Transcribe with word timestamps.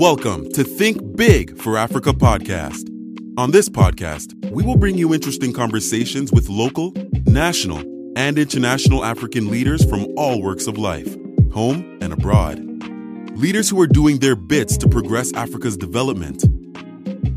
Welcome 0.00 0.50
to 0.52 0.64
Think 0.64 1.14
Big 1.14 1.58
for 1.58 1.76
Africa 1.76 2.14
podcast. 2.14 2.88
On 3.38 3.50
this 3.50 3.68
podcast, 3.68 4.32
we 4.50 4.62
will 4.62 4.78
bring 4.78 4.96
you 4.96 5.12
interesting 5.12 5.52
conversations 5.52 6.32
with 6.32 6.48
local, 6.48 6.94
national, 7.26 7.80
and 8.16 8.38
international 8.38 9.04
African 9.04 9.50
leaders 9.50 9.84
from 9.84 10.06
all 10.16 10.40
works 10.40 10.66
of 10.66 10.78
life, 10.78 11.14
home 11.52 11.98
and 12.00 12.14
abroad. 12.14 12.58
Leaders 13.36 13.68
who 13.68 13.78
are 13.80 13.86
doing 13.86 14.20
their 14.20 14.36
bits 14.36 14.78
to 14.78 14.88
progress 14.88 15.34
Africa's 15.34 15.76
development. 15.76 16.44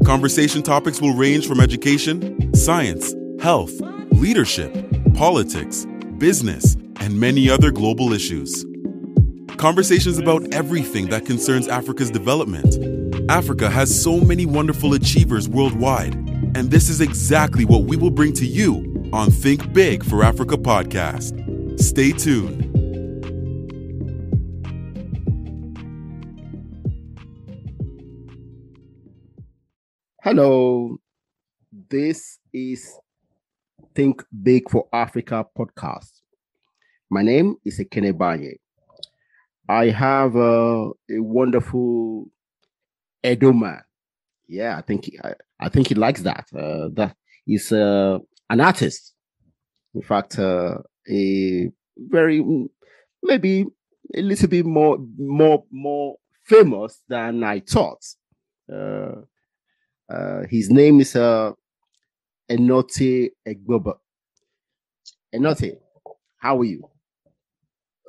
Conversation 0.05 0.61
topics 0.61 0.99
will 0.99 1.13
range 1.13 1.47
from 1.47 1.61
education, 1.61 2.53
science, 2.53 3.15
health, 3.41 3.71
leadership, 4.11 4.73
politics, 5.13 5.85
business, 6.17 6.75
and 6.99 7.17
many 7.17 7.49
other 7.49 7.71
global 7.71 8.11
issues. 8.11 8.65
Conversations 9.55 10.17
about 10.17 10.53
everything 10.53 11.07
that 11.07 11.25
concerns 11.25 11.69
Africa's 11.69 12.11
development. 12.11 12.77
Africa 13.31 13.69
has 13.69 14.03
so 14.03 14.19
many 14.19 14.45
wonderful 14.45 14.93
achievers 14.93 15.47
worldwide, 15.47 16.15
and 16.15 16.69
this 16.69 16.89
is 16.89 16.99
exactly 16.99 17.63
what 17.63 17.83
we 17.83 17.95
will 17.95 18.11
bring 18.11 18.33
to 18.33 18.45
you 18.45 19.09
on 19.13 19.31
Think 19.31 19.71
Big 19.71 20.03
for 20.03 20.21
Africa 20.21 20.57
podcast. 20.57 21.79
Stay 21.79 22.11
tuned. 22.11 22.72
Hello, 30.25 31.01
this 31.89 32.39
is 32.53 32.97
Think 33.93 34.23
Big 34.41 34.69
for 34.69 34.87
Africa 34.93 35.45
podcast. 35.53 36.21
My 37.11 37.21
name 37.21 37.57
is 37.65 37.77
Ekene 37.77 38.13
Banye. 38.13 38.53
I 39.67 39.89
have 39.89 40.37
uh, 40.37 40.91
a 41.11 41.19
wonderful 41.19 42.29
Edo 43.21 43.51
man. 43.51 43.81
Yeah, 44.47 44.77
I 44.77 44.81
think 44.83 45.03
he, 45.03 45.19
I, 45.21 45.33
I 45.59 45.67
think 45.67 45.89
he 45.89 45.95
likes 45.95 46.21
that. 46.21 46.45
Uh, 46.55 46.87
that 46.93 47.17
is 47.45 47.73
uh, 47.73 48.19
an 48.49 48.61
artist. 48.61 49.15
In 49.93 50.03
fact, 50.03 50.39
uh, 50.39 50.77
a 51.11 51.69
very 51.97 52.41
maybe 53.21 53.65
a 54.15 54.21
little 54.21 54.47
bit 54.47 54.65
more 54.65 54.99
more 55.17 55.65
more 55.69 56.15
famous 56.45 57.01
than 57.09 57.43
I 57.43 57.59
thought. 57.59 58.05
Uh, 58.73 59.23
his 60.49 60.69
name 60.69 60.99
is 60.99 61.15
uh, 61.15 61.51
Enotie 62.49 63.29
Ogbebor. 63.47 63.95
Enotie, 65.33 65.77
how 66.37 66.59
are 66.59 66.65
you? 66.65 66.83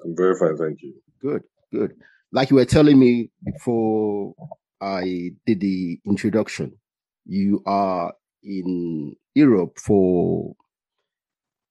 I'm 0.05 0.15
very 0.17 0.35
fine, 0.39 0.57
thank 0.57 0.83
you. 0.83 0.95
Good, 1.21 1.43
good. 1.73 1.95
Like 2.33 2.51
you 2.51 2.57
were 2.57 2.65
telling 2.65 2.99
me 2.99 3.31
before 3.45 4.35
I 4.81 5.31
did 5.47 5.61
the 5.61 6.01
introduction, 6.07 6.77
you 7.25 7.63
are 7.65 8.13
in 8.43 9.17
Europe 9.35 9.79
for 9.79 10.55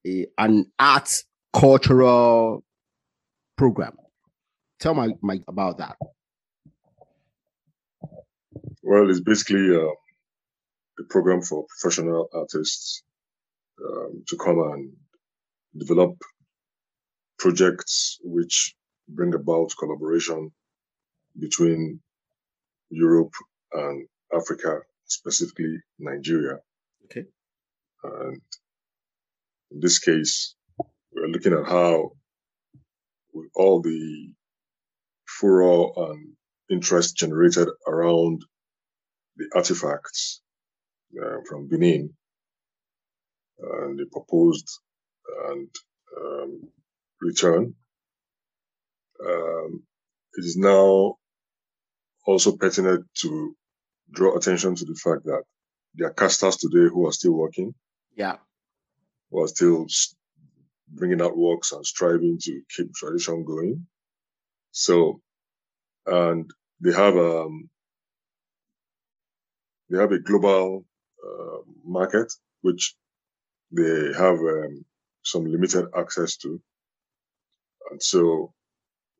a, 0.07 0.25
an 0.37 0.71
art 0.79 1.23
cultural 1.53 2.63
program. 3.57 3.93
Tell 4.79 4.95
me 4.95 5.43
about 5.47 5.77
that. 5.77 5.97
Well, 8.81 9.09
it's 9.09 9.21
basically 9.21 9.75
uh, 9.75 9.91
a 10.99 11.03
program 11.03 11.41
for 11.41 11.65
professional 11.67 12.29
artists 12.33 13.03
um, 13.83 14.23
to 14.27 14.37
come 14.37 14.59
and 14.59 14.93
develop 15.75 16.15
projects 17.39 18.19
which 18.23 18.75
bring 19.09 19.33
about 19.33 19.73
collaboration 19.77 20.51
between 21.39 21.99
Europe 22.89 23.33
and 23.73 24.07
Africa, 24.33 24.81
specifically 25.05 25.77
Nigeria. 25.99 26.59
Okay. 27.05 27.25
And 28.03 28.41
in 29.71 29.79
this 29.79 29.99
case, 29.99 30.55
we're 31.11 31.27
looking 31.27 31.53
at 31.53 31.65
how, 31.65 32.11
with 33.33 33.49
all 33.55 33.81
the 33.81 34.31
furor 35.25 35.87
and 35.97 36.33
interest 36.69 37.17
generated 37.17 37.67
around 37.87 38.43
the 39.37 39.49
artifacts 39.55 40.42
uh, 41.21 41.37
from 41.47 41.67
Benin 41.67 42.13
and 43.59 43.99
the 43.99 44.05
proposed 44.11 44.69
and 45.49 45.69
um, 46.17 46.61
return 47.21 47.75
um, 49.25 49.83
it 50.35 50.45
is 50.45 50.57
now 50.57 51.17
also 52.25 52.55
pertinent 52.57 53.05
to 53.21 53.55
draw 54.11 54.35
attention 54.35 54.75
to 54.75 54.85
the 54.85 54.95
fact 54.95 55.25
that 55.25 55.43
there 55.95 56.07
are 56.07 56.13
casters 56.13 56.57
today 56.57 56.89
who 56.91 57.07
are 57.07 57.11
still 57.11 57.33
working. 57.33 57.73
Yeah. 58.15 58.37
Who 59.31 59.43
are 59.43 59.47
still 59.47 59.85
bringing 60.89 61.21
out 61.21 61.37
works 61.37 61.71
and 61.71 61.85
striving 61.85 62.37
to 62.41 62.61
keep 62.75 62.93
tradition 62.93 63.45
going. 63.45 63.87
So, 64.71 65.21
and 66.05 66.49
they 66.81 66.93
have 66.93 67.15
um, 67.15 67.69
they 69.89 69.99
have 69.99 70.11
a 70.11 70.19
global 70.19 70.85
market 71.85 72.31
which 72.61 72.95
they 73.71 74.13
have 74.13 74.39
um, 74.39 74.85
some 75.23 75.45
limited 75.45 75.85
access 75.97 76.37
to, 76.37 76.61
and 77.91 78.01
so 78.01 78.53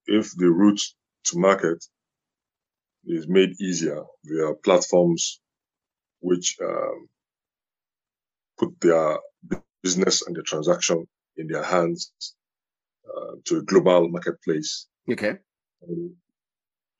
if 0.06 0.36
the 0.36 0.50
route 0.50 0.82
to 1.26 1.40
market 1.40 1.84
is 3.06 3.28
made 3.28 3.60
easier 3.60 4.04
via 4.26 4.54
platforms 4.64 5.40
which 6.20 6.58
um, 6.64 7.08
put 8.58 8.80
their 8.80 9.18
business 9.82 10.26
and 10.26 10.36
the 10.36 10.44
transaction 10.44 11.06
in 11.38 11.48
their 11.48 11.64
hands 11.64 12.14
uh, 13.06 13.36
to 13.46 13.58
a 13.58 13.64
global 13.64 14.08
marketplace. 14.10 14.88
Okay. 15.12 15.36
And 15.82 16.14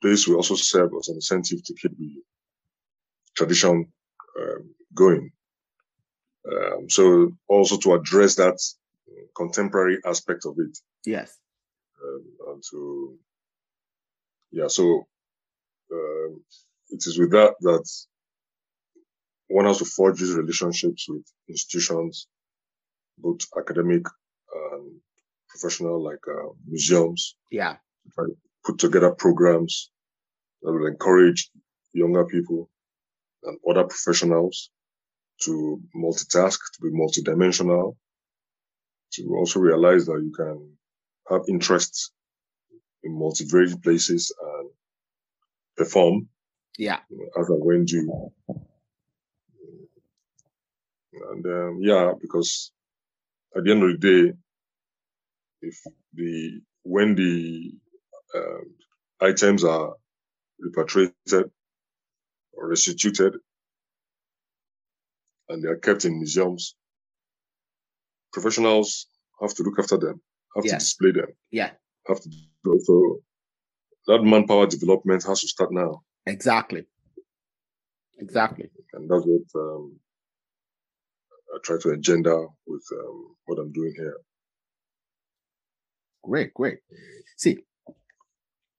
this 0.02 0.28
will 0.28 0.36
also 0.36 0.54
serve 0.54 0.90
as 0.98 1.08
an 1.08 1.16
incentive 1.16 1.64
to 1.64 1.74
keep 1.74 1.96
the 1.96 2.22
tradition 3.34 3.90
um, 4.40 4.74
going. 4.94 5.30
Um, 6.50 6.90
so 6.90 7.32
also 7.48 7.78
to 7.78 7.94
address 7.94 8.36
that 8.36 8.58
contemporary 9.34 9.98
aspect 10.04 10.44
of 10.46 10.56
it. 10.58 10.78
Yes 11.06 11.36
um, 12.04 12.24
and 12.48 12.62
to 12.70 13.18
yeah 14.50 14.68
so 14.68 15.06
um, 15.92 16.44
it 16.90 17.02
is 17.06 17.18
with 17.18 17.30
that 17.32 17.54
that 17.60 17.88
one 19.48 19.66
has 19.66 19.78
to 19.78 19.84
forge 19.84 20.18
these 20.18 20.34
relationships 20.34 21.06
with 21.08 21.24
institutions 21.48 22.26
both 23.18 23.40
academic 23.56 24.04
and 24.54 25.00
professional 25.48 26.02
like 26.02 26.24
uh, 26.28 26.48
museums 26.66 27.36
yeah 27.50 27.76
try 28.14 28.24
to 28.26 28.36
put 28.64 28.78
together 28.78 29.10
programs 29.12 29.90
that 30.62 30.72
will 30.72 30.86
encourage 30.86 31.50
younger 31.92 32.24
people 32.24 32.70
and 33.44 33.58
other 33.68 33.84
professionals 33.84 34.70
to 35.42 35.80
multitask 35.96 36.58
to 36.72 36.80
be 36.82 36.90
multidimensional 36.90 37.96
to 39.12 39.34
also 39.36 39.60
realize 39.60 40.06
that 40.06 40.20
you 40.22 40.32
can 40.32 40.70
have 41.30 41.42
interests 41.48 42.10
in 43.02 43.12
multivariate 43.12 43.82
places 43.82 44.32
and 44.40 44.70
perform. 45.76 46.28
Yeah. 46.78 46.98
As 47.38 47.50
I 47.50 47.54
went 47.58 47.88
to. 47.90 48.30
And 51.30 51.46
um, 51.46 51.78
yeah, 51.80 52.12
because 52.20 52.72
at 53.56 53.64
the 53.64 53.70
end 53.70 53.82
of 53.84 54.00
the 54.00 54.08
day, 54.08 54.32
if 55.62 55.80
the 56.14 56.60
when 56.82 57.14
the 57.14 57.72
um, 58.34 58.74
items 59.20 59.64
are 59.64 59.94
repatriated 60.58 61.50
or 62.52 62.68
restituted 62.68 63.36
and 65.48 65.62
they 65.62 65.68
are 65.68 65.76
kept 65.76 66.04
in 66.04 66.18
museums, 66.18 66.76
professionals 68.32 69.06
have 69.40 69.54
to 69.54 69.62
look 69.62 69.78
after 69.78 69.96
them 69.96 70.20
have 70.54 70.64
to 70.64 70.70
display 70.70 71.12
them. 71.12 71.26
Yeah. 71.50 71.70
Have 72.06 72.20
to 72.20 72.28
do 72.28 72.80
so. 72.82 73.20
That 74.06 74.22
manpower 74.22 74.66
development 74.66 75.24
has 75.24 75.40
to 75.40 75.48
start 75.48 75.72
now. 75.72 76.02
Exactly. 76.26 76.84
Exactly. 78.18 78.70
And 78.92 79.10
that's 79.10 79.24
what 79.24 79.60
um, 79.60 79.98
I 81.54 81.58
try 81.62 81.76
to 81.80 81.90
agenda 81.90 82.46
with 82.66 82.84
um, 82.92 83.36
what 83.46 83.58
I'm 83.58 83.72
doing 83.72 83.94
here. 83.96 84.16
Great, 86.22 86.54
great. 86.54 86.78
See, 87.36 87.58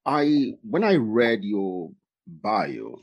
I 0.06 0.54
when 0.68 0.84
I 0.84 0.96
read 0.96 1.44
your 1.44 1.92
bio, 2.28 3.02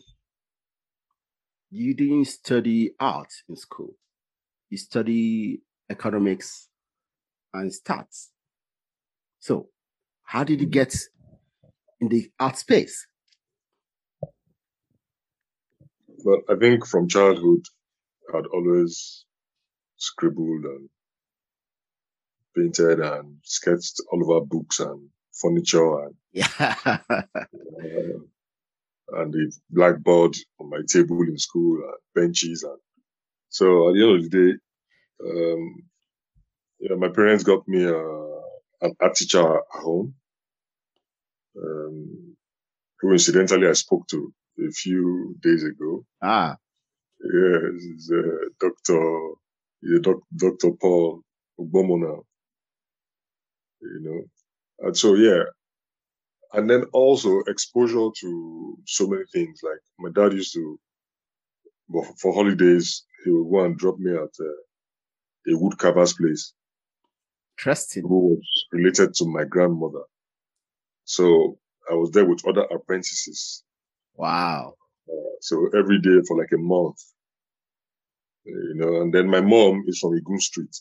you 1.72 1.94
didn't 1.94 2.26
study 2.26 2.92
art 3.00 3.32
in 3.48 3.56
school. 3.56 3.90
you 4.70 4.78
study 4.78 5.60
economics 5.90 6.68
and 7.54 7.70
stats. 7.72 8.28
So, 9.40 9.68
how 10.24 10.44
did 10.44 10.60
you 10.60 10.66
get 10.66 10.94
in 12.00 12.08
the 12.08 12.30
art 12.40 12.58
space? 12.58 13.06
Well, 16.24 16.42
I 16.50 16.56
think 16.56 16.86
from 16.86 17.08
childhood, 17.08 17.64
I'd 18.34 18.46
always 18.46 19.24
scribbled 19.98 20.64
and 20.64 20.90
painted 22.56 23.00
and 23.00 23.38
sketched 23.44 24.00
all 24.12 24.32
over 24.32 24.46
books 24.46 24.80
and 24.80 25.08
furniture 25.34 26.06
and 26.06 26.14
Yeah. 26.32 26.98
uh, 27.82 28.20
and 29.12 29.32
the 29.32 29.52
blackboard 29.70 30.36
on 30.60 30.70
my 30.70 30.80
table 30.88 31.22
in 31.22 31.38
school 31.38 31.78
and 31.84 31.94
benches 32.14 32.62
and 32.64 32.78
so 33.50 33.88
at 33.90 33.94
the 33.94 34.02
end 34.02 34.16
of 34.26 34.30
the 34.30 34.52
day, 34.52 34.58
um, 35.28 35.82
you 36.80 36.88
know, 36.90 36.96
my 36.98 37.08
parents 37.08 37.44
got 37.44 37.66
me 37.68 37.86
uh, 37.86 38.40
an 38.86 38.94
art 39.00 39.14
teacher 39.16 39.56
at 39.56 39.62
home, 39.72 40.14
um, 41.58 42.36
who 43.00 43.12
incidentally 43.12 43.68
I 43.68 43.74
spoke 43.74 44.06
to 44.08 44.32
a 44.68 44.70
few 44.72 45.36
days 45.42 45.64
ago. 45.64 46.04
ah, 46.22 46.56
Yeah, 47.24 47.60
he's 47.80 48.10
uh, 48.12 48.48
Doctor, 48.60 49.30
he's 49.82 50.00
doc, 50.00 50.18
Doctor 50.36 50.72
Paul 50.80 51.22
Ogbomona, 51.60 52.22
you 53.82 54.00
know. 54.02 54.22
And 54.88 54.96
so, 54.96 55.14
yeah. 55.16 55.44
And 56.52 56.68
then 56.68 56.84
also 56.92 57.40
exposure 57.46 58.08
to 58.20 58.78
so 58.86 59.06
many 59.06 59.24
things. 59.32 59.60
Like 59.62 59.80
my 59.98 60.10
dad 60.10 60.34
used 60.34 60.52
to, 60.54 60.78
well, 61.88 62.08
for 62.20 62.34
holidays, 62.34 63.04
he 63.24 63.30
would 63.30 63.50
go 63.50 63.64
and 63.64 63.78
drop 63.78 63.98
me 63.98 64.12
at 64.12 64.18
uh, 64.40 65.52
a 65.52 65.58
woodcarver's 65.58 66.12
place 66.14 66.52
interesting. 67.62 68.02
who 68.02 68.28
was 68.30 68.66
related 68.72 69.14
to 69.14 69.26
my 69.26 69.44
grandmother. 69.44 70.02
So 71.04 71.58
I 71.90 71.94
was 71.94 72.10
there 72.10 72.24
with 72.24 72.46
other 72.46 72.62
apprentices. 72.62 73.64
Wow. 74.14 74.74
Uh, 75.08 75.36
so 75.40 75.68
every 75.76 76.00
day 76.00 76.20
for 76.26 76.38
like 76.38 76.52
a 76.52 76.58
month, 76.58 76.98
you 78.44 78.74
know, 78.74 79.02
and 79.02 79.12
then 79.12 79.28
my 79.28 79.40
mom 79.40 79.84
is 79.86 79.98
from 79.98 80.12
Igun 80.12 80.40
Street. 80.40 80.74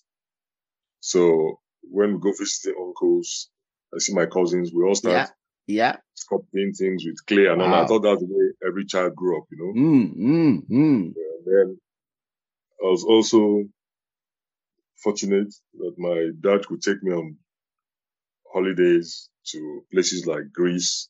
So 1.00 1.59
when 1.81 2.13
we 2.13 2.19
go 2.19 2.31
visiting 2.38 2.75
uncles, 2.79 3.50
I 3.94 4.00
see 4.00 4.13
my 4.13 4.25
cousins, 4.25 4.71
we 4.73 4.83
all 4.83 4.95
start 4.95 5.13
Yeah. 5.13 5.27
Yeah. 5.68 5.98
sculpting 6.16 6.75
things 6.78 7.04
with 7.06 7.25
clay 7.28 7.48
and 7.48 7.62
all. 7.62 7.74
I 7.74 7.86
thought 7.86 8.02
that's 8.04 8.22
the 8.22 8.28
way 8.30 8.68
every 8.68 8.86
child 8.86 9.16
grew 9.16 9.38
up, 9.38 9.46
you 9.52 9.58
know. 9.58 9.81
Mm, 9.81 10.18
mm, 10.18 10.69
mm. 10.69 11.04
And 11.16 11.46
then 11.46 11.80
I 12.84 12.86
was 12.86 13.04
also 13.04 13.63
fortunate 15.04 15.54
that 15.80 15.94
my 15.98 16.30
dad 16.42 16.68
could 16.68 16.81
take 16.81 17.02
me 17.04 17.12
on 17.13 17.38
holidays 18.54 19.30
to 19.48 19.81
places 19.92 20.25
like 20.28 20.52
Greece 20.54 21.10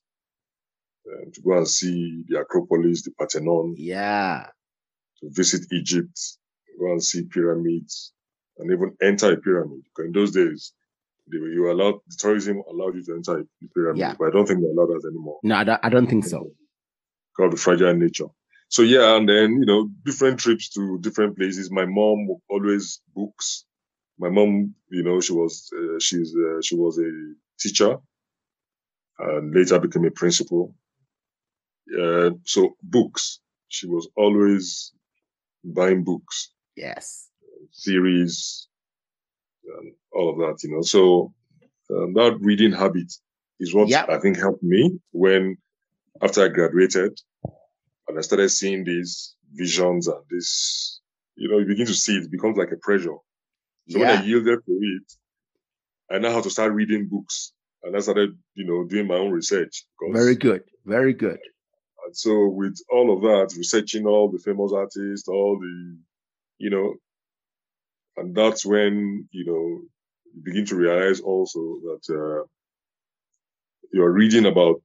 um, 1.08 1.32
to 1.34 1.42
go 1.42 1.58
and 1.58 1.68
see 1.68 2.24
the 2.28 2.40
Acropolis, 2.40 3.04
the 3.04 3.12
Parthenon, 3.12 3.76
Yeah. 3.78 4.48
to 5.22 5.30
visit 5.32 5.62
Egypt, 5.74 6.18
go 6.80 6.92
and 6.92 7.04
see 7.04 7.24
pyramids, 7.26 8.14
and 8.58 8.72
even 8.72 8.96
enter 9.02 9.34
a 9.34 9.38
pyramid. 9.38 9.82
Because 9.86 10.06
in 10.08 10.12
those 10.14 10.32
days, 10.32 10.74
you 11.32 11.62
were 11.62 11.72
allowed, 11.72 11.96
the 12.08 12.16
tourism 12.18 12.62
allowed 12.70 12.96
you 12.96 13.04
to 13.06 13.16
enter 13.16 13.44
the 13.62 13.68
pyramid, 13.74 14.00
Yeah. 14.00 14.16
but 14.18 14.28
I 14.28 14.32
don't 14.32 14.46
think 14.48 14.62
they 14.62 14.68
allow 14.68 14.86
that 14.88 15.08
anymore. 15.08 15.40
No, 15.44 15.56
I 15.56 15.64
don't, 15.64 15.80
I 15.84 15.90
don't 15.90 16.08
think 16.08 16.26
so. 16.26 16.52
Called 17.36 17.54
the 17.54 17.58
fragile 17.58 17.94
nature. 17.94 18.28
So 18.70 18.84
yeah, 18.84 19.16
and 19.18 19.28
then, 19.28 19.52
you 19.60 19.66
know, 19.66 19.90
different 20.06 20.40
trips 20.40 20.70
to 20.70 20.98
different 21.00 21.38
places. 21.38 21.70
My 21.72 21.86
mom 21.86 22.28
always 22.50 23.02
books. 23.16 23.66
My 24.18 24.30
mom, 24.30 24.76
you 24.90 25.04
know, 25.04 25.20
she 25.20 25.34
was, 25.34 25.70
uh, 25.78 26.00
she's, 26.00 26.34
uh, 26.36 26.62
she 26.62 26.76
was 26.76 26.98
a 27.00 27.10
teacher 27.60 27.98
and 29.20 29.54
later 29.54 29.80
became 29.80 30.06
a 30.06 30.12
principal. 30.12 30.74
Uh, 32.00 32.32
so 32.46 32.76
books, 32.82 33.40
she 33.68 33.88
was 33.88 34.08
always 34.16 34.94
buying 35.64 36.04
books 36.04 36.52
Yes. 36.76 37.30
series 37.72 38.68
and 39.66 39.94
all 40.14 40.30
of 40.32 40.38
that, 40.38 40.64
you 40.64 40.74
know. 40.76 40.82
So 40.82 41.34
um, 41.90 42.14
that 42.14 42.38
reading 42.42 42.72
habit 42.72 43.12
is 43.60 43.74
what 43.74 43.90
Yeah. 43.90 44.06
I 44.10 44.18
think 44.20 44.38
helped 44.38 44.64
me 44.64 45.00
when 45.12 45.58
after 46.22 46.44
I 46.44 46.48
graduated 46.50 47.20
and 48.08 48.18
I 48.18 48.22
started 48.22 48.50
seeing 48.50 48.84
these 48.84 49.36
visions 49.54 50.08
and 50.08 50.22
this, 50.30 51.00
you 51.36 51.50
know, 51.50 51.60
you 51.60 51.66
begin 51.66 51.88
to 51.88 51.94
see 51.94 52.18
it, 52.18 52.32
becomes 52.32 52.58
like 52.58 52.72
a 52.72 52.78
pressure. 52.78 53.16
So 53.90 54.00
when 54.00 54.10
I 54.10 54.14
Yeah. 54.14 54.24
yielded 54.24 54.60
to 54.66 54.72
it, 54.72 55.14
I 56.10 56.20
know 56.20 56.32
how 56.32 56.42
to 56.42 56.50
start 56.50 56.74
reading 56.74 57.08
books 57.08 57.54
and 57.84 57.96
I 57.96 58.00
started, 58.00 58.38
you 58.56 58.66
know, 58.66 58.84
doing 58.86 59.08
my 59.08 59.16
own 59.16 59.32
research. 59.32 59.86
Very 60.12 60.36
good. 60.36 60.64
Very 60.86 61.14
good. 61.14 61.40
and 62.06 62.18
so 62.18 62.48
with 62.50 62.78
all 62.90 63.14
of 63.16 63.22
that, 63.22 63.56
researching 63.58 64.08
all 64.08 64.30
the 64.32 64.40
famous 64.40 64.72
artists, 64.74 65.28
all 65.28 65.60
the, 65.60 65.98
you 66.58 66.70
know, 66.72 66.96
and 68.22 68.36
that's 68.36 68.64
when, 68.64 69.28
you 69.32 69.46
know, 69.46 69.82
you 70.34 70.42
begin 70.44 70.66
to 70.68 70.76
realize 70.76 71.20
also 71.20 71.60
that 71.60 72.04
uh, 72.14 72.46
you're 73.92 74.12
reading 74.12 74.46
about 74.46 74.82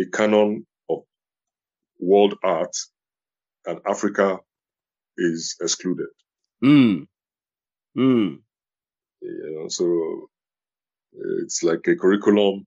a 0.00 0.04
canon 0.06 0.64
of 0.88 1.02
world 1.98 2.34
art 2.44 2.76
and 3.66 3.80
Africa 3.84 4.38
is 5.18 5.56
excluded. 5.60 6.06
Mm. 6.62 7.08
Mm. 7.98 8.38
You 9.20 9.56
know, 9.56 9.68
so 9.68 10.28
it's 11.42 11.64
like 11.64 11.86
a 11.88 11.96
curriculum 11.96 12.66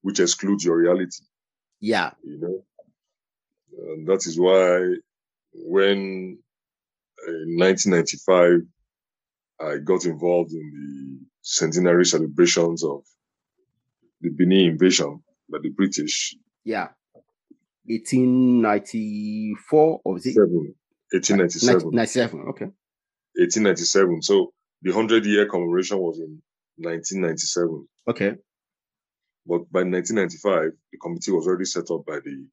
which 0.00 0.18
excludes 0.18 0.64
your 0.64 0.78
reality. 0.78 1.24
Yeah. 1.80 2.12
you 2.22 2.38
know. 2.40 2.64
And 3.92 4.06
that 4.06 4.26
is 4.26 4.38
why 4.38 4.96
when 5.52 6.38
in 7.26 7.56
1995 7.58 8.62
I 9.60 9.78
got 9.78 10.04
involved 10.04 10.52
in 10.52 10.70
the 10.72 11.18
centenary 11.42 12.04
celebrations 12.04 12.82
of 12.84 13.02
the 14.20 14.30
Benin 14.30 14.70
invasion 14.72 15.22
by 15.50 15.58
the 15.62 15.70
British, 15.70 16.36
Yeah. 16.64 16.88
1894 17.86 20.00
or 20.04 20.16
it? 20.16 20.22
seven, 20.22 20.74
1897, 21.12 21.90
97. 21.92 22.40
Okay. 22.48 22.64
1897. 23.36 24.22
So 24.22 24.52
the 24.82 24.90
100 24.90 25.24
year 25.26 25.46
commemoration 25.48 25.98
was 25.98 26.18
in 26.18 26.40
1997. 26.78 27.86
Okay. 28.08 28.34
But 29.46 29.70
by 29.70 29.82
1995, 29.84 30.72
the 30.92 30.98
committee 30.98 31.30
was 31.32 31.46
already 31.46 31.66
set 31.66 31.90
up 31.90 32.04
by 32.06 32.18
the 32.20 32.46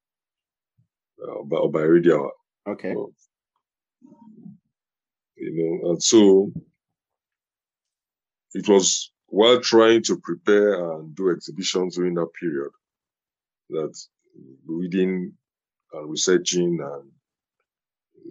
uh, 1.23 1.43
by, 1.43 1.65
by 1.71 1.81
Radio 1.83 2.29
Okay. 2.67 2.93
you 5.37 5.79
know, 5.81 5.91
and 5.91 6.03
so 6.03 6.51
it 8.53 8.67
was 8.67 9.11
while 9.27 9.59
trying 9.61 10.03
to 10.03 10.17
prepare 10.17 10.73
and 10.93 11.15
do 11.15 11.29
exhibitions 11.31 11.95
during 11.95 12.13
that 12.15 12.29
period 12.39 12.69
that 13.69 13.93
reading 14.65 15.33
and 15.93 16.09
researching 16.09 16.79
and 16.81 17.11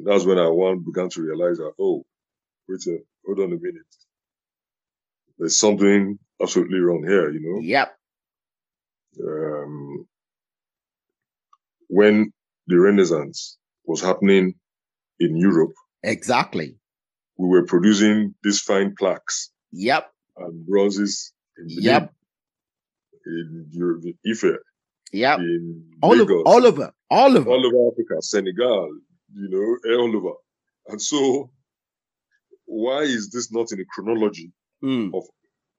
that's 0.05 0.25
when 0.25 0.39
I 0.39 0.49
one 0.49 0.81
began 0.81 1.09
to 1.11 1.23
realize 1.23 1.59
that 1.59 1.73
oh 1.79 2.05
wait 2.69 2.87
a 2.87 2.99
hold 3.25 3.41
on 3.41 3.53
a 3.53 3.57
minute 3.57 3.87
there's 5.39 5.57
something 5.57 6.19
absolutely 6.43 6.79
wrong 6.81 7.03
here 7.07 7.31
you 7.31 7.41
know 7.41 7.61
Yep. 7.61 7.97
um, 9.27 10.07
when 11.89 12.33
the 12.67 12.79
Renaissance 12.79 13.59
was 13.85 14.01
happening 14.01 14.55
in 15.19 15.37
Europe 15.37 15.73
Exactly. 16.03 16.77
we 17.37 17.49
were 17.49 17.65
producing 17.65 18.35
these 18.43 18.61
fine 18.61 18.95
plaques 18.99 19.51
Yep. 19.73 20.13
and 20.37 20.67
bronzes 20.67 21.33
in 21.59 21.67
Yep. 21.69 22.15
in 23.27 23.67
Europe, 23.71 24.03
Ife, 24.27 24.45
Yep. 25.13 25.39
in 25.41 25.91
All 26.03 26.13
over, 26.13 26.23
Lagos, 26.23 26.43
all 26.47 26.67
over, 26.67 26.93
all 27.11 27.37
over. 27.39 27.51
all 27.51 27.67
over 27.67 27.93
Africa, 27.93 28.23
Senegal, 28.23 28.99
you 29.35 29.49
know, 29.49 29.97
all 29.99 30.17
over. 30.17 30.35
And 30.89 31.01
so, 31.03 31.51
why 32.65 33.01
is 33.03 33.31
this 33.31 33.53
not 33.53 33.71
in 33.73 33.79
the 33.79 33.85
chronology 33.85 34.53
Mm. 34.83 35.13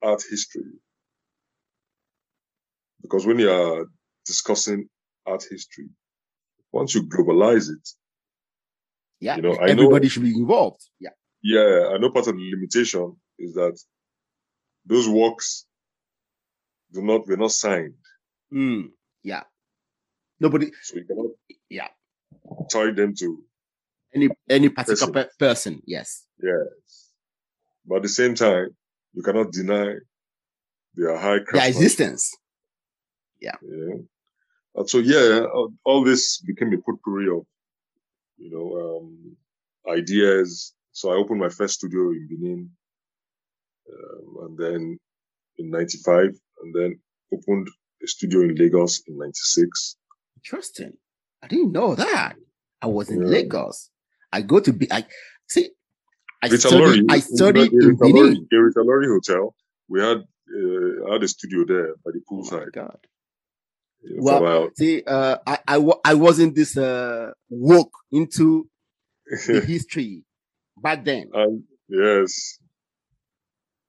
art 0.02 0.24
history? 0.30 0.80
Because 3.02 3.26
when 3.26 3.40
you 3.40 3.50
are 3.50 3.88
discussing 4.26 4.88
art 5.26 5.44
history, 5.50 5.90
once 6.72 6.94
you 6.96 7.04
globalize 7.04 7.70
it, 7.70 7.90
Yeah. 9.20 9.36
You 9.36 9.44
know, 9.44 9.52
I 9.60 9.68
know- 9.74 9.84
Everybody 9.84 10.08
should 10.10 10.24
be 10.24 10.34
involved. 10.36 10.82
Yeah. 11.00 11.12
yeah, 11.44 11.90
I 11.94 12.00
know 12.00 12.10
part 12.12 12.28
of 12.28 12.36
the 12.36 12.50
limitation 12.56 13.21
is 13.42 13.54
that 13.56 13.78
those 14.86 15.08
works 15.08 15.66
do 16.94 17.02
not 17.02 17.28
were 17.28 17.38
not 17.38 17.52
signed, 17.52 17.96
Mm. 18.54 18.92
Yeah. 19.24 19.44
Nobody. 20.40 20.72
so 20.82 20.96
you 20.98 21.06
cannot 21.06 21.32
Yeah. 21.70 21.88
tie 22.70 22.92
them 22.92 23.14
to 23.16 23.28
any 24.14 24.28
any 24.50 24.70
particular 24.70 25.12
person. 25.14 25.30
person. 25.40 25.74
Yes. 25.86 26.26
Yes. 26.42 27.12
But 27.86 27.98
at 27.98 28.02
the 28.04 28.10
same 28.10 28.36
time, 28.36 28.76
you 29.14 29.24
cannot 29.24 29.52
deny 29.52 29.96
their 30.96 31.18
high 31.18 31.40
their 31.54 31.68
existence. 31.68 32.36
Yeah. 33.40 33.56
Yeah. 33.62 33.96
And 34.76 34.90
so 34.90 34.98
yeah, 35.00 35.46
all 35.86 36.04
this 36.04 36.42
became 36.42 36.74
a 36.74 36.78
potpourri 36.82 37.28
of, 37.38 37.46
you 38.38 38.50
know, 38.52 38.68
um, 38.82 39.38
ideas. 39.88 40.74
So 40.92 41.12
I 41.12 41.16
opened 41.16 41.40
my 41.40 41.50
first 41.50 41.76
studio 41.76 42.12
in 42.12 42.28
Benin, 42.30 42.70
um, 43.92 44.46
and 44.46 44.58
then 44.58 45.00
in 45.58 45.70
'95, 45.70 46.30
and 46.64 46.76
then 46.76 47.00
opened 47.34 47.68
a 48.04 48.08
studio 48.08 48.42
in 48.42 48.56
Lagos 48.56 49.02
in 49.08 49.18
'96. 49.18 49.98
Interesting. 50.38 50.94
I 51.44 51.48
didn't 51.48 51.72
know 51.72 51.96
that. 51.96 52.36
I 52.82 52.88
was 52.88 53.10
in 53.10 53.22
yeah. 53.22 53.28
Lagos. 53.28 53.90
I 54.32 54.42
go 54.42 54.60
to 54.60 54.74
be. 54.74 54.92
I 54.92 55.06
see. 55.48 55.70
I 56.44 56.48
Rita 56.48 56.58
studied. 56.58 56.80
Lori, 56.80 57.06
I 57.10 57.20
studied 57.20 57.74
in, 57.74 57.82
in 57.82 57.96
Benin. 57.98 58.48
Rita 58.52 58.82
Lori 58.82 59.08
Hotel. 59.08 59.56
We 59.88 60.02
had 60.02 60.18
uh, 60.18 61.12
had 61.12 61.24
a 61.24 61.28
studio 61.28 61.66
there 61.68 61.96
by 62.04 62.12
the 62.12 62.22
poolside. 62.30 62.68
Oh 62.68 62.72
God. 62.74 62.98
well, 64.18 64.70
see, 64.76 65.04
uh, 65.06 65.38
I, 65.46 65.60
I, 65.68 65.92
I 66.06 66.14
wasn't 66.16 66.56
this 66.56 66.76
uh, 66.78 67.32
woke 67.50 67.94
into 68.12 68.68
the 69.48 69.62
history 69.68 70.24
back 70.82 71.06
then. 71.06 71.30
And 71.34 71.64
yes, 71.88 72.58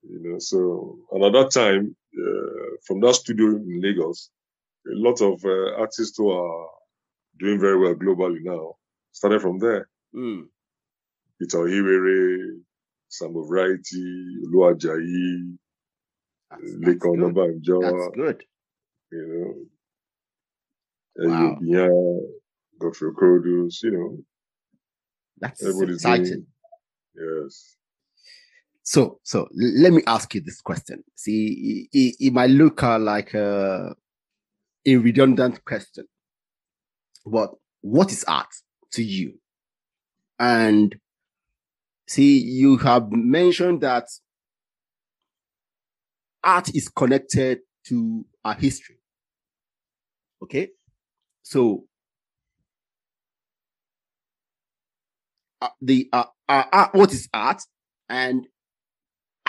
you 0.02 0.20
know. 0.22 0.38
So, 0.38 0.98
and 1.12 1.24
at 1.24 1.32
that 1.32 1.50
time, 1.50 1.96
uh, 2.16 2.76
from 2.86 3.00
that 3.00 3.14
studio 3.14 3.46
in 3.46 3.80
Lagos, 3.82 4.30
a 4.86 4.94
lot 4.94 5.20
of 5.20 5.44
uh, 5.44 5.80
artists 5.80 6.16
who 6.16 6.30
are 6.30 6.68
doing 7.38 7.60
very 7.60 7.78
well 7.78 7.94
globally 7.94 8.38
now 8.42 8.74
started 9.12 9.40
from 9.40 9.58
there. 9.58 9.88
Mm. 10.14 10.48
Peter 11.40 11.58
Ohiwere, 11.58 12.60
Sam 13.08 13.34
Ovraiti, 13.34 14.44
Luajayi, 14.52 15.56
Lekan 16.80 17.16
Onabanjo. 17.16 17.80
That's 17.80 18.16
good. 18.16 18.44
You 19.10 19.68
know, 21.16 21.28
wow. 21.28 21.58
Eyobian, 21.60 22.20
Godfrey 22.78 23.10
Okorodudu, 23.12 23.82
you 23.82 23.90
know. 23.90 24.18
That's 25.38 25.62
everybody's 25.62 25.96
exciting. 25.96 26.46
Doing, 27.14 27.42
yes. 27.44 27.76
So, 28.92 29.20
so 29.22 29.48
let 29.54 29.90
me 29.94 30.02
ask 30.06 30.34
you 30.34 30.42
this 30.42 30.60
question. 30.60 31.02
See, 31.14 31.88
it, 31.94 32.16
it 32.20 32.32
might 32.34 32.50
look 32.50 32.82
uh, 32.82 32.98
like 32.98 33.32
a, 33.32 33.94
a 34.84 34.96
redundant 34.96 35.64
question, 35.64 36.04
but 37.24 37.52
what 37.80 38.12
is 38.12 38.22
art 38.24 38.54
to 38.92 39.02
you? 39.02 39.38
And 40.38 40.94
see, 42.06 42.36
you 42.36 42.76
have 42.76 43.10
mentioned 43.10 43.80
that 43.80 44.08
art 46.44 46.74
is 46.74 46.90
connected 46.90 47.60
to 47.86 48.26
our 48.44 48.56
history. 48.56 48.98
Okay. 50.42 50.68
So 51.42 51.84
uh, 55.62 55.68
the 55.80 56.10
uh, 56.12 56.24
uh, 56.46 56.88
what 56.92 57.14
is 57.14 57.26
art 57.32 57.62
and 58.10 58.46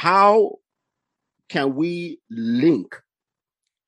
how 0.04 0.58
can 1.48 1.76
we 1.76 2.20
link 2.30 2.94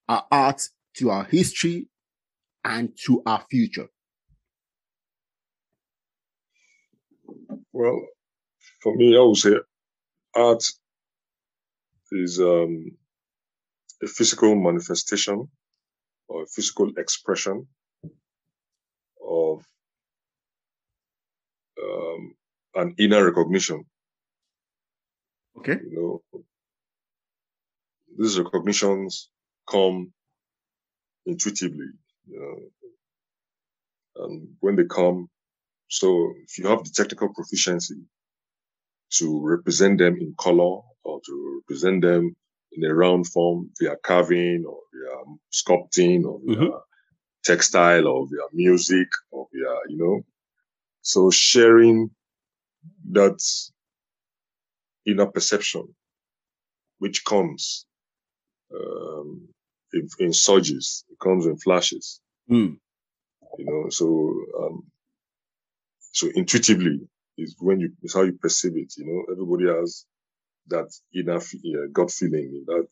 our 0.08 0.26
art 0.32 0.62
to 0.94 1.10
our 1.10 1.26
history 1.26 1.90
and 2.64 2.98
to 3.06 3.22
our 3.26 3.44
future? 3.52 3.90
Well, 7.74 8.00
for 8.82 8.96
me, 8.96 9.18
I 9.18 9.20
would 9.20 9.36
say 9.36 9.56
art 10.34 10.64
is 12.14 12.40
um, 12.40 12.92
a 14.02 14.08
physical 14.08 14.56
manifestation 14.56 15.50
or 16.30 16.44
a 16.44 16.48
physical 16.48 16.94
expression 16.98 17.68
of 19.22 19.66
um, 21.84 22.36
an 22.76 22.96
inner 23.00 23.26
recognition. 23.26 23.84
Okay. 25.58 25.78
You 25.84 26.22
know, 26.34 26.42
these 28.18 28.40
recognitions 28.40 29.30
come 29.70 30.14
intuitively, 31.26 31.88
you 32.28 32.40
know, 32.40 34.24
and 34.24 34.48
when 34.60 34.76
they 34.76 34.86
come, 34.86 35.28
so 35.90 36.34
if 36.44 36.58
you 36.58 36.68
have 36.68 36.84
the 36.84 36.92
technical 36.92 37.34
proficiency 37.34 37.96
to 39.14 39.42
represent 39.44 40.00
them 40.00 40.18
in 40.20 40.34
color 40.40 40.82
or 41.04 41.22
to 41.26 41.62
represent 41.62 42.02
them 42.02 42.36
in 42.72 42.84
a 42.90 42.94
round 42.94 43.28
form 43.28 43.70
via 43.80 43.96
carving 44.04 44.66
or 44.68 44.80
via 44.94 45.36
sculpting 45.54 46.26
or 46.26 46.40
via 46.46 46.56
mm-hmm. 46.56 46.78
textile 47.44 48.08
or 48.08 48.28
via 48.28 48.48
music 48.54 49.08
or 49.32 49.48
via, 49.54 49.76
you 49.90 49.98
know, 49.98 50.22
so 51.02 51.30
sharing 51.30 52.10
that 53.12 53.40
inner 55.06 55.28
perception, 55.28 55.96
which 57.00 57.24
comes 57.26 57.86
um, 58.74 59.48
in, 59.94 60.08
in, 60.20 60.34
surges, 60.34 61.06
it 61.10 61.20
comes 61.20 61.46
in 61.46 61.58
flashes. 61.58 62.20
Mm. 62.50 62.78
You 63.58 63.66
know, 63.66 63.90
so 63.90 64.34
um, 64.60 64.84
so 66.12 66.30
intuitively 66.36 67.00
is 67.38 67.56
when 67.60 67.80
you 67.80 67.92
is 68.04 68.14
how 68.14 68.24
you 68.24 68.34
perceive 68.34 68.76
it. 68.76 68.94
You 68.98 69.06
know, 69.06 69.34
everybody 69.34 69.68
has 69.68 70.06
that 70.68 70.92
inner 71.14 71.38
uh, 71.38 71.88
gut 71.94 72.12
feeling, 72.12 72.64
that 72.68 72.88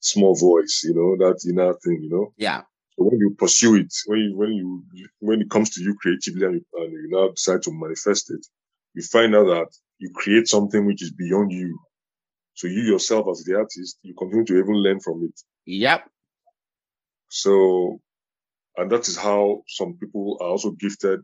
small 0.00 0.34
voice. 0.34 0.82
You 0.84 0.94
know, 0.94 1.26
that 1.26 1.40
inner 1.48 1.74
thing. 1.74 2.00
You 2.02 2.10
know. 2.10 2.32
Yeah. 2.36 2.62
So 2.96 3.04
when 3.04 3.18
you 3.18 3.34
pursue 3.38 3.76
it, 3.76 3.94
when 4.06 4.18
you, 4.18 4.36
when 4.36 4.52
you 4.52 5.08
when 5.20 5.40
it 5.40 5.50
comes 5.50 5.70
to 5.70 5.82
you 5.82 5.94
creatively, 5.94 6.44
and 6.44 6.54
you, 6.56 6.64
and 6.74 6.92
you 6.92 7.08
now 7.10 7.28
decide 7.28 7.62
to 7.62 7.72
manifest 7.72 8.30
it, 8.30 8.44
you 8.94 9.02
find 9.02 9.34
out 9.34 9.46
that 9.46 9.68
you 9.98 10.10
create 10.14 10.48
something 10.48 10.86
which 10.86 11.02
is 11.02 11.12
beyond 11.12 11.52
you. 11.52 11.78
So 12.54 12.66
you 12.66 12.82
yourself 12.82 13.26
as 13.30 13.44
the 13.44 13.56
artist, 13.56 13.98
you 14.02 14.14
continue 14.14 14.44
to 14.46 14.58
even 14.58 14.74
learn 14.74 15.00
from 15.00 15.22
it. 15.24 15.40
Yep. 15.66 16.08
So, 17.28 18.00
and 18.76 18.90
that 18.90 19.06
is 19.08 19.16
how 19.16 19.62
some 19.68 19.94
people 19.94 20.38
are 20.40 20.48
also 20.48 20.70
gifted 20.72 21.20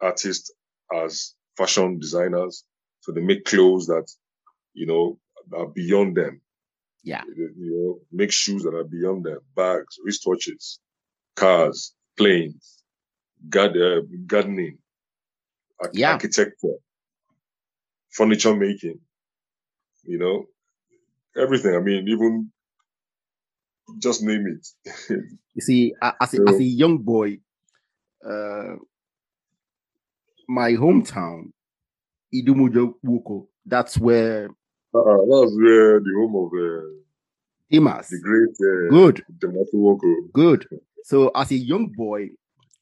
artists 0.00 0.50
as 0.94 1.34
fashion 1.56 1.98
designers. 1.98 2.64
So 3.00 3.12
they 3.12 3.20
make 3.20 3.44
clothes 3.44 3.86
that, 3.86 4.10
you 4.74 4.86
know, 4.86 5.18
are 5.56 5.66
beyond 5.66 6.16
them. 6.16 6.40
Yeah. 7.02 7.22
You 7.36 7.52
know, 7.56 7.98
make 8.12 8.32
shoes 8.32 8.62
that 8.64 8.74
are 8.74 8.84
beyond 8.84 9.24
them, 9.24 9.38
bags, 9.54 9.96
wristwatches, 10.06 10.78
cars, 11.36 11.94
planes, 12.16 12.82
uh, 13.56 14.00
gardening, 14.26 14.78
yeah. 15.92 16.12
architecture, 16.12 16.74
furniture 18.10 18.54
making, 18.54 18.98
you 20.04 20.18
know, 20.18 20.46
everything. 21.40 21.74
I 21.74 21.80
mean, 21.80 22.08
even 22.08 22.50
just 23.98 24.22
name 24.22 24.46
it. 24.46 24.92
you 25.54 25.60
see, 25.60 25.94
as 26.02 26.34
a, 26.34 26.48
as 26.48 26.56
a 26.56 26.64
young 26.64 26.98
boy, 26.98 27.38
uh, 28.24 28.76
my 30.48 30.72
hometown, 30.72 31.52
Idumuja 32.34 32.92
Wuko, 33.04 33.46
that's 33.64 33.98
where. 33.98 34.46
Uh, 34.94 35.00
that's 35.02 35.52
where 35.56 36.00
the 36.00 36.12
home 36.16 36.36
of 36.36 36.52
uh, 36.52 36.88
Demas. 37.70 38.08
The 38.08 38.20
great. 38.22 38.50
Uh, 38.50 38.90
Good. 38.90 39.24
Wuko. 39.74 40.32
Good. 40.32 40.66
So, 41.04 41.30
as 41.34 41.50
a 41.50 41.56
young 41.56 41.92
boy, 41.96 42.28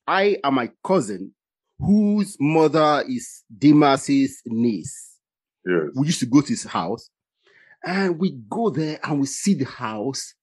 I 0.06 0.36
and 0.42 0.54
my 0.54 0.70
cousin, 0.84 1.32
whose 1.78 2.36
mother 2.40 3.04
is 3.08 3.42
Demas's 3.56 4.42
niece, 4.46 5.15
yes. 5.66 5.90
we 5.94 6.06
used 6.06 6.20
to 6.20 6.26
go 6.26 6.40
to 6.40 6.48
his 6.48 6.64
house 6.64 7.10
and 7.84 8.18
we 8.18 8.38
go 8.48 8.70
there 8.70 8.98
and 9.02 9.20
we 9.20 9.26
see 9.26 9.54
the 9.54 9.64
house. 9.64 10.34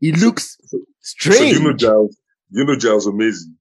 It 0.00 0.18
looks 0.18 0.56
strange. 1.00 1.56
So 1.56 1.58
you 1.58 1.64
know 1.64 1.72
Giles, 1.72 2.16
you 2.50 2.64
know 2.64 2.76
Giles 2.76 3.06
amazing. 3.06 3.56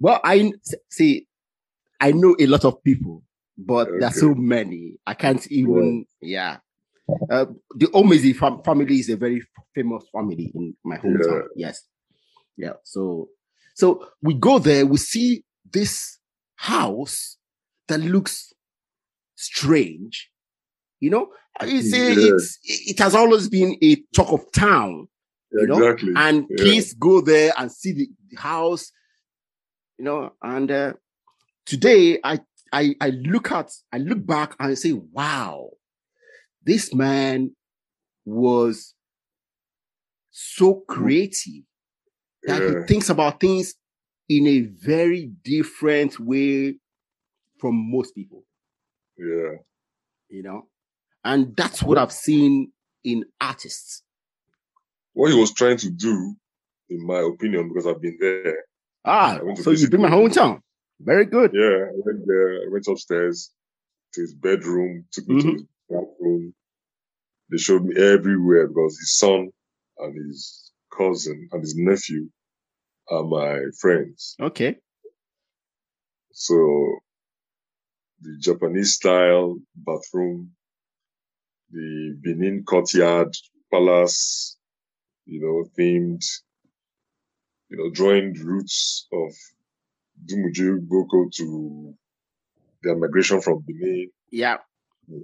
Well, 0.00 0.20
I 0.24 0.52
see 0.90 1.26
I 2.00 2.12
know 2.12 2.34
a 2.40 2.46
lot 2.46 2.64
of 2.64 2.82
people, 2.82 3.22
but 3.58 3.88
okay. 3.88 3.98
there's 4.00 4.18
so 4.18 4.34
many. 4.34 4.94
I 5.06 5.14
can't 5.14 5.46
even, 5.52 6.06
yeah. 6.22 6.58
Uh, 7.30 7.46
the 7.74 7.86
Omezi 7.88 8.34
fam- 8.34 8.62
family 8.62 9.00
is 9.00 9.10
a 9.10 9.16
very 9.16 9.42
famous 9.74 10.04
family 10.12 10.50
in 10.54 10.74
my 10.84 10.96
hometown. 10.96 11.42
Yeah. 11.54 11.66
Yes. 11.68 11.82
Yeah. 12.56 12.72
So, 12.84 13.28
so 13.74 14.06
we 14.22 14.34
go 14.34 14.58
there, 14.58 14.86
we 14.86 14.96
see 14.96 15.44
this 15.70 16.18
house 16.56 17.36
that 17.88 18.00
looks 18.00 18.52
strange. 19.34 20.30
You 21.00 21.10
know, 21.10 21.28
you 21.66 21.82
say 21.82 22.12
yeah. 22.14 22.34
it's, 22.34 22.58
it 22.62 22.98
has 22.98 23.14
always 23.14 23.48
been 23.48 23.76
a 23.82 23.96
talk 24.14 24.32
of 24.32 24.52
town. 24.52 25.08
You 25.52 25.66
know, 25.66 25.82
exactly. 25.82 26.12
and 26.14 26.46
yeah. 26.48 26.64
kids 26.64 26.94
go 26.94 27.20
there 27.20 27.52
and 27.58 27.72
see 27.72 27.92
the, 27.92 28.08
the 28.30 28.36
house, 28.36 28.92
you 29.98 30.04
know, 30.04 30.32
and 30.42 30.70
uh, 30.70 30.92
today 31.66 32.20
I 32.22 32.38
I 32.72 32.94
I 33.00 33.10
look 33.10 33.50
at 33.50 33.70
I 33.92 33.98
look 33.98 34.24
back 34.24 34.54
and 34.60 34.70
I 34.70 34.74
say, 34.74 34.92
wow, 34.92 35.70
this 36.62 36.94
man 36.94 37.56
was 38.24 38.94
so 40.30 40.84
creative 40.86 41.64
that 42.44 42.62
Yeah. 42.62 42.80
he 42.80 42.86
thinks 42.86 43.08
about 43.10 43.40
things 43.40 43.74
in 44.28 44.46
a 44.46 44.60
very 44.60 45.32
different 45.42 46.20
way 46.20 46.76
from 47.58 47.74
most 47.90 48.14
people, 48.14 48.44
Yeah. 49.18 49.56
you 50.28 50.42
know. 50.44 50.68
And 51.24 51.54
that's 51.56 51.82
what 51.82 51.98
I've 51.98 52.12
seen 52.12 52.72
in 53.04 53.24
artists. 53.40 54.02
What 55.12 55.30
he 55.32 55.38
was 55.38 55.52
trying 55.52 55.76
to 55.78 55.90
do, 55.90 56.34
in 56.88 57.06
my 57.06 57.20
opinion, 57.20 57.68
because 57.68 57.86
I've 57.86 58.00
been 58.00 58.16
there. 58.20 58.64
Ah, 59.04 59.38
I 59.38 59.42
went 59.42 59.56
to 59.58 59.62
so 59.62 59.70
you 59.70 59.76
visit 59.76 59.90
bring 59.90 60.02
my 60.02 60.10
hometown. 60.10 60.60
Very 61.00 61.24
good. 61.26 61.50
Yeah, 61.54 61.86
I 61.88 61.92
went 62.04 62.26
there. 62.26 62.54
I 62.62 62.66
went 62.70 62.86
upstairs 62.86 63.50
to 64.14 64.20
his 64.20 64.34
bedroom, 64.34 65.06
took 65.12 65.26
me 65.28 65.36
Mhm. 65.36 65.42
to 65.42 65.52
his 65.52 65.66
bathroom. 65.88 66.54
They 67.50 67.56
showed 67.58 67.84
me 67.84 67.96
everywhere 67.96 68.68
because 68.68 68.98
his 68.98 69.16
son 69.16 69.50
and 69.98 70.26
his 70.26 70.72
cousin 70.96 71.48
and 71.52 71.60
his 71.60 71.74
nephew 71.76 72.30
are 73.08 73.24
my 73.24 73.60
friends. 73.80 74.36
Okay. 74.40 74.78
So 76.32 76.98
the 78.20 78.36
Japanese 78.38 78.94
style 78.94 79.58
bathroom, 79.74 80.54
the 81.72 82.16
Benin 82.22 82.64
courtyard 82.64 83.34
palace, 83.72 84.56
you 85.26 85.40
know, 85.40 85.68
themed, 85.78 86.24
you 87.68 87.76
know, 87.76 87.90
drawing 87.90 88.34
roots 88.34 89.06
of 89.12 89.32
Dumuju 90.26 90.80
Boko 90.88 91.28
to 91.36 91.94
their 92.82 92.96
migration 92.96 93.40
from 93.40 93.60
Benin, 93.66 94.10
Yeah. 94.30 94.58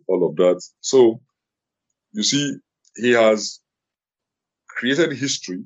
all 0.09 0.29
of 0.29 0.37
that. 0.37 0.63
So 0.81 1.21
you 2.13 2.23
see, 2.23 2.57
he 2.97 3.11
has 3.13 3.61
created 4.69 5.13
history 5.13 5.65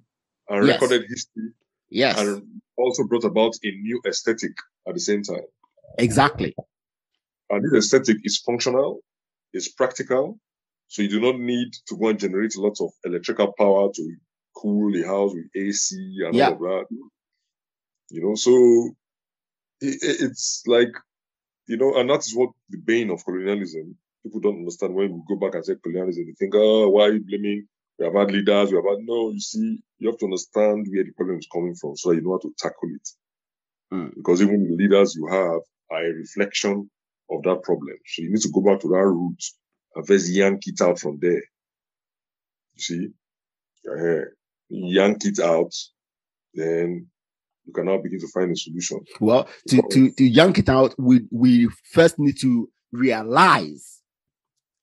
and 0.48 0.66
Yes. 0.66 0.80
recorded 0.80 1.08
history 1.08 1.52
Yes. 1.90 2.18
and 2.18 2.60
also 2.76 3.04
brought 3.04 3.24
about 3.24 3.54
a 3.62 3.70
new 3.82 4.00
aesthetic 4.06 4.52
at 4.86 4.94
the 4.94 5.00
same 5.00 5.22
time. 5.22 5.44
Exactly. 5.98 6.54
And 7.50 7.64
this 7.64 7.84
aesthetic 7.86 8.18
is 8.24 8.38
functional, 8.38 9.00
it's 9.52 9.68
practical, 9.68 10.38
so 10.90 11.02
you 11.02 11.08
do 11.08 11.20
not 11.20 11.38
need 11.38 11.72
to 11.86 11.96
go 11.96 12.08
and 12.08 12.18
generate 12.18 12.56
a 12.56 12.60
lot 12.60 12.76
of 12.80 12.90
electrical 13.04 13.52
power 13.56 13.90
to 13.94 14.16
cool 14.56 14.92
the 14.92 15.04
house 15.04 15.32
with 15.32 15.46
AC 15.54 15.94
and 16.26 16.34
Yeah. 16.34 16.48
all 16.48 16.54
of 16.54 16.60
that. 16.60 16.86
You 18.10 18.22
know, 18.22 18.34
so 18.34 18.52
it, 19.80 20.02
it- 20.02 20.20
it's 20.26 20.64
like, 20.66 20.92
you 21.68 21.76
know, 21.76 21.94
and 21.94 22.10
that 22.10 22.20
is 22.26 22.34
what 22.34 22.50
the 22.70 22.78
bane 22.78 23.10
of 23.10 23.24
colonialism. 23.24 23.96
People 24.24 24.40
don't 24.40 24.58
understand 24.58 24.94
when 24.96 25.12
we 25.14 25.22
go 25.28 25.36
back 25.36 25.54
and 25.54 25.64
say 25.64 25.76
colonialism. 25.80 26.26
They 26.26 26.32
think, 26.34 26.54
oh, 26.56 26.88
why 26.88 27.02
are 27.04 27.12
you 27.12 27.24
blaming? 27.24 27.68
We 27.98 28.04
have 28.06 28.14
had 28.14 28.32
leaders. 28.32 28.72
We 28.72 28.76
have 28.76 28.84
had 28.92 29.04
no. 29.06 29.30
You 29.30 29.40
see, 29.40 29.78
you 29.98 30.10
have 30.10 30.18
to 30.18 30.24
understand 30.26 30.88
where 30.90 31.04
the 31.04 31.12
problem 31.12 31.38
is 31.38 31.46
coming 31.52 31.76
from, 31.76 31.96
so 31.96 32.08
that 32.10 32.16
you 32.16 32.22
know 32.22 32.32
how 32.32 32.38
to 32.38 32.52
tackle 32.58 32.90
it. 32.98 33.08
Mm. 33.94 34.14
Because 34.16 34.42
even 34.42 34.64
the 34.68 34.74
leaders 34.76 35.14
you 35.14 35.26
have 35.28 35.60
are 35.90 36.04
a 36.04 36.12
reflection 36.12 36.90
of 37.30 37.42
that 37.44 37.62
problem. 37.62 37.96
So 38.06 38.22
you 38.22 38.30
need 38.30 38.40
to 38.42 38.50
go 38.50 38.60
back 38.62 38.80
to 38.80 38.88
that 38.88 39.06
root 39.06 39.40
and 39.94 40.06
first 40.06 40.30
yank 40.30 40.62
it 40.66 40.80
out 40.80 40.98
from 40.98 41.18
there. 41.20 41.42
You 42.74 42.78
see, 42.78 43.08
uh, 43.90 44.24
yank 44.68 45.24
it 45.24 45.38
out, 45.40 45.72
then 46.54 47.06
you 47.66 47.72
can 47.72 47.86
now 47.86 47.98
begin 47.98 48.20
to 48.20 48.28
find 48.28 48.50
a 48.52 48.56
solution. 48.56 49.00
Well, 49.20 49.48
to, 49.68 49.82
to, 49.90 50.10
to 50.12 50.24
yank 50.24 50.58
it 50.58 50.68
out, 50.68 50.94
we, 50.98 51.22
we 51.30 51.68
first 51.92 52.18
need 52.18 52.38
to 52.40 52.68
realize 52.92 54.00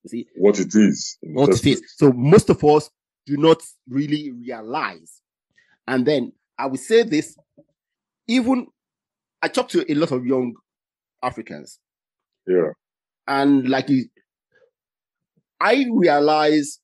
you 0.04 0.10
see, 0.10 0.28
What 0.36 0.60
it 0.60 0.74
is. 0.76 1.18
what 1.22 1.50
it 1.50 1.66
is. 1.66 1.82
So 1.98 2.12
most 2.14 2.50
of 2.50 2.64
us 2.64 2.90
do 3.26 3.36
not 3.38 3.62
really 3.90 4.32
realize. 4.32 5.22
And 5.88 6.06
then 6.06 6.32
I 6.58 6.68
will 6.68 6.78
say 6.78 7.04
this, 7.04 7.36
even 8.28 8.68
I 9.42 9.48
talk 9.48 9.70
to 9.70 9.90
a 9.92 9.96
lot 9.96 10.12
of 10.12 10.26
young 10.26 10.54
Africans, 11.22 11.80
Yeah. 12.48 12.72
and 13.28 13.68
like 13.68 13.90
you- 13.90 14.10
I 15.60 15.86
realize 15.92 16.80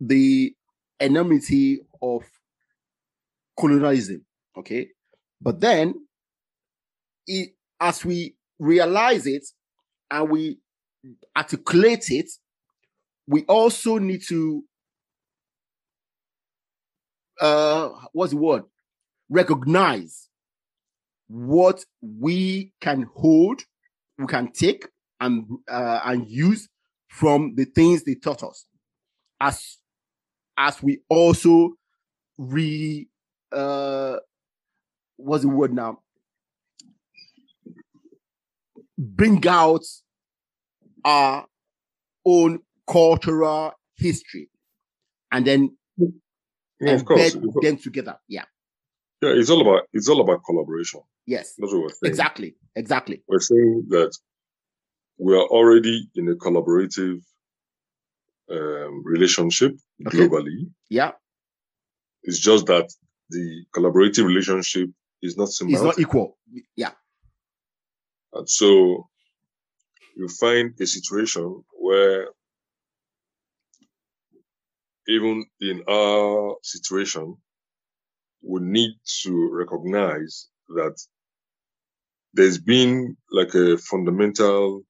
the 0.00 0.54
enormity 0.98 1.80
of 2.02 2.22
colonialism. 3.58 4.24
Okay, 4.56 4.88
but 5.40 5.60
then 5.60 5.94
it, 7.26 7.50
as 7.78 8.04
we 8.04 8.34
realize 8.58 9.26
it 9.26 9.44
and 10.10 10.28
we 10.28 10.58
articulate 11.36 12.10
it, 12.10 12.30
we 13.26 13.44
also 13.44 13.98
need 13.98 14.22
to 14.28 14.64
uh 17.40 17.88
what's 18.12 18.32
the 18.32 18.38
word? 18.38 18.64
Recognize 19.28 20.28
what 21.28 21.84
we 22.02 22.72
can 22.80 23.06
hold, 23.14 23.62
we 24.18 24.26
can 24.26 24.50
take 24.52 24.88
and 25.20 25.46
uh, 25.68 26.00
and 26.04 26.28
use 26.28 26.68
from 27.10 27.54
the 27.56 27.64
things 27.64 28.04
they 28.04 28.14
taught 28.14 28.42
us, 28.42 28.66
as 29.40 29.78
as 30.56 30.82
we 30.82 31.00
also 31.08 31.72
re 32.38 33.08
uh 33.52 34.16
what's 35.16 35.42
the 35.42 35.48
word 35.48 35.74
now? 35.74 35.98
Bring 38.96 39.46
out 39.48 39.84
our 41.04 41.46
own 42.24 42.60
cultural 42.86 43.72
history 43.96 44.48
and 45.32 45.44
then 45.46 45.76
Yeah, 46.80 46.92
of 46.94 47.04
course. 47.04 47.36
them 47.60 47.76
together. 47.76 48.18
Yeah. 48.28 48.44
Yeah, 49.20 49.30
it's 49.30 49.50
all 49.50 49.60
about 49.60 49.82
it's 49.92 50.08
all 50.08 50.20
about 50.20 50.42
collaboration. 50.44 51.00
Yes. 51.26 51.54
That's 51.58 51.72
what 51.72 51.82
we're 51.82 51.88
saying. 51.88 52.10
Exactly. 52.10 52.54
Exactly. 52.76 53.22
We're 53.26 53.40
saying 53.40 53.86
that 53.88 54.16
we 55.20 55.34
are 55.34 55.46
already 55.58 56.08
in 56.14 56.28
a 56.28 56.34
collaborative 56.34 57.20
um, 58.50 59.02
relationship 59.04 59.72
Okay. 60.06 60.16
globally. 60.18 60.70
Yeah. 60.88 61.12
It's 62.22 62.38
just 62.38 62.66
that 62.66 62.88
the 63.28 63.64
collaborative 63.74 64.24
relationship 64.24 64.88
is 65.22 65.36
not 65.36 65.48
It's 65.48 65.82
not 65.82 65.98
equal. 65.98 66.38
Yeah. 66.76 66.92
And 68.32 68.48
so 68.48 69.08
you 70.16 70.28
find 70.28 70.72
a 70.80 70.86
situation 70.86 71.62
where 71.78 72.28
even 75.06 75.44
in 75.60 75.82
our 75.88 76.56
situation, 76.62 77.36
we 78.42 78.60
need 78.60 78.92
to 79.22 79.50
recognize 79.52 80.48
that 80.68 80.96
there's 82.32 82.58
been 82.58 83.16
like 83.30 83.54
a 83.54 83.76
fundamental 83.76 84.82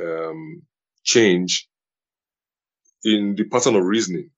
um, 0.00 0.62
change 1.04 1.68
in 3.04 3.34
the 3.34 3.44
pattern 3.44 3.74
of 3.74 3.84
reasoning 3.84 4.30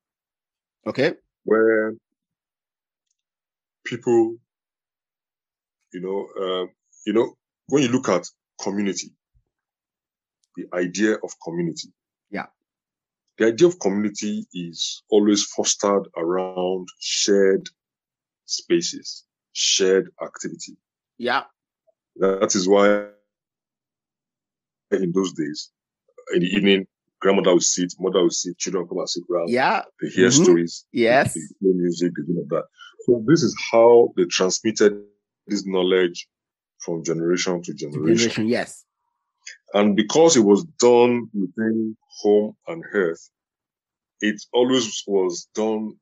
Okay. 0.86 1.14
where 1.44 1.94
people, 3.84 4.36
you 5.92 6.00
know, 6.00 6.28
uh, 6.40 6.66
you 7.06 7.12
know, 7.12 7.36
when 7.68 7.82
you 7.82 7.88
look 7.88 8.08
at 8.08 8.26
community, 8.60 9.12
the 10.56 10.66
idea 10.74 11.14
of 11.14 11.30
community. 11.42 11.92
Yeah. 12.30 12.46
The 13.38 13.46
idea 13.46 13.68
of 13.68 13.78
community 13.80 14.46
is 14.52 15.02
always 15.10 15.44
fostered 15.44 16.08
around 16.16 16.88
shared 17.00 17.68
spaces, 18.46 19.24
shared 19.52 20.10
activity. 20.22 20.76
Yeah. 21.18 21.44
That 22.16 22.54
is 22.54 22.68
why 22.68 23.08
in 24.90 25.12
those 25.12 25.32
days, 25.32 25.70
in 26.34 26.40
the 26.40 26.46
evening, 26.46 26.86
grandmother 27.20 27.54
would 27.54 27.62
sit, 27.62 27.92
mother 27.98 28.22
would 28.22 28.32
sit, 28.32 28.58
children 28.58 28.86
come 28.86 28.98
and 28.98 29.08
sit 29.08 29.24
around. 29.30 29.48
Yeah. 29.48 29.82
They 30.00 30.08
hear 30.08 30.28
Mhm. 30.28 30.44
stories. 30.44 30.84
Yes. 30.92 31.34
They 31.34 31.40
play 31.60 31.72
music, 31.72 32.12
they 32.16 32.22
do 32.32 32.38
all 32.38 32.46
that. 32.50 32.64
So 33.06 33.24
this 33.26 33.42
is 33.42 33.54
how 33.70 34.12
they 34.16 34.24
transmitted 34.24 35.04
this 35.46 35.66
knowledge 35.66 36.28
from 36.78 37.02
generation 37.04 37.62
to 37.62 37.74
generation. 37.74 38.16
Generation. 38.16 38.48
Yes. 38.48 38.84
And 39.74 39.96
because 39.96 40.36
it 40.36 40.40
was 40.44 40.64
done 40.78 41.28
within 41.32 41.96
home 42.22 42.56
and 42.68 42.84
hearth, 42.92 43.28
it 44.20 44.42
always 44.52 45.02
was 45.06 45.48
done 45.54 45.96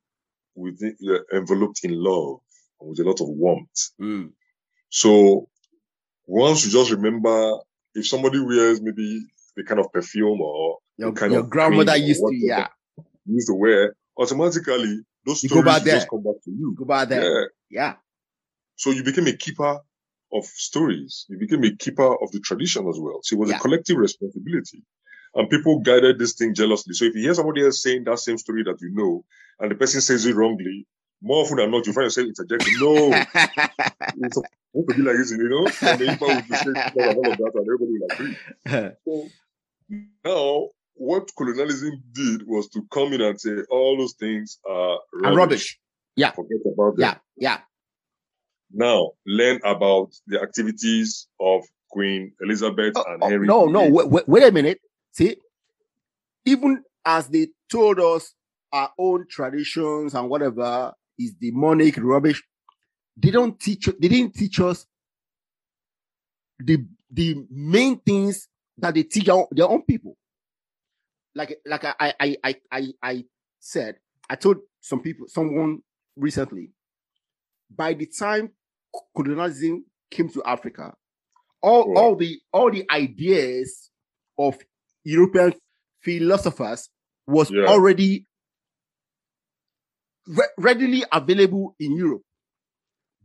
within 0.55 0.97
uh, 1.09 1.19
enveloped 1.37 1.81
in 1.83 1.93
love 1.95 2.41
and 2.81 2.91
with 2.91 3.01
a 3.01 3.05
lot 3.05 3.21
of 3.21 3.29
warmth. 3.29 3.91
Mm. 4.01 4.33
So 4.91 5.49
once 6.27 6.65
you 6.65 6.71
just 6.71 6.91
remember 6.91 7.59
if 7.95 8.07
somebody 8.07 8.39
wears 8.41 8.81
maybe 8.81 9.23
the 9.57 9.65
kind 9.65 9.81
of 9.81 9.93
perfume 9.93 10.41
or 10.41 10.79
Your, 10.97 11.13
kind 11.13 11.33
your 11.33 11.43
of 11.43 11.51
grandmother 11.51 11.97
used 11.97 12.21
to. 12.21 12.35
Yeah. 12.35 12.69
used 13.27 13.49
to 13.49 13.55
wear, 13.55 13.95
automatically 14.19 15.01
those 15.25 15.43
You 15.43 15.49
go 15.51 15.57
stories 15.57 15.65
back 15.65 15.85
just 15.85 16.09
come 16.09 16.23
back 16.23 16.43
to 16.45 16.51
you. 16.51 16.75
Go 16.77 16.85
back 16.85 17.09
there. 17.09 17.23
Yeah. 17.23 17.47
Yeah. 17.71 17.95
So 18.77 18.91
you 18.91 19.05
became 19.05 19.27
a 19.29 19.37
keeper 19.37 19.81
of 20.33 20.45
stories. 20.45 21.27
You 21.29 21.39
became 21.39 21.63
a 21.65 21.77
keeper 21.77 22.07
of 22.23 22.33
the 22.33 22.41
tradition 22.41 22.89
as 22.89 22.99
well. 22.99 23.21
So 23.23 23.37
it 23.37 23.39
was 23.39 23.51
Yeah. 23.51 23.57
a 23.57 23.61
collective 23.61 23.97
responsibility. 23.99 24.83
And 25.35 25.49
people 25.49 25.81
guided 25.81 26.19
this 26.19 26.35
thing 26.35 26.55
jealously. 26.55 26.95
So 26.95 27.05
if 27.07 27.15
you 27.15 27.23
hear 27.23 27.35
somebody 27.35 27.65
else 27.65 27.83
saying 27.83 28.05
that 28.05 28.19
same 28.19 28.39
story 28.39 28.65
that 28.65 28.79
you 28.81 28.91
know, 28.93 29.25
and 29.61 29.71
the 29.71 29.75
person 29.77 30.01
says 30.01 30.27
it 30.27 30.35
wrongly, 30.35 30.87
more 31.23 31.45
often 31.45 31.57
than 31.59 31.71
not, 31.71 31.87
you 31.87 31.93
find 31.93 32.05
yourself 32.05 32.27
interjecting, 32.29 32.75
no, 32.81 33.13
it's 33.35 34.35
supposed 34.35 34.89
to 34.89 34.95
be 34.97 35.03
like 35.03 35.17
this, 35.17 35.31
you 35.31 35.49
know? 35.49 35.67
And 35.89 36.01
the 36.01 36.05
impact 36.11 36.21
will 36.51 36.75
be 36.75 37.01
and 37.01 37.17
all 37.19 37.31
of 37.33 37.39
that, 37.39 37.53
and 37.55 37.67
everybody 37.67 37.93
will 37.99 38.09
agree. 38.11 38.91
So 39.07 39.29
now, 40.25 40.69
what 40.95 41.31
colonialism 41.37 42.03
did 42.13 42.47
was 42.47 42.69
to 42.71 42.83
come 42.91 43.13
in 43.13 43.21
and 43.21 43.39
say 43.41 43.51
all 43.71 43.99
those 43.99 44.15
things 44.15 44.59
are 44.69 44.99
rubbish. 45.15 45.37
rubbish. 45.37 45.79
Yeah. 46.17 46.31
Forget 46.33 46.59
about 46.73 46.97
them. 46.97 47.01
Yeah, 47.01 47.15
yeah. 47.37 47.59
Now, 48.73 49.13
learn 49.27 49.61
about 49.65 50.13
the 50.27 50.41
activities 50.41 51.29
of 51.41 51.63
Queen 51.91 52.33
Elizabeth 52.41 52.95
Oh, 52.97 53.05
and 53.07 53.23
oh, 53.23 53.29
Henry. 53.29 53.47
no, 53.47 53.67
no, 53.67 53.89
wait, 53.89 54.27
wait 54.27 54.45
a 54.45 54.51
minute. 54.53 54.81
See, 55.13 55.37
even 56.47 56.83
as 57.05 57.29
they 57.29 57.49
told 57.71 58.01
us 58.01 58.35
our 58.73 58.91
own 58.99 59.27
traditions 59.29 60.15
and 60.15 60.31
whatever 60.31 60.93
is 61.19 61.35
demonic 61.35 61.97
rubbish, 61.99 62.43
they 63.17 63.31
don't 63.31 63.59
teach. 63.59 63.87
They 64.01 64.09
didn't 64.09 64.35
teach 64.35 64.61
us 64.61 64.87
the 66.59 66.87
the 67.11 67.45
main 67.51 67.99
things 68.01 68.49
that 68.79 68.95
they 68.95 69.03
teach 69.03 69.29
our, 69.29 69.47
their 69.51 69.69
own 69.69 69.83
people. 69.83 70.17
Like 71.35 71.59
like 71.67 71.85
I 71.85 72.15
I 72.21 72.37
I 72.45 72.55
I 72.71 72.87
I 73.03 73.25
said, 73.61 73.97
I 74.29 74.37
told 74.37 74.59
some 74.81 75.01
people, 75.01 75.27
someone 75.29 75.81
recently. 76.17 76.71
By 77.75 77.95
the 77.95 78.07
time 78.07 78.51
colonialism 79.17 79.85
came 80.11 80.29
to 80.31 80.43
Africa, 80.45 80.95
all 81.63 81.93
Yeah. 81.95 82.01
all 82.01 82.17
the 82.17 82.39
all 82.53 82.71
the 82.71 82.85
ideas 82.91 83.91
of 84.39 84.59
European 85.05 85.55
philosophers 86.01 86.89
was 87.27 87.51
Yeah. 87.51 87.67
already 87.67 88.27
re- 90.27 90.49
readily 90.59 91.05
available 91.13 91.75
in 91.79 91.97
Europe. 91.97 92.23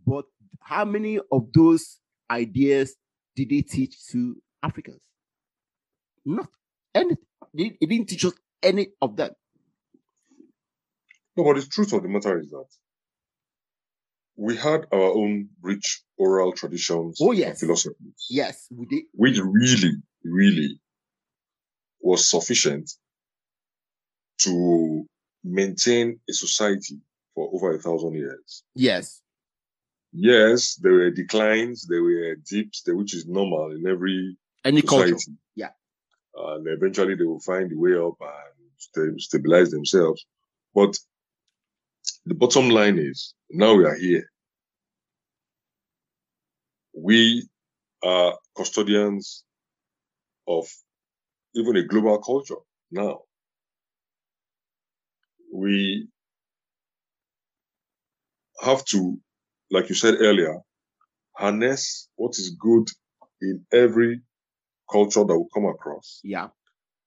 But 0.05 0.25
how 0.61 0.85
many 0.85 1.19
of 1.31 1.51
those 1.53 1.99
ideas 2.29 2.95
did 3.35 3.49
they 3.49 3.61
teach 3.61 3.95
to 4.11 4.35
Africans? 4.63 5.01
Not 6.25 6.49
anything. 6.95 7.17
They, 7.53 7.77
they 7.79 7.87
didn't 7.87 8.09
teach 8.09 8.25
us 8.25 8.33
any 8.63 8.89
of 9.01 9.15
that. 9.17 9.33
No, 11.35 11.43
but 11.43 11.55
the 11.55 11.65
truth 11.67 11.93
of 11.93 12.01
the 12.03 12.09
matter 12.09 12.39
is 12.39 12.49
that 12.49 12.65
we 14.35 14.55
had 14.55 14.85
our 14.91 15.11
own 15.15 15.49
rich 15.61 16.01
oral 16.17 16.51
traditions 16.53 17.19
Oh, 17.21 17.29
and 17.31 17.39
yes. 17.39 17.59
philosophies, 17.59 18.25
Yes, 18.29 18.67
we 18.71 18.85
did. 18.85 19.03
which 19.13 19.39
really, 19.39 19.93
really 20.23 20.79
was 22.01 22.29
sufficient 22.29 22.91
to 24.39 25.05
maintain 25.47 26.19
a 26.29 26.33
society 26.33 26.99
for 27.35 27.49
over 27.53 27.73
a 27.75 27.79
thousand 27.79 28.13
years. 28.13 28.63
Yes, 28.75 29.21
Yes, 30.13 30.75
there 30.75 30.93
were 30.93 31.11
declines, 31.11 31.85
there 31.85 32.01
were 32.01 32.35
dips, 32.49 32.81
which 32.87 33.13
is 33.13 33.27
normal 33.27 33.71
in 33.71 33.85
every 33.85 34.37
any 34.63 34.81
society. 34.81 35.11
culture. 35.11 35.31
Yeah. 35.55 35.69
And 36.33 36.67
eventually 36.67 37.15
they 37.15 37.25
will 37.25 37.41
find 37.41 37.69
the 37.69 37.75
way 37.77 37.93
up 37.93 38.15
and 38.21 38.69
sta- 38.77 39.17
stabilize 39.19 39.69
themselves. 39.69 40.25
But 40.73 40.97
the 42.25 42.35
bottom 42.35 42.69
line 42.69 42.97
is 42.97 43.33
now 43.49 43.75
we 43.75 43.85
are 43.85 43.95
here. 43.95 44.23
We 46.93 47.47
are 48.03 48.37
custodians 48.55 49.43
of 50.47 50.67
even 51.53 51.75
a 51.75 51.83
global 51.83 52.17
culture 52.19 52.61
now. 52.91 53.21
We 55.57 56.07
have 58.61 58.85
to, 58.85 59.19
like 59.71 59.89
you 59.89 59.95
said 59.95 60.15
earlier, 60.19 60.55
harness 61.35 62.09
what 62.15 62.37
is 62.37 62.51
good 62.59 62.87
in 63.41 63.65
every 63.73 64.21
culture 64.91 65.23
that 65.23 65.35
we 65.37 65.45
come 65.51 65.65
across 65.65 66.19
Yeah, 66.23 66.49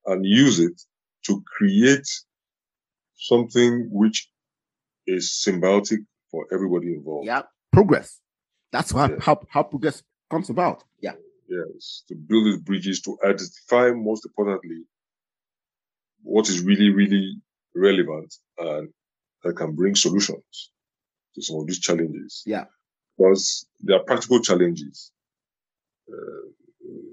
and 0.06 0.24
use 0.26 0.58
it 0.58 0.80
to 1.26 1.42
create 1.56 2.08
something 3.14 3.88
which 3.92 4.28
is 5.06 5.30
symbiotic 5.46 5.98
for 6.32 6.46
everybody 6.52 6.88
involved. 6.94 7.26
yeah. 7.26 7.42
Progress. 7.72 8.18
That's 8.72 8.90
how, 8.90 9.08
Yeah. 9.10 9.16
how, 9.20 9.40
how 9.48 9.62
progress 9.62 10.02
comes 10.28 10.50
about. 10.50 10.82
Yeah. 11.00 11.14
Yes, 11.48 12.02
to 12.08 12.16
build 12.16 12.46
these 12.46 12.58
bridges, 12.58 13.00
to 13.02 13.16
identify 13.24 13.92
most 13.92 14.26
importantly 14.26 14.82
what 16.22 16.48
is 16.48 16.60
really, 16.62 16.90
really 16.90 17.40
relevant 17.74 18.34
and 18.58 18.88
that 19.42 19.56
can 19.56 19.74
bring 19.74 19.94
solutions 19.94 20.72
to 21.34 21.42
some 21.42 21.56
of 21.60 21.66
these 21.66 21.80
challenges. 21.80 22.42
Yeah. 22.46 22.64
Because 23.16 23.66
there 23.80 23.96
are 23.96 24.04
practical 24.04 24.40
challenges. 24.40 25.12
Uh, 26.10 26.48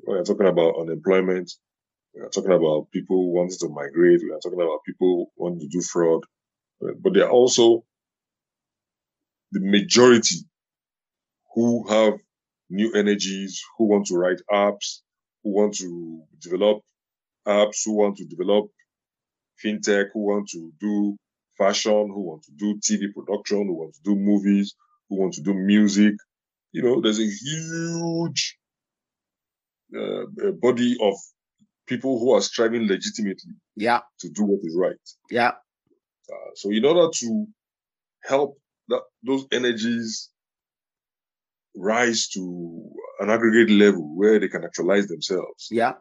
when 0.03 0.17
you're 0.17 0.25
talking 0.25 0.47
about 0.47 0.79
unemployment, 0.79 1.51
we 2.15 2.21
are 2.21 2.29
talking 2.29 2.51
about 2.51 2.89
people 2.91 3.31
wanting 3.31 3.57
to 3.59 3.69
migrate, 3.69 4.21
we 4.23 4.31
are 4.31 4.39
talking 4.39 4.61
about 4.61 4.83
people 4.85 5.31
wanting 5.35 5.59
to 5.59 5.67
do 5.67 5.81
fraud, 5.81 6.23
but 6.79 7.01
but 7.01 7.13
there 7.13 7.25
are 7.25 7.31
also 7.31 7.83
the 9.51 9.59
majority 9.59 10.37
who 11.53 11.87
have 11.89 12.19
new 12.69 12.93
energies, 12.93 13.61
who 13.77 13.85
want 13.85 14.05
to 14.07 14.15
write 14.15 14.41
apps, 14.51 15.01
who 15.43 15.51
want 15.51 15.75
to 15.75 16.21
develop 16.41 16.81
apps, 17.47 17.81
who 17.85 17.93
want 17.93 18.17
to 18.17 18.25
develop 18.25 18.67
fintech, 19.63 20.07
who 20.13 20.19
want 20.25 20.47
to 20.49 20.71
do 20.79 21.17
fashion, 21.57 22.07
who 22.13 22.21
want 22.21 22.43
to 22.43 22.51
do 22.51 22.75
TV 22.79 23.13
production, 23.13 23.65
who 23.67 23.73
want 23.73 23.93
to 23.95 24.01
do 24.03 24.15
movies, 24.15 24.75
who 25.09 25.17
want 25.17 25.33
to 25.33 25.41
do 25.41 25.53
music. 25.53 26.13
You 26.71 26.83
know, 26.83 27.01
there's 27.01 27.19
a 27.19 27.25
huge 27.27 28.57
uh, 29.97 30.25
body 30.61 30.97
of 31.01 31.15
people 31.87 32.19
who 32.19 32.33
are 32.33 32.41
striving 32.41 32.87
legitimately 32.87 33.53
Yeah. 33.75 34.01
to 34.19 34.29
do 34.29 34.43
what 34.43 34.59
is 34.63 34.75
right. 34.77 34.95
Yeah. 35.31 35.53
Uh, 36.29 36.51
so 36.55 36.69
in 36.71 36.83
order 36.85 37.09
to 37.19 37.47
help 38.23 38.57
that, 38.89 39.01
those 39.23 39.45
energies 39.51 40.29
rise 41.75 42.27
to 42.29 42.91
an 43.19 43.29
aggregate 43.29 43.69
level 43.69 44.15
where 44.15 44.39
they 44.39 44.49
can 44.49 44.63
actualize 44.63 45.07
themselves 45.07 45.67
Yeah. 45.71 45.93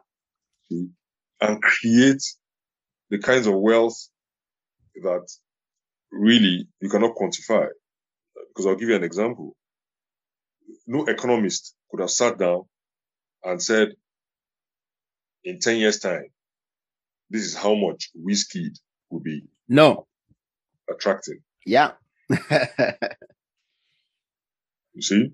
and 0.69 1.61
create 1.61 2.21
the 3.09 3.19
kinds 3.19 3.47
of 3.47 3.55
wealth 3.55 3.97
that 5.03 5.27
really 6.11 6.67
you 6.81 6.89
cannot 6.89 7.15
quantify. 7.15 7.67
Because 8.49 8.65
I'll 8.65 8.75
give 8.75 8.89
you 8.89 8.95
an 8.95 9.03
example. 9.03 9.55
No 10.85 11.05
economist 11.05 11.75
could 11.91 12.01
have 12.01 12.11
sat 12.11 12.37
down 12.37 12.63
and 13.43 13.61
said, 13.61 13.89
in 15.43 15.59
10 15.59 15.77
years' 15.77 15.99
time, 15.99 16.25
this 17.29 17.43
is 17.43 17.55
how 17.55 17.75
much 17.75 18.09
Wizkid 18.17 18.77
will 19.09 19.19
be 19.21 19.43
No. 19.67 20.07
attracting. 20.89 21.39
Yeah. 21.65 21.91
You 24.93 25.01
see? 25.03 25.31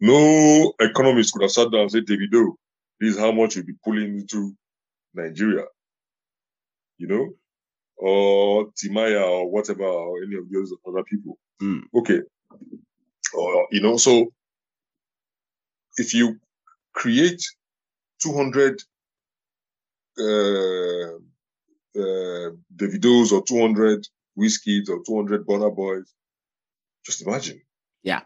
No 0.00 0.74
economist 0.80 1.32
could 1.32 1.42
have 1.42 1.50
sat 1.50 1.72
down 1.72 1.82
and 1.82 1.90
said, 1.90 2.06
Davido, 2.06 2.52
this 3.00 3.14
is 3.14 3.18
how 3.18 3.32
much 3.32 3.56
you'll 3.56 3.66
be 3.66 3.74
pulling 3.84 4.16
into 4.20 4.54
Nigeria. 5.12 5.64
You 7.02 7.08
know? 7.08 7.28
Or 7.96 8.72
Timaya 8.78 9.22
or 9.28 9.50
whatever, 9.50 9.84
or 9.84 10.22
any 10.22 10.36
of 10.36 10.44
those 10.50 10.72
other 10.86 11.02
people. 11.02 11.36
Mm. 11.60 11.82
Okay. 11.94 12.20
Or, 13.34 13.66
you 13.72 13.82
know, 13.82 13.96
so 13.96 14.32
if 15.96 16.14
you 16.14 16.38
create 16.92 17.42
200 18.22 18.82
uh, 20.18 20.22
uh, 22.00 22.50
Davidos 22.76 23.32
or 23.32 23.42
200 23.42 24.06
Wizkids 24.38 24.88
or 24.88 25.02
200 25.04 25.44
Burna 25.44 25.74
Boys, 25.74 26.14
just 27.04 27.26
imagine. 27.26 27.60
Yeah. 28.04 28.20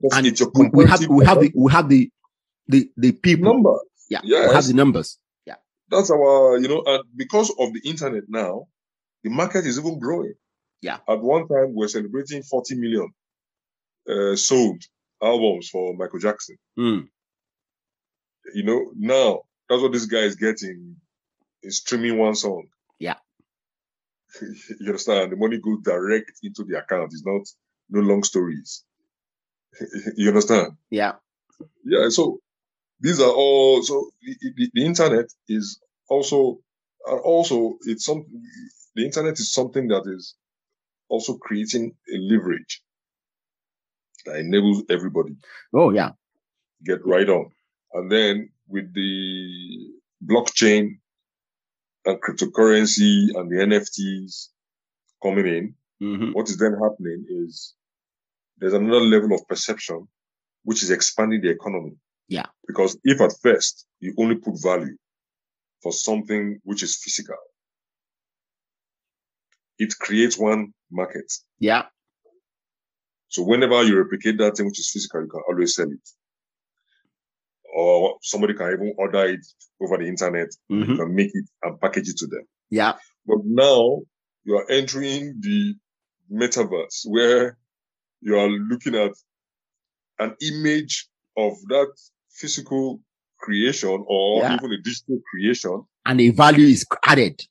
Because 0.00 0.18
and 0.18 0.26
it's 0.28 0.40
your 0.40 0.50
we, 0.54 0.68
we 0.72 0.86
have 0.86 1.04
we 1.08 1.24
have 1.24 1.40
the 1.40 1.52
we 1.56 1.72
have 1.72 1.88
the 1.88 2.10
the 2.68 2.90
the 2.96 3.10
people. 3.10 3.52
number. 3.52 3.74
Yeah. 4.08 4.20
We 4.22 4.54
have 4.54 4.66
the 4.66 4.74
numbers. 4.74 5.18
That's 5.90 6.10
our, 6.10 6.58
you 6.58 6.68
know, 6.68 6.82
and 6.86 7.04
because 7.16 7.50
of 7.58 7.72
the 7.72 7.80
internet 7.84 8.24
now, 8.28 8.66
the 9.22 9.30
market 9.30 9.66
is 9.66 9.78
even 9.78 9.98
growing. 9.98 10.34
Yeah. 10.82 10.98
At 11.08 11.20
one 11.20 11.46
time, 11.48 11.74
we're 11.74 11.88
celebrating 11.88 12.42
40 12.42 12.76
million 12.76 13.12
uh, 14.08 14.36
sold 14.36 14.82
albums 15.22 15.68
for 15.68 15.94
Michael 15.94 16.20
Jackson. 16.20 16.56
Mm. 16.78 17.08
You 18.54 18.62
know, 18.64 18.92
now 18.96 19.40
that's 19.68 19.82
what 19.82 19.92
this 19.92 20.06
guy 20.06 20.20
is 20.20 20.36
getting 20.36 20.96
in 21.62 21.70
streaming 21.70 22.18
one 22.18 22.34
song. 22.34 22.66
Yeah. 22.98 23.16
you 24.40 24.86
understand? 24.86 25.32
The 25.32 25.36
money 25.36 25.58
goes 25.58 25.82
direct 25.82 26.32
into 26.42 26.64
the 26.64 26.78
account. 26.78 27.12
It's 27.12 27.26
not 27.26 27.42
no 27.90 28.00
long 28.00 28.22
stories. 28.22 28.84
you 30.16 30.28
understand? 30.28 30.72
Yeah. 30.90 31.14
yeah. 31.84 32.08
So 32.08 32.40
these 33.00 33.20
are 33.20 33.30
all. 33.30 33.82
So 33.82 34.10
the, 34.22 34.70
the, 34.74 34.84
internet 34.84 35.26
is 35.48 35.80
also 36.08 36.60
also 37.04 37.76
it's 37.82 38.04
something. 38.04 38.42
The 38.94 39.04
internet 39.04 39.34
is 39.34 39.52
something 39.52 39.88
that 39.88 40.02
is 40.06 40.34
also 41.08 41.36
creating 41.38 41.94
a 42.12 42.18
leverage 42.18 42.82
that 44.26 44.36
enables 44.36 44.82
everybody. 44.90 45.36
Oh 45.72 45.90
yeah. 45.90 46.10
Get 46.84 47.04
right 47.06 47.28
on, 47.28 47.50
and 47.94 48.10
then 48.10 48.50
with 48.68 48.92
the 48.94 49.88
blockchain 50.24 50.98
and 52.04 52.18
cryptocurrency 52.22 53.28
and 53.34 53.50
the 53.50 53.56
NFTs 53.56 54.48
coming 55.22 55.46
in, 55.46 55.74
Mhm. 56.02 56.34
what 56.34 56.48
is 56.48 56.56
then 56.56 56.72
happening 56.74 57.26
is 57.28 57.74
there's 58.58 58.72
another 58.72 59.00
level 59.00 59.34
of 59.34 59.46
perception 59.48 60.08
which 60.64 60.82
is 60.82 60.90
expanding 60.90 61.40
the 61.40 61.50
economy. 61.50 61.96
Yeah. 62.30 62.46
Because 62.66 62.96
if 63.04 63.20
at 63.20 63.32
first 63.42 63.86
you 63.98 64.14
only 64.16 64.36
put 64.36 64.54
value 64.62 64.96
for 65.82 65.92
something 65.92 66.60
which 66.62 66.82
is 66.84 66.96
physical, 66.96 67.36
it 69.78 69.92
creates 69.98 70.38
one 70.38 70.72
market. 70.90 71.30
Yeah. 71.58 71.86
So 73.28 73.42
whenever 73.42 73.82
you 73.82 73.98
replicate 73.98 74.38
that 74.38 74.56
thing 74.56 74.66
which 74.66 74.78
is 74.78 74.90
physical, 74.92 75.22
you 75.22 75.28
can 75.28 75.42
always 75.48 75.74
sell 75.74 75.90
it. 75.90 76.08
Or 77.74 78.18
somebody 78.22 78.54
can 78.54 78.72
even 78.72 78.94
order 78.96 79.24
it 79.26 79.44
over 79.80 79.96
the 79.98 80.06
internet. 80.06 80.48
You 80.68 80.84
Mhm. 80.84 80.96
can 80.96 81.14
make 81.14 81.30
it 81.34 81.44
and 81.62 81.80
package 81.80 82.08
it 82.10 82.16
to 82.18 82.26
them. 82.26 82.46
Yeah. 82.70 82.98
But 83.26 83.38
now 83.44 84.02
you 84.44 84.56
are 84.56 84.70
entering 84.70 85.40
the 85.40 85.74
metaverse 86.30 87.02
where 87.06 87.58
you 88.20 88.36
are 88.38 88.48
looking 88.48 88.94
at 88.94 89.12
an 90.18 90.36
image 90.40 91.08
of 91.36 91.52
that 91.68 91.92
physical 92.30 93.00
creation 93.38 94.04
or 94.06 94.42
Yeah. 94.42 94.54
even 94.56 94.72
a 94.72 94.80
digital 94.82 95.18
creation 95.30 95.84
And 96.06 96.20
a 96.20 96.30
value 96.30 96.66
is 96.66 96.86
added. 97.06 97.42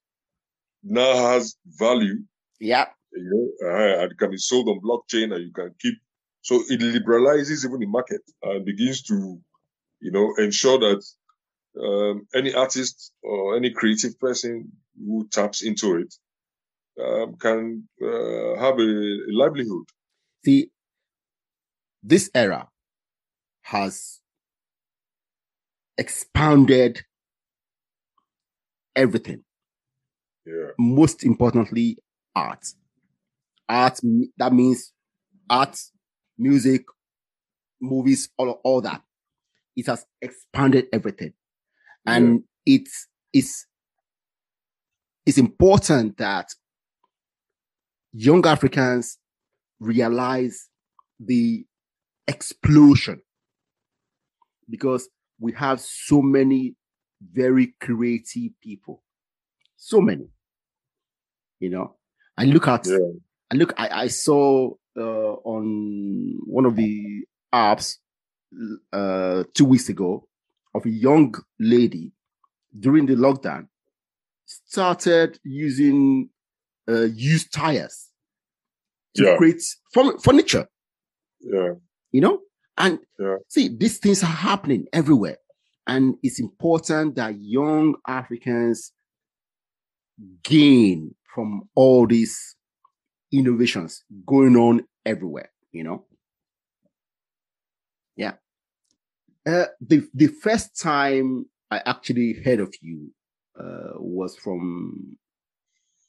now 0.84 1.14
has 1.32 1.56
value, 1.66 2.24
Yeah. 2.60 2.86
you 3.12 3.24
know, 3.32 3.70
uh, 3.70 4.04
and 4.04 4.18
can 4.18 4.32
be 4.32 4.38
sold 4.38 4.68
on 4.70 4.80
blockchain 4.82 5.34
and 5.34 5.44
you 5.44 5.52
can 5.54 5.74
keep. 5.80 5.96
So 6.42 6.64
it 6.70 6.80
liberalizes 6.80 7.66
even 7.66 7.80
the 7.80 7.86
market 7.88 8.22
and 8.44 8.66
begins 8.66 9.04
to, 9.04 9.40
you 10.00 10.12
know, 10.12 10.34
ensure 10.38 10.80
that 10.80 11.04
um, 11.82 12.28
any 12.34 12.54
artist 12.54 13.12
or 13.24 13.56
any 13.58 13.72
creative 13.72 14.18
person 14.20 14.72
who 14.98 15.28
taps 15.32 15.62
into 15.62 15.98
it 15.98 16.14
um, 17.04 17.36
can 17.36 17.88
uh, 18.02 18.56
have 18.60 18.80
a, 18.80 18.90
a 19.30 19.34
livelihood. 19.42 19.86
See, 20.46 20.72
this 22.02 22.30
era 22.34 22.70
has 23.62 24.22
expounded 26.00 27.04
everything. 28.96 29.44
Yeah, 30.46 30.70
Most 30.80 31.24
importantly, 31.24 31.98
art. 32.36 32.66
Art, 33.68 34.00
that 34.38 34.54
means 34.54 34.94
art, 35.50 35.78
music, 36.38 36.86
movies, 37.82 38.30
all, 38.38 38.62
all 38.64 38.82
that. 38.82 39.02
It 39.76 39.86
has 39.88 40.06
expanded 40.22 40.88
everything. 40.92 41.34
And 42.06 42.44
it's, 42.66 43.08
it's, 43.34 43.68
it's 45.26 45.38
important 45.38 46.18
that 46.18 46.48
young 48.14 48.46
Africans 48.48 49.20
realize 49.80 50.70
the 51.20 51.66
explosion 52.28 53.22
because 54.70 55.08
we 55.40 55.52
have 55.54 55.80
so 55.80 56.22
many 56.22 56.76
very 57.34 57.76
creative 57.80 58.52
people. 58.62 59.04
So 59.78 60.02
many. 60.02 60.28
You 61.60 61.70
know, 61.70 61.96
I 62.38 62.46
look 62.46 62.68
at 62.68 62.86
yeah, 62.88 62.98
I 63.52 63.56
look 63.56 63.74
I, 63.78 64.04
I 64.04 64.08
saw 64.08 64.74
uh, 64.98 65.34
on 65.44 66.38
one 66.46 66.66
of 66.66 66.76
the 66.76 67.26
apps 67.54 67.98
uh, 68.94 69.44
two 69.54 69.66
weeks 69.66 69.90
ago 69.90 70.28
of 70.74 70.86
a 70.86 70.90
young 70.90 71.34
lady 71.60 72.12
during 72.80 73.06
the 73.06 73.16
lockdown 73.16 73.68
started 74.46 75.40
using 75.44 76.30
uh, 76.88 77.02
used 77.14 77.52
tires 77.54 78.10
to 79.16 79.24
Yeah. 79.24 79.38
create 79.38 79.62
furniture 80.24 80.68
yeah, 81.42 81.74
you 82.12 82.22
know 82.22 82.40
and 82.80 83.00
Yeah. 83.20 83.38
see 83.48 83.68
these 83.68 83.98
things 84.00 84.24
are 84.24 84.28
happening 84.50 84.88
everywhere. 84.94 85.38
And 85.88 86.16
it's 86.24 86.40
important 86.40 87.16
that 87.16 87.36
young 87.40 87.96
africans 88.08 88.94
gain 90.44 91.16
from 91.34 91.64
all 91.76 92.06
these 92.08 92.56
innovations 93.32 94.04
going 94.26 94.56
on 94.56 94.86
everywhere 95.06 95.50
you 95.72 95.84
know? 95.84 96.06
Yeah. 98.16 98.34
Uh, 99.46 99.66
the 99.82 100.08
the 100.14 100.28
first 100.28 100.80
time 100.80 101.46
i 101.72 101.78
actually 101.86 102.34
heard 102.44 102.60
of 102.60 102.74
you 102.82 103.12
uh, 103.60 103.94
was 103.96 104.36
from 104.38 105.18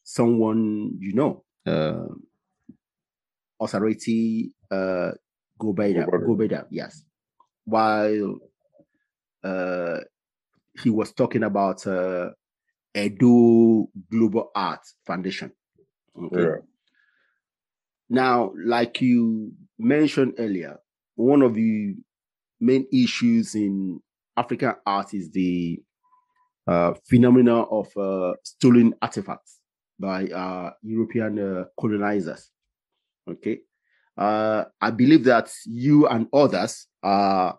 someone 0.03 0.93
you 0.99 1.13
know 1.15 1.45
uh 1.67 2.07
Osareti 3.63 4.51
uh 4.71 5.13
Gobeda, 5.61 6.07
Gobeda. 6.27 6.67
Yes. 6.71 7.05
While 7.65 8.39
uh 9.45 10.01
he 10.83 10.91
was 10.91 11.13
talking 11.13 11.43
about 11.43 11.87
uh 11.87 12.31
Edo 12.95 13.89
Global 14.11 14.51
Art 14.55 14.81
Foundation. 15.07 15.53
Okay. 16.17 16.43
yeah, 16.43 16.57
Now, 18.09 18.53
like 18.65 19.01
you 19.01 19.53
mentioned 19.79 20.35
earlier, 20.39 20.79
one 21.15 21.43
of 21.43 21.55
the 21.55 21.95
main 22.61 22.87
issues 22.93 23.55
in 23.55 24.01
African 24.37 24.75
art 24.87 25.15
is 25.15 25.31
the 25.31 25.81
uh, 26.67 26.95
phenomena 27.09 27.63
of 27.63 27.89
uh, 27.97 28.35
stolen 28.45 28.95
artifacts 29.03 29.61
by 29.99 30.27
uh, 30.29 30.73
European 30.83 31.39
uh, 31.39 31.65
colonizers. 31.79 32.51
Okay. 33.31 33.61
Uh, 34.21 34.65
I 34.83 34.91
believe 34.91 35.25
that 35.25 35.51
you 35.65 36.07
and 36.07 36.27
others, 36.31 36.87
uh, 37.03 37.53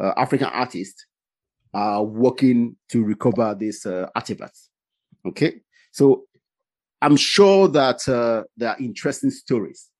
uh, 0.00 0.12
African 0.16 0.46
artists, 0.46 1.06
are 1.74 2.04
working 2.04 2.76
to 2.88 3.02
recover 3.02 3.52
these 3.58 3.84
uh, 3.84 4.08
artifacts. 4.14 4.70
Okay. 5.26 5.56
So 5.90 6.26
I'm 7.02 7.16
sure 7.16 7.66
that 7.66 8.08
uh, 8.08 8.44
there 8.56 8.68
are 8.70 8.78
interesting 8.78 9.30
stories 9.30 9.90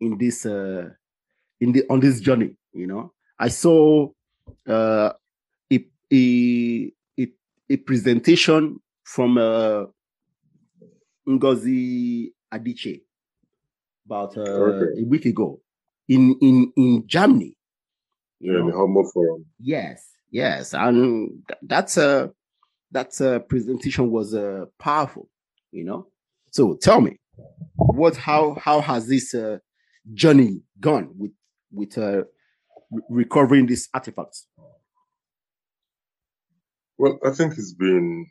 in 0.00 0.18
this 0.18 0.44
uh, 0.44 0.88
in 1.60 1.70
the 1.70 1.84
on 1.88 2.00
this 2.00 2.18
journey. 2.18 2.56
You 2.72 2.88
know, 2.88 3.12
I 3.38 3.46
saw 3.48 4.08
a, 4.66 5.14
a 6.12 6.92
a 7.70 7.76
presentation 7.76 8.80
from 9.04 9.36
Ngozi 11.28 12.32
Adichie 12.52 13.02
about 14.08 14.36
uh, 14.38 14.40
Okay. 14.42 15.02
a 15.02 15.04
week 15.04 15.26
ago 15.26 15.60
in 16.08 16.34
in 16.40 16.72
in 16.76 17.04
Germany. 17.06 17.54
Yeah, 18.40 18.62
the 18.66 18.72
Humboldt 18.72 19.12
Forum. 19.12 19.44
Yes, 19.60 20.02
yes, 20.30 20.72
and 20.74 21.42
that's 21.62 21.96
a 21.98 22.32
that 22.92 23.20
uh, 23.20 23.40
presentation 23.40 24.10
was 24.10 24.34
uh, 24.34 24.64
powerful. 24.78 25.28
You 25.72 25.84
know, 25.84 26.06
so 26.50 26.74
tell 26.76 27.00
me, 27.02 27.18
what 27.76 28.16
how 28.16 28.54
how 28.54 28.80
has 28.80 29.06
this 29.08 29.34
uh, 29.34 29.58
journey 30.14 30.62
gone 30.80 31.10
with 31.18 31.32
with 31.70 31.98
uh, 31.98 32.24
re- 32.90 33.02
recovering 33.10 33.66
these 33.66 33.88
artifacts? 33.92 34.46
Well, 36.96 37.18
I 37.24 37.30
think 37.30 37.52
it's 37.58 37.74
been 37.74 38.26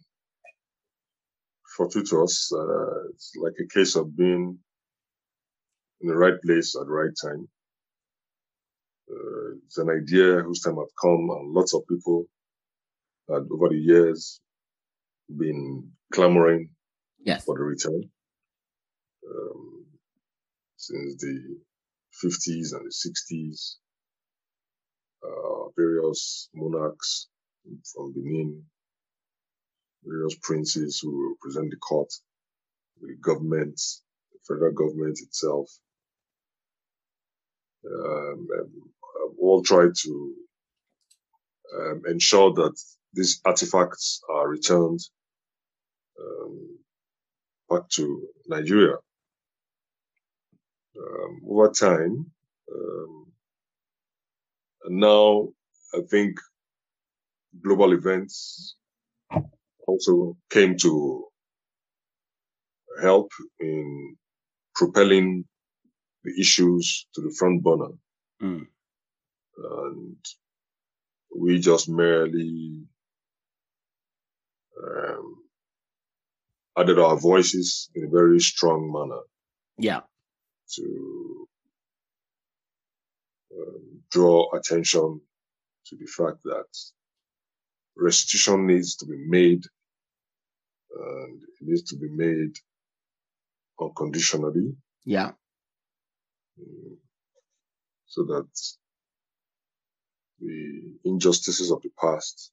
fortuitous. 1.75 2.51
Uh, 2.51 3.09
it's 3.13 3.33
like 3.39 3.53
a 3.63 3.67
case 3.77 3.95
of 3.95 4.15
being 4.17 4.57
in 6.01 6.07
the 6.07 6.15
right 6.15 6.39
place 6.41 6.75
at 6.79 6.85
the 6.85 6.91
right 6.91 7.13
time. 7.21 7.47
Uh, 9.09 9.55
it's 9.65 9.77
an 9.77 9.89
idea 9.89 10.41
whose 10.41 10.61
time 10.61 10.75
had 10.75 10.87
come, 11.01 11.29
and 11.29 11.53
lots 11.53 11.73
of 11.73 11.87
people 11.87 12.25
had 13.29 13.43
over 13.51 13.69
the 13.69 13.77
years 13.77 14.39
been 15.37 15.91
clamoring 16.13 16.69
Yes, 17.23 17.43
for 17.43 17.57
the 17.57 17.63
return 17.63 18.09
um, 19.29 19.85
since 20.77 21.21
the 21.21 21.57
50s 22.23 22.73
and 22.73 22.85
the 22.85 22.93
60s. 23.33 23.75
Uh, 25.23 25.69
various 25.75 26.49
monarchs 26.53 27.27
from 27.93 28.13
Benin, 28.13 28.63
various 30.03 30.35
princes 30.41 30.99
who 31.01 31.33
represent 31.33 31.69
the 31.71 31.77
court, 31.77 32.09
the 33.01 33.15
government, 33.21 33.79
the 34.31 34.39
federal 34.47 34.73
government 34.73 35.19
itself, 35.21 35.69
um, 37.87 38.47
um, 38.59 38.71
have 39.21 39.35
all 39.39 39.63
tried 39.63 39.93
to 40.03 40.33
um, 41.77 42.01
ensure 42.07 42.53
that 42.53 42.75
these 43.13 43.41
artifacts 43.45 44.21
are 44.29 44.47
returned 44.47 44.99
um, 46.19 46.79
back 47.69 47.87
to 47.89 48.27
Nigeria. 48.47 48.95
Um, 50.97 51.41
over 51.47 51.69
time, 51.69 52.25
um, 52.73 53.25
and 54.85 54.99
now 54.99 55.49
I 55.93 56.01
think 56.09 56.39
global 57.63 57.93
events 57.93 58.75
also 59.87 60.37
came 60.49 60.75
to 60.77 61.25
help 63.01 63.31
in 63.59 64.15
propelling 64.75 65.45
the 66.23 66.33
issues 66.39 67.07
to 67.13 67.21
the 67.21 67.31
front 67.37 67.63
burner. 67.63 67.91
Mm. 68.41 68.67
And 69.57 70.17
we 71.35 71.59
just 71.59 71.89
merely 71.89 72.83
um, 74.83 75.35
added 76.77 76.99
our 76.99 77.17
voices 77.17 77.89
in 77.95 78.05
a 78.05 78.09
very 78.09 78.39
strong 78.39 78.91
manner 78.91 79.21
Yeah. 79.77 80.01
to 80.75 81.47
um, 83.57 84.01
draw 84.11 84.49
attention 84.55 85.21
to 85.87 85.95
the 85.95 86.05
fact 86.05 86.43
that 86.43 86.67
restitution 87.95 88.67
needs 88.67 88.95
to 88.97 89.05
be 89.05 89.17
made 89.27 89.63
and 90.95 91.41
it 91.41 91.61
needs 91.61 91.83
to 91.83 91.95
be 91.97 92.09
made 92.09 92.53
unconditionally 93.79 94.75
Yeah. 95.05 95.31
Mm, 96.59 96.97
so 98.07 98.23
that 98.25 98.47
the 100.39 100.93
injustices 101.05 101.71
of 101.71 101.81
the 101.83 101.89
past 101.99 102.51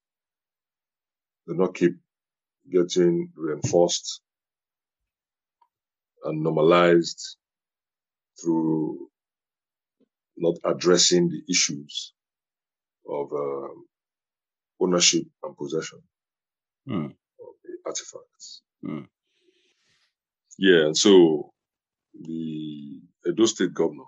do 1.46 1.54
not 1.54 1.74
keep 1.74 1.96
getting 2.72 3.30
reinforced 3.36 4.20
and 6.24 6.42
normalized 6.42 7.36
through 8.42 9.08
not 10.36 10.56
addressing 10.64 11.28
the 11.28 11.42
issues 11.50 12.14
of 13.08 13.32
um, 13.32 13.86
ownership 14.80 15.24
and 15.44 15.56
possession 15.56 16.00
Mm. 16.88 17.06
of 17.12 17.54
the 17.64 17.78
artifacts. 17.86 18.62
Mm. 18.84 19.08
Yeah, 20.58 20.86
and 20.86 20.96
so 20.98 21.53
the 22.22 23.00
Edo 23.28 23.46
State 23.46 23.74
Governor, 23.74 24.04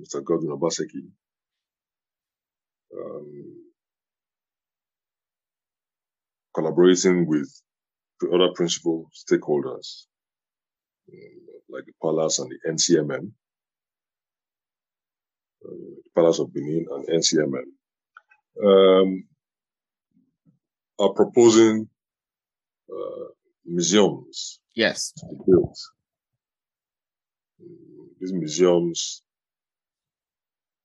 Mr. 0.00 0.24
Godwin 0.24 0.56
Obaseki, 0.58 1.08
um, 2.96 3.56
collaborating 6.54 7.26
with 7.26 7.50
the 8.20 8.30
other 8.30 8.52
principal 8.54 9.10
stakeholders, 9.14 10.06
um, 11.12 11.18
like 11.70 11.84
the 11.86 11.92
Palace 12.02 12.38
and 12.38 12.50
the 12.50 12.70
NCMM, 12.72 13.32
uh, 15.64 15.70
the 15.70 16.10
Palace 16.14 16.38
of 16.40 16.52
Benin 16.54 16.86
and 16.90 17.08
NCMM, 17.08 17.64
um, 18.64 19.24
are 20.98 21.12
proposing 21.14 21.88
uh, 22.90 23.26
museums 23.66 24.60
Yes. 24.74 25.12
to 25.12 25.26
be 25.26 25.36
built. 25.46 25.78
These 28.20 28.32
museums 28.32 29.22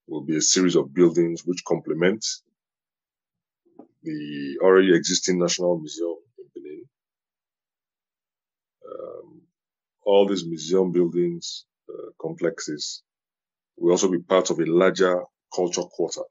will 0.08 0.22
be 0.24 0.38
a 0.38 0.42
series 0.42 0.76
of 0.76 0.94
buildings 0.94 1.44
which 1.46 1.64
complement 1.66 2.26
the 4.04 4.58
already 4.64 4.96
existing 4.96 5.40
National 5.40 5.78
Museum 5.80 6.16
in 6.40 6.46
Benin. 6.56 6.84
Um, 8.90 9.42
all 10.06 10.28
these 10.28 10.46
museum 10.46 10.92
buildings, 10.92 11.66
uh, 11.90 12.12
complexes, 12.22 13.04
will 13.78 13.92
also 13.92 14.10
be 14.10 14.20
part 14.20 14.50
of 14.50 14.60
a 14.60 14.66
larger 14.66 15.24
culture 15.54 15.84
quarter, 15.84 16.24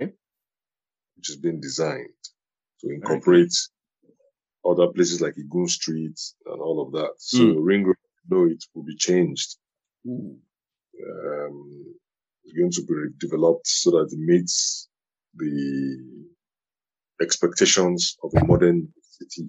Okay. 0.00 0.12
which 1.16 1.30
is 1.30 1.36
being 1.36 1.60
designed 1.60 2.08
to 2.80 2.90
incorporate 2.90 3.54
other 4.64 4.88
places 4.88 5.20
like 5.20 5.34
Igun 5.36 5.68
Street 5.68 6.18
and 6.46 6.60
all 6.60 6.80
of 6.84 6.92
that. 6.92 7.14
So 7.18 7.38
Mm. 7.44 7.64
Ring 7.64 7.84
Road, 7.86 7.96
no, 8.28 8.44
it 8.46 8.62
will 8.74 8.84
be 8.84 8.96
changed. 8.96 9.56
Ooh. 10.06 10.36
Um, 11.00 11.94
it's 12.44 12.54
going 12.58 12.70
to 12.72 12.82
be 12.82 13.26
developed 13.26 13.66
so 13.66 13.90
that 13.92 14.08
it 14.12 14.18
meets 14.18 14.88
the 15.34 16.26
expectations 17.20 18.16
of 18.22 18.32
a 18.34 18.44
modern 18.44 18.92
city. 19.02 19.48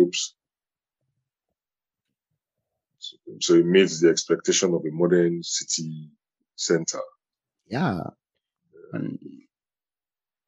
Oops. 0.00 0.34
So, 2.98 3.16
so 3.40 3.54
it 3.54 3.66
meets 3.66 4.00
the 4.00 4.08
expectation 4.08 4.74
of 4.74 4.82
a 4.84 4.90
modern 4.92 5.42
city 5.42 6.10
center 6.56 7.00
Yeah. 7.66 8.00
And 8.92 9.18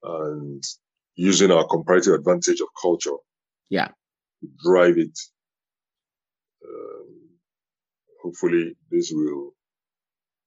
and 0.02 0.62
using 1.14 1.50
our 1.50 1.66
comparative 1.66 2.14
advantage 2.14 2.60
of 2.60 2.68
culture. 2.80 3.16
Yeah. 3.68 3.88
To 3.88 4.48
drive 4.64 4.98
it. 4.98 5.18
Um, 6.64 7.28
hopefully 8.22 8.76
this 8.90 9.10
will 9.14 9.52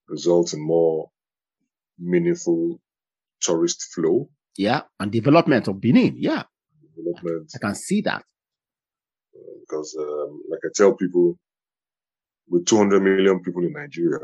result 0.08 0.54
in 0.54 0.62
more 0.62 1.10
meaningful 2.00 2.80
tourist 3.42 3.84
flow 3.94 4.30
yeah, 4.58 4.82
and 5.00 5.12
development 5.12 5.68
of 5.68 5.82
Benin. 5.82 6.16
Yeah, 6.18 6.44
development 6.96 7.52
I 7.56 7.58
can 7.60 7.76
see 7.76 8.02
that. 8.02 8.24
uh, 9.36 9.54
because 9.62 9.96
um, 10.00 10.42
like 10.50 10.62
I 10.64 10.70
tell 10.74 10.94
people 10.94 11.38
with 12.48 12.66
200 12.66 13.02
million 13.02 13.42
people 13.42 13.64
in 13.64 13.74
Nigeria, 13.74 14.20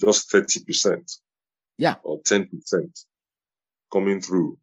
just 0.00 0.30
30% 0.30 1.18
Yeah. 1.78 1.94
or 2.02 2.20
10% 2.22 2.48
coming 3.92 4.20
through 4.20 4.58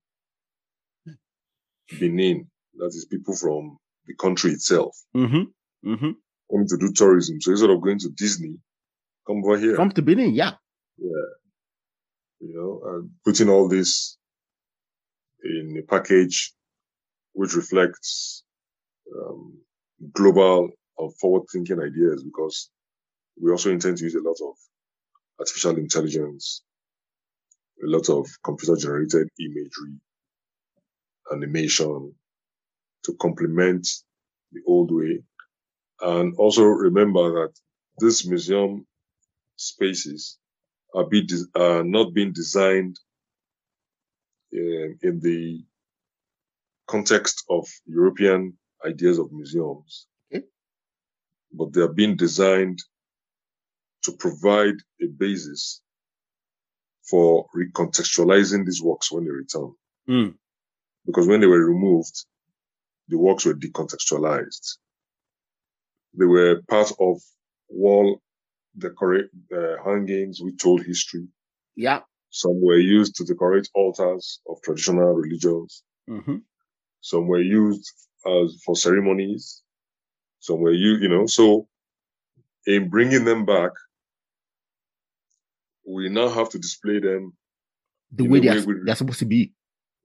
Benin, 2.00 2.48
that 2.78 2.88
is 2.88 3.06
people 3.10 3.36
from 3.36 3.78
the 4.06 4.14
country 4.16 4.52
itself 4.52 4.96
Mm-hmm. 5.16 5.44
Mm-hmm. 5.86 6.66
to 6.68 6.78
do 6.78 6.94
tourism. 6.94 7.42
So 7.42 7.52
instead 7.52 7.70
of 7.70 7.82
going 7.82 8.00
to 8.00 8.10
Disney, 8.10 8.56
come 9.28 9.44
over 9.44 9.58
here. 9.58 9.76
Come 9.76 9.92
to 9.92 10.02
Benin. 10.02 10.34
Yeah. 10.34 10.52
Yeah. 10.98 11.30
You 12.40 12.54
know, 12.56 12.82
and 12.90 13.10
putting 13.26 13.50
all 13.50 13.68
this 13.68 14.18
in 15.44 15.78
a 15.78 15.82
package 15.84 16.54
which 17.34 17.56
reflects 17.56 18.44
um, 19.18 19.58
global 20.14 20.70
and 20.98 21.18
forward 21.18 21.44
thinking 21.52 21.80
ideas 21.80 22.24
because 22.24 22.70
we 23.42 23.52
also 23.52 23.72
intend 23.72 23.98
to 23.98 24.04
use 24.04 24.16
a 24.16 24.22
lot 24.22 24.38
of 24.48 24.56
artificial 25.40 25.78
intelligence, 25.78 26.64
a 27.84 27.88
lot 27.88 28.10
of 28.10 28.28
computer 28.44 28.80
generated 28.80 29.28
imagery, 29.40 30.00
animation 31.32 32.14
to 33.06 33.14
complement 33.20 33.88
the 34.52 34.62
old 34.68 34.92
way. 34.92 35.24
And 36.04 36.36
also 36.38 36.64
remember 36.64 37.32
that 37.48 37.54
this 38.00 38.28
museum 38.28 38.86
spaces 39.56 40.38
are, 40.94 41.06
be 41.08 41.26
de- 41.26 41.48
are 41.56 41.84
not 41.84 42.14
being 42.14 42.34
designed 42.34 43.00
in, 44.52 45.00
in 45.02 45.20
the 45.22 45.64
context 46.88 47.46
of 47.50 47.68
European 47.86 48.58
ideas 48.86 49.18
of 49.18 49.32
museums, 49.32 50.08
Okay. 50.34 50.46
but 51.54 51.72
they 51.72 51.82
are 51.82 51.94
being 51.94 52.18
designed 52.18 52.80
to 54.04 54.12
provide 54.12 54.76
a 55.02 55.08
basis 55.08 55.82
for 57.10 57.48
recontextualizing 57.56 58.66
these 58.66 58.82
works 58.82 59.12
when 59.12 59.24
they 59.24 59.32
return. 59.32 59.74
Mm. 60.10 60.36
Because 61.06 61.28
when 61.28 61.40
they 61.40 61.48
were 61.48 61.66
removed, 61.66 62.26
the 63.08 63.18
works 63.18 63.46
were 63.46 63.54
decontextualized. 63.54 64.78
They 66.18 66.26
were 66.26 66.62
part 66.70 66.92
of 67.00 67.22
wall 67.70 68.22
decorate 68.78 69.30
uh, 69.56 69.76
hangings 69.84 70.40
which 70.42 70.58
told 70.58 70.84
history. 70.84 71.28
Yeah. 71.76 72.02
Some 72.30 72.62
were 72.64 72.78
used 72.78 73.16
to 73.16 73.24
decorate 73.26 73.68
altars 73.76 74.40
of 74.48 74.62
traditional 74.64 75.14
religions. 75.14 75.84
Mm-hmm. 76.10 76.38
Some 77.02 77.28
were 77.28 77.42
used 77.42 77.92
as 78.26 78.62
for 78.66 78.76
ceremonies. 78.76 79.62
Some 80.40 80.60
were 80.60 80.72
you, 80.74 80.98
you 80.98 81.10
know, 81.10 81.26
so 81.26 81.68
in 82.66 82.90
bringing 82.90 83.26
them 83.26 83.46
back, 83.46 83.72
we 85.86 86.10
now 86.10 86.30
have 86.30 86.50
to 86.50 86.58
display 86.60 87.00
them. 87.00 87.34
The 88.12 88.28
way 88.28 88.40
the 88.40 88.48
they're, 88.50 88.66
we- 88.66 88.82
they're 88.86 88.96
supposed 88.96 89.20
to 89.20 89.26
be. 89.26 89.54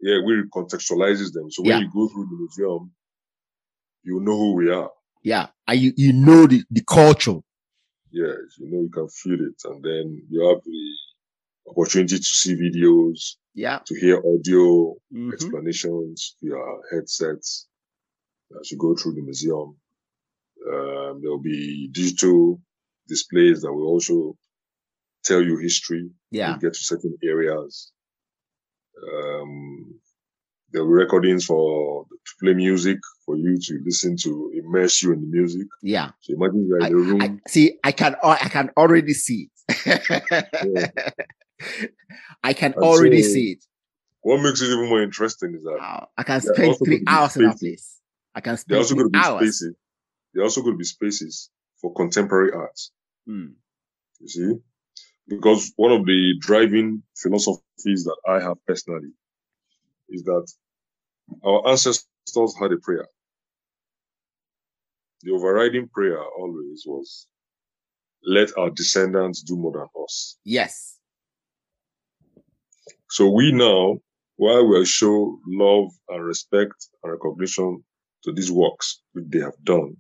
Yeah, 0.00 0.18
we 0.24 0.42
contextualizes 0.54 1.32
them. 1.32 1.50
So 1.50 1.62
when 1.62 1.70
Yeah. 1.70 1.78
you 1.80 1.90
go 1.92 2.09
through 2.09 2.26
the 2.26 2.36
museum, 2.36 2.92
you 4.04 4.20
know 4.20 4.36
who 4.36 4.54
we 4.54 4.70
are. 4.70 4.90
Yeah. 5.22 5.48
And 5.66 5.80
you, 5.80 5.92
you 5.96 6.12
know 6.12 6.46
the, 6.46 6.62
the 6.70 6.82
culture. 6.84 7.36
Yes, 8.10 8.36
you 8.58 8.70
know, 8.70 8.80
you 8.82 8.90
can 8.92 9.08
feel 9.08 9.34
it. 9.34 9.60
And 9.64 9.82
then 9.82 10.26
you 10.30 10.48
have 10.48 10.62
the 10.64 11.70
opportunity 11.70 12.16
to 12.16 12.22
see 12.24 12.54
videos, 12.54 13.36
Yeah. 13.54 13.80
to 13.86 13.94
hear 14.00 14.18
audio 14.18 14.94
Mhm. 15.12 15.32
explanations 15.32 16.36
via 16.42 16.62
headsets 16.90 17.68
as 18.60 18.70
you 18.70 18.78
go 18.78 18.94
through 18.94 19.14
the 19.14 19.22
museum. 19.22 19.76
Um, 20.72 21.20
there'll 21.20 21.40
be 21.42 21.88
digital 21.92 22.60
displays 23.06 23.62
that 23.62 23.72
will 23.72 23.86
also 23.88 24.36
tell 25.24 25.42
you 25.42 25.58
history. 25.58 26.10
Yeah. 26.30 26.54
You 26.54 26.60
get 26.60 26.74
to 26.74 26.80
certain 26.80 27.16
areas. 27.22 27.92
Um, 29.12 30.00
there 30.72 30.84
will 30.84 30.90
be 30.90 31.02
recordings 31.04 31.44
for 31.46 32.04
to 32.04 32.32
play 32.40 32.54
music 32.54 32.98
for 33.24 33.36
you 33.36 33.58
to 33.58 33.80
listen 33.84 34.16
to, 34.18 34.52
immerse 34.54 35.02
you 35.02 35.12
in 35.12 35.20
the 35.22 35.26
music. 35.26 35.66
Yeah. 35.82 36.10
So 36.20 36.34
imagine 36.34 36.66
you're 36.68 36.78
in 36.78 36.92
a 36.92 36.96
room. 36.96 37.22
I, 37.22 37.38
see, 37.48 37.78
I 37.84 37.92
can 37.92 38.16
I 38.22 38.48
can 38.48 38.70
already 38.76 39.14
see 39.14 39.48
it. 39.68 40.92
I 42.42 42.52
can 42.52 42.72
And 42.74 42.82
already 42.82 43.22
so- 43.22 43.32
see 43.32 43.52
it. 43.52 43.64
what 44.22 44.42
makes 44.42 44.60
it 44.62 44.66
even 44.66 44.88
more 44.88 45.02
interesting 45.02 45.54
is 45.54 45.62
that 45.64 45.76
Wow. 45.78 46.08
I 46.16 46.22
can 46.22 46.40
spend 46.40 46.76
three 46.84 47.02
hours 47.06 47.36
in 47.36 47.44
that 47.44 47.58
place. 47.58 47.98
I 48.34 48.40
can 48.40 48.56
spend 48.56 48.78
also 48.78 48.94
three 48.94 49.04
going 49.04 49.12
to 49.12 49.18
be 49.18 49.24
hours. 49.24 49.40
spaces. 49.58 49.74
There 50.34 50.42
are 50.42 50.44
also 50.44 50.62
going 50.62 50.74
to 50.74 50.78
be 50.78 50.84
spaces 50.84 51.50
for 51.80 51.92
contemporary 51.94 52.52
art. 52.52 52.78
Mm. 53.28 53.54
You 54.20 54.28
see, 54.28 54.52
because 55.26 55.72
one 55.76 55.92
of 55.92 56.04
the 56.06 56.34
driving 56.40 57.02
philosophies 57.16 58.04
that 58.04 58.16
I 58.28 58.40
have 58.40 58.56
personally 58.66 59.10
is 60.09 60.22
that 60.24 60.46
our 61.44 61.68
ancestors 61.68 62.54
had 62.61 62.72
a 62.72 62.78
prayer. 62.78 63.06
The 65.22 65.32
overriding 65.32 65.88
prayer 65.88 66.22
always 66.22 66.84
was, 66.86 67.26
"Let 68.22 68.56
our 68.56 68.70
descendants 68.70 69.42
do 69.42 69.56
more 69.56 69.72
than 69.72 69.88
us." 70.04 70.38
Yes. 70.44 70.98
So 73.11 73.28
we 73.28 73.52
now, 73.52 73.98
while 74.36 74.66
we 74.68 74.84
show 74.84 75.40
love 75.46 75.90
and 76.09 76.24
respect 76.24 76.88
and 77.02 77.12
recognition 77.12 77.84
to 78.24 78.32
these 78.32 78.50
works 78.52 79.02
which 79.12 79.24
they 79.28 79.40
have 79.40 79.56
done, 79.64 79.96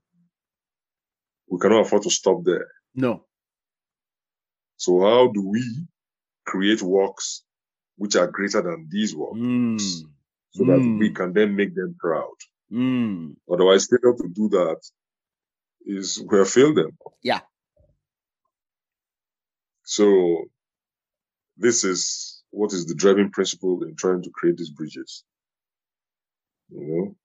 we 1.50 1.58
cannot 1.58 1.86
afford 1.86 2.02
to 2.02 2.10
stop 2.10 2.44
there. 2.44 2.68
No. 2.94 3.26
So 4.76 5.00
how 5.00 5.32
do 5.32 5.42
we 5.48 5.88
create 6.44 6.82
works 6.82 7.44
which 7.98 8.16
are 8.16 8.28
greater 8.28 8.62
than 8.62 8.88
these 8.88 9.14
works 9.14 9.38
Mm. 9.38 9.78
so 10.50 10.64
that 10.64 10.78
we 10.98 11.10
Mm. 11.10 11.14
can 11.16 11.32
then 11.32 11.54
make 11.54 11.74
them 11.74 11.94
proud? 11.98 12.36
Mm. 12.70 13.36
Otherwise, 13.50 13.86
failure 13.88 14.16
to 14.16 14.28
do 14.28 14.48
that 14.50 14.80
is 15.84 16.20
we 16.28 16.38
have 16.38 16.48
failed 16.50 16.76
them. 16.76 16.96
Yeah. 17.22 17.40
So 19.84 20.44
this 21.56 21.84
is 21.84 22.42
what 22.50 22.72
is 22.72 22.86
the 22.86 22.94
driving 22.94 23.30
principle 23.30 23.82
in 23.84 23.94
trying 23.96 24.22
to 24.22 24.30
create 24.30 24.56
these 24.56 24.70
bridges. 24.70 25.24
You 26.70 26.80
know? 26.86 27.16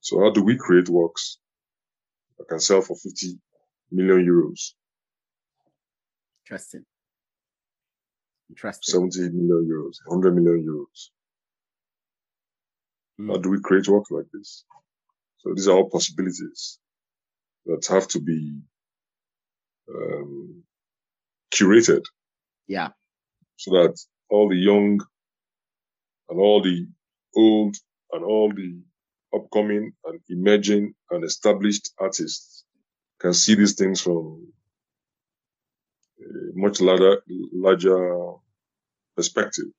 So 0.00 0.20
how 0.20 0.30
do 0.30 0.42
we 0.42 0.56
create 0.56 0.88
works 0.88 1.38
that 2.38 2.48
can 2.48 2.60
sell 2.60 2.80
for 2.80 2.96
50 2.96 3.38
million 3.90 4.24
euros, 4.26 4.74
Interesting. 6.44 6.84
Interesting. 8.52 9.10
70 9.10 9.30
million 9.34 9.66
euros, 9.66 9.96
100 10.06 10.34
million 10.36 10.62
euros? 10.62 11.10
How 13.26 13.36
Mm. 13.38 13.42
do 13.42 13.50
we 13.50 13.60
create 13.60 13.88
work 13.88 14.10
like 14.10 14.26
this? 14.32 14.64
So 15.38 15.54
these 15.54 15.68
are 15.68 15.76
all 15.76 15.88
possibilities 15.90 16.78
that 17.66 17.86
have 17.88 18.08
to 18.08 18.20
be 18.20 18.60
um, 19.94 20.62
curated 21.54 22.04
Yeah. 22.66 22.90
so 23.56 23.70
that 23.72 23.94
all 24.28 24.48
the 24.48 24.56
young 24.70 25.00
and 26.28 26.38
all 26.40 26.62
the 26.62 26.86
old 27.36 27.76
and 28.12 28.24
all 28.24 28.52
the 28.52 28.82
upcoming 29.34 29.92
and 30.04 30.20
emerging 30.28 30.94
and 31.10 31.24
established 31.24 31.92
artists 31.98 32.64
can 33.20 33.32
see 33.34 33.54
these 33.54 33.74
things 33.74 34.00
from 34.00 34.52
a 36.20 36.24
much 36.54 36.80
larger, 36.80 37.22
larger 37.52 37.98
perspective 39.22 39.70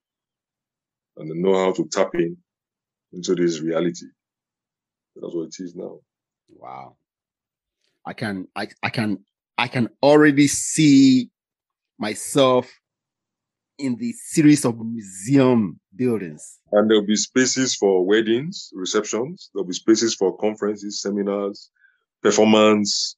and 1.17 1.29
they 1.29 1.35
know 1.35 1.65
how 1.65 1.73
to 1.73 1.85
tap 1.91 2.11
in 2.13 2.37
into 3.11 3.35
this 3.35 3.59
reality. 3.59 4.07
That's 5.15 5.35
what 5.35 5.49
it 5.49 5.55
is 5.59 5.75
now. 5.75 5.99
Wow. 6.49 6.95
I 8.05 8.13
can 8.13 8.47
I, 8.55 8.67
I 8.81 8.89
can 8.89 9.19
I 9.57 9.67
can 9.67 9.89
already 10.01 10.47
see 10.47 11.29
myself 11.99 12.71
in 13.77 13.97
the 13.97 14.13
series 14.13 14.65
of 14.65 14.79
museum 14.79 15.79
buildings. 15.95 16.59
And 16.71 16.89
there'll 16.89 17.05
be 17.05 17.15
spaces 17.15 17.75
for 17.75 18.05
weddings, 18.05 18.69
receptions. 18.73 19.49
There'll 19.53 19.67
be 19.67 19.73
spaces 19.73 20.15
for 20.15 20.37
conferences, 20.37 21.01
seminars, 21.01 21.69
performance, 22.21 23.17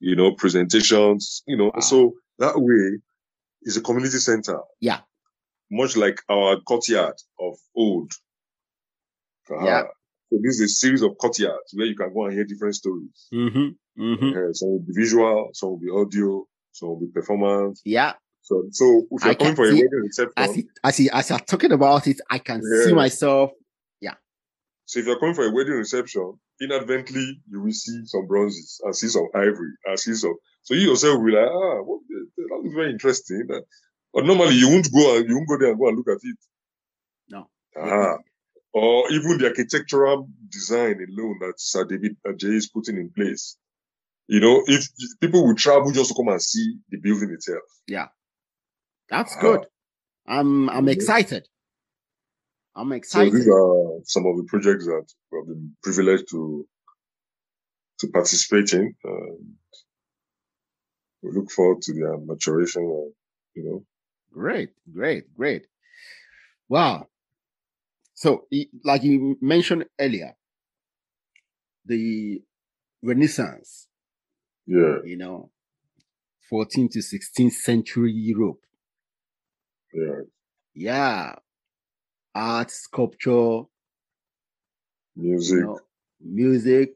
you 0.00 0.16
know, 0.16 0.32
presentations, 0.32 1.42
you 1.46 1.56
know. 1.56 1.70
Wow. 1.74 1.80
So 1.80 2.12
that 2.38 2.54
way 2.56 2.98
is 3.62 3.76
a 3.76 3.80
community 3.80 4.18
center. 4.18 4.58
Yeah. 4.80 5.00
Much 5.72 5.96
like 5.96 6.20
our 6.28 6.60
courtyard 6.60 7.14
of 7.40 7.54
old. 7.74 8.12
Yeah. 9.50 9.84
Ah, 9.84 9.88
So 10.30 10.38
this 10.42 10.60
is 10.60 10.60
a 10.60 10.68
series 10.68 11.02
of 11.02 11.16
courtyards 11.18 11.72
where 11.72 11.86
you 11.86 11.96
can 11.96 12.12
go 12.12 12.26
and 12.26 12.34
hear 12.34 12.44
different 12.44 12.74
stories. 12.74 13.28
Mm-hmm. 13.32 14.02
Mm-hmm. 14.02 14.28
Uh, 14.28 14.52
some 14.52 14.68
will 14.70 14.84
be 14.86 14.92
visual, 14.92 15.50
some 15.52 15.70
will 15.70 15.78
be 15.78 15.90
audio, 15.90 16.46
some 16.72 16.88
will 16.90 17.00
be 17.00 17.06
performance. 17.08 17.80
Yeah. 17.84 18.12
So, 18.42 18.64
so 18.70 19.06
if 19.10 19.24
you're 19.24 19.34
coming 19.34 19.54
can 19.54 19.56
for 19.56 19.64
a 19.64 19.72
wedding 19.72 19.88
reception, 19.92 20.32
As 20.36 20.56
it, 20.56 20.66
as 20.82 20.96
he, 20.96 21.10
as 21.10 21.30
you're 21.30 21.38
talking 21.38 21.72
about 21.72 22.06
it, 22.06 22.20
I 22.30 22.38
can 22.38 22.60
see 22.62 22.92
myself. 22.92 23.50
Yeah. 24.00 24.14
So 24.84 25.00
if 25.00 25.06
you're 25.06 25.18
coming 25.18 25.34
for 25.34 25.46
a 25.46 25.52
wedding 25.52 25.74
reception, 25.74 26.34
inadvertently 26.60 27.40
you 27.48 27.60
will 27.60 27.72
see 27.72 28.04
some 28.06 28.26
bronzes 28.26 28.80
and 28.84 28.96
see 28.96 29.08
some 29.08 29.28
ivory 29.34 29.72
and 29.86 29.98
see 29.98 30.14
some. 30.14 30.34
So 30.62 30.74
you 30.74 30.90
yourself 30.90 31.18
will 31.18 31.26
be 31.26 31.32
like, 31.32 31.48
ah, 31.48 31.82
what, 31.82 32.00
that 32.36 32.60
looks 32.62 32.74
very 32.74 32.90
interesting. 32.90 33.46
But 34.12 34.26
normally 34.26 34.54
you 34.56 34.68
won't 34.68 34.92
go 34.92 35.16
and 35.16 35.28
you 35.28 35.36
won't 35.36 35.48
go 35.48 35.58
there 35.58 35.70
and 35.70 35.78
go 35.78 35.88
and 35.88 35.96
look 35.96 36.08
at 36.08 36.18
it. 36.22 36.38
No. 37.28 37.48
Ah. 37.76 38.16
Or 38.74 39.10
even 39.10 39.38
the 39.38 39.48
architectural 39.48 40.28
design 40.48 40.96
alone 41.08 41.38
that 41.40 41.54
Sir 41.56 41.84
David 41.84 42.16
Adjaye 42.26 42.54
is 42.56 42.68
putting 42.68 42.96
in 42.96 43.10
place. 43.10 43.56
You 44.28 44.40
know, 44.40 44.62
if 44.66 44.88
people 45.20 45.46
will 45.46 45.54
travel 45.54 45.92
just 45.92 46.10
to 46.10 46.14
come 46.14 46.28
and 46.28 46.40
see 46.40 46.76
the 46.90 46.98
building 46.98 47.30
itself. 47.30 47.62
Yeah. 47.86 48.08
That's 49.08 49.34
Ah. 49.36 49.40
good. 49.40 49.66
I'm 50.26 50.70
I'm 50.70 50.88
excited. 50.88 51.48
I'm 52.74 52.92
excited. 52.92 53.32
So 53.32 53.36
these 53.38 53.48
are 53.48 54.00
some 54.04 54.24
of 54.26 54.36
the 54.38 54.44
projects 54.44 54.86
that 54.86 55.04
we 55.30 55.38
have 55.38 55.46
been 55.48 55.76
privileged 55.82 56.28
to 56.30 56.66
to 58.00 58.08
participate 58.08 58.72
in. 58.72 58.94
And 59.04 59.56
we 61.22 61.32
look 61.32 61.50
forward 61.50 61.82
to 61.82 61.92
their 61.92 62.16
maturation. 62.18 62.82
And, 62.82 63.12
you 63.54 63.64
know, 63.64 63.84
Great, 64.32 64.70
great, 64.92 65.34
great. 65.36 65.66
Wow. 66.68 67.08
So, 68.14 68.46
like 68.84 69.02
you 69.02 69.36
mentioned 69.40 69.86
earlier, 70.00 70.34
the 71.86 72.42
Renaissance, 73.02 73.88
yeah, 74.66 74.98
you 75.04 75.16
know, 75.16 75.50
14th 76.50 76.92
to 76.92 76.98
16th 77.00 77.52
century 77.52 78.12
Europe. 78.12 78.60
yeah, 79.94 80.22
Yeah. 80.74 81.36
Art, 82.34 82.70
sculpture, 82.70 83.62
music. 85.16 85.56
you 85.56 85.62
know, 85.64 85.80
music 86.20 86.94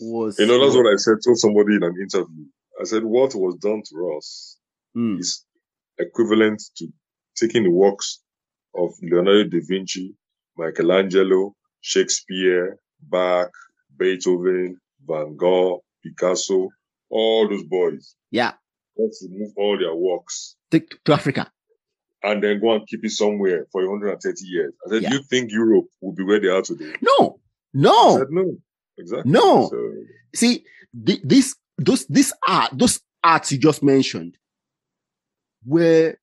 was. 0.00 0.38
You 0.38 0.46
know, 0.46 0.60
that's 0.60 0.76
what 0.76 0.92
I 0.92 0.96
said 0.96 1.16
to 1.22 1.34
somebody 1.36 1.76
in 1.76 1.82
an 1.82 1.94
interview. 2.00 2.44
I 2.80 2.84
said, 2.84 3.04
what 3.04 3.34
was 3.34 3.56
done 3.56 3.82
to 3.90 4.16
us 4.18 4.58
Mm, 4.96 5.18
is 5.20 5.45
equivalent 5.98 6.62
to 6.76 6.88
taking 7.36 7.64
the 7.64 7.70
works 7.70 8.20
of 8.74 8.90
Leonardo 9.02 9.44
da 9.48 9.58
Vinci, 9.66 10.14
Michelangelo, 10.56 11.54
Shakespeare, 11.80 12.78
Bach, 13.00 13.50
Beethoven, 13.96 14.76
Van 15.06 15.36
Gogh, 15.36 15.82
Picasso, 16.02 16.68
all 17.10 17.48
those 17.48 17.64
boys. 17.64 18.14
yeah. 18.30 18.52
Let's 18.98 19.22
remove 19.30 19.52
all 19.58 19.78
their 19.78 19.94
works 19.94 20.56
Take 20.70 21.02
to 21.04 21.12
Africa. 21.12 21.50
and 22.22 22.42
then 22.42 22.60
go 22.62 22.74
and 22.74 22.86
keep 22.88 23.04
it 23.04 23.10
somewhere 23.10 23.66
for 23.70 23.86
130 23.86 24.36
years. 24.46 24.72
I 24.86 24.90
said, 24.90 25.02
Yeah. 25.02 25.12
you 25.12 25.22
think 25.22 25.52
Europe 25.52 25.84
will 26.00 26.12
be 26.14 26.24
where 26.24 26.40
they 26.40 26.48
are 26.48 26.62
today? 26.62 26.94
No, 27.02 27.38
I 27.38 27.38
no. 27.74 28.16
said, 28.18 28.28
no. 28.30 28.56
Exactly. 28.98 29.30
No. 29.30 29.68
So, 29.68 29.92
See, 30.34 30.64
th- 31.06 31.20
this, 31.22 31.54
those, 31.76 32.06
this 32.06 32.32
art, 32.48 32.70
those 32.72 33.00
arts 33.22 33.52
you 33.52 33.58
just 33.58 33.82
mentioned 33.82 34.38
were 35.66 36.16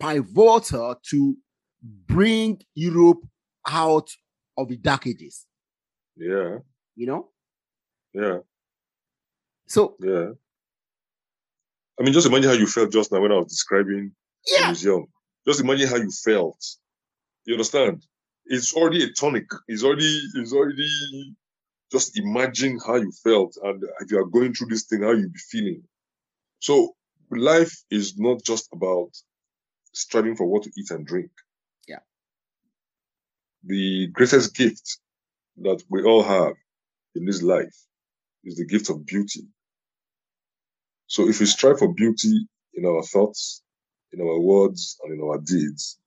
pivotal 0.00 0.96
to 1.10 1.36
bring 1.82 2.60
Europe 2.74 3.22
out 3.68 4.08
of 4.56 4.68
the 4.68 4.76
dark 4.76 5.06
ages, 5.06 5.46
yeah, 6.16 6.58
you 6.96 7.06
know? 7.06 7.30
yeah, 8.12 8.38
So 9.66 9.96
yeah. 10.00 10.32
I 11.98 12.04
mean, 12.04 12.12
just 12.12 12.26
imagine 12.26 12.48
how 12.50 12.56
you 12.56 12.66
felt 12.66 12.92
just 12.92 13.10
now 13.12 13.20
when 13.20 13.32
I 13.32 13.36
was 13.36 13.48
describing 13.48 14.14
the 14.44 14.60
Yeah. 14.60 14.66
museum. 14.66 15.06
Just 15.46 15.60
imagine 15.60 15.88
how 15.88 15.96
you 15.96 16.10
felt. 16.10 16.64
You 17.46 17.54
understand? 17.54 18.06
It's 18.46 18.74
already 18.74 19.04
a 19.04 19.12
tonic. 19.12 19.46
It's 19.68 19.84
already, 19.84 20.20
it's 20.36 20.52
already 20.52 21.36
just 21.92 22.18
imagine 22.18 22.78
how 22.86 22.96
you 22.96 23.12
felt 23.12 23.56
and 23.62 23.82
if 24.00 24.10
you 24.10 24.18
are 24.18 24.26
going 24.26 24.54
through 24.54 24.68
this 24.68 24.84
thing, 24.86 25.02
how 25.02 25.12
you 25.12 25.28
be 25.28 25.38
feeling. 25.50 25.84
So 26.60 26.96
life 27.30 27.82
is 27.90 28.18
not 28.18 28.42
just 28.42 28.68
about 28.72 29.10
striving 29.92 30.36
for 30.36 30.46
what 30.46 30.62
to 30.64 30.70
eat 30.76 30.90
and 30.90 31.06
drink. 31.06 31.30
Yeah. 31.86 32.00
The 33.64 34.08
greatest 34.08 34.54
gift 34.54 34.98
that 35.58 35.82
we 35.90 36.02
all 36.04 36.22
have 36.22 36.54
in 37.14 37.24
this 37.26 37.42
life 37.42 37.74
is 38.44 38.56
the 38.56 38.66
gift 38.66 38.90
of 38.90 39.04
beauty. 39.04 39.46
So 41.06 41.28
if 41.28 41.40
we 41.40 41.46
strive 41.46 41.78
for 41.78 41.92
beauty 41.94 42.46
in 42.74 42.84
our 42.86 43.02
thoughts, 43.02 43.62
in 44.12 44.20
our 44.20 44.38
words, 44.38 44.98
and 45.02 45.12
in 45.14 45.20
our 45.26 45.38
deeds, 45.38 45.98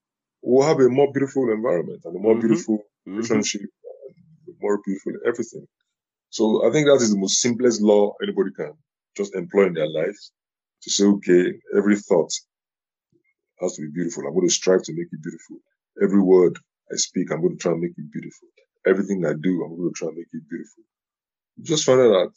we'll 0.41 0.67
have 0.67 0.79
a 0.79 0.89
more 0.89 1.11
beautiful 1.11 1.51
environment 1.51 2.01
and 2.05 2.15
a 2.15 2.19
more 2.19 2.35
Mhm. 2.35 2.41
beautiful 2.41 2.77
Mhm. 3.07 3.15
relationship, 3.17 3.61
and 3.61 4.57
more 4.59 4.79
beautiful 4.85 5.13
everything. 5.25 5.67
So 6.29 6.65
I 6.67 6.71
think 6.71 6.87
that 6.87 7.01
is 7.01 7.11
the 7.11 7.17
most 7.17 7.41
simplest 7.41 7.81
law 7.81 8.15
anybody 8.23 8.51
can 8.53 8.73
just 9.15 9.35
employ 9.35 9.67
in 9.67 9.73
their 9.73 9.89
lives 9.89 10.31
to 10.83 10.89
say, 10.91 11.05
okay, 11.05 11.53
every 11.77 11.97
thought 11.97 12.31
has 13.61 13.75
to 13.75 13.81
be 13.83 13.89
beautiful. 13.93 14.23
I'm 14.25 14.33
going 14.33 14.47
to 14.47 14.53
strive 14.53 14.83
to 14.83 14.93
make 14.93 15.07
it 15.11 15.21
beautiful. 15.21 15.57
Every 16.01 16.21
word 16.21 16.57
I 16.91 16.95
speak, 16.95 17.31
I'm 17.31 17.41
going 17.41 17.57
to 17.57 17.61
try 17.61 17.71
and 17.73 17.81
make 17.81 17.91
it 17.97 18.11
beautiful. 18.11 18.47
Everything 18.87 19.25
I 19.25 19.33
do, 19.33 19.63
I'm 19.63 19.77
going 19.77 19.89
to 19.93 19.95
try 19.95 20.07
and 20.07 20.17
make 20.17 20.27
it 20.33 20.49
beautiful. 20.49 20.83
Just 21.61 21.85
find 21.85 22.01
out 22.01 22.09
that, 22.09 22.33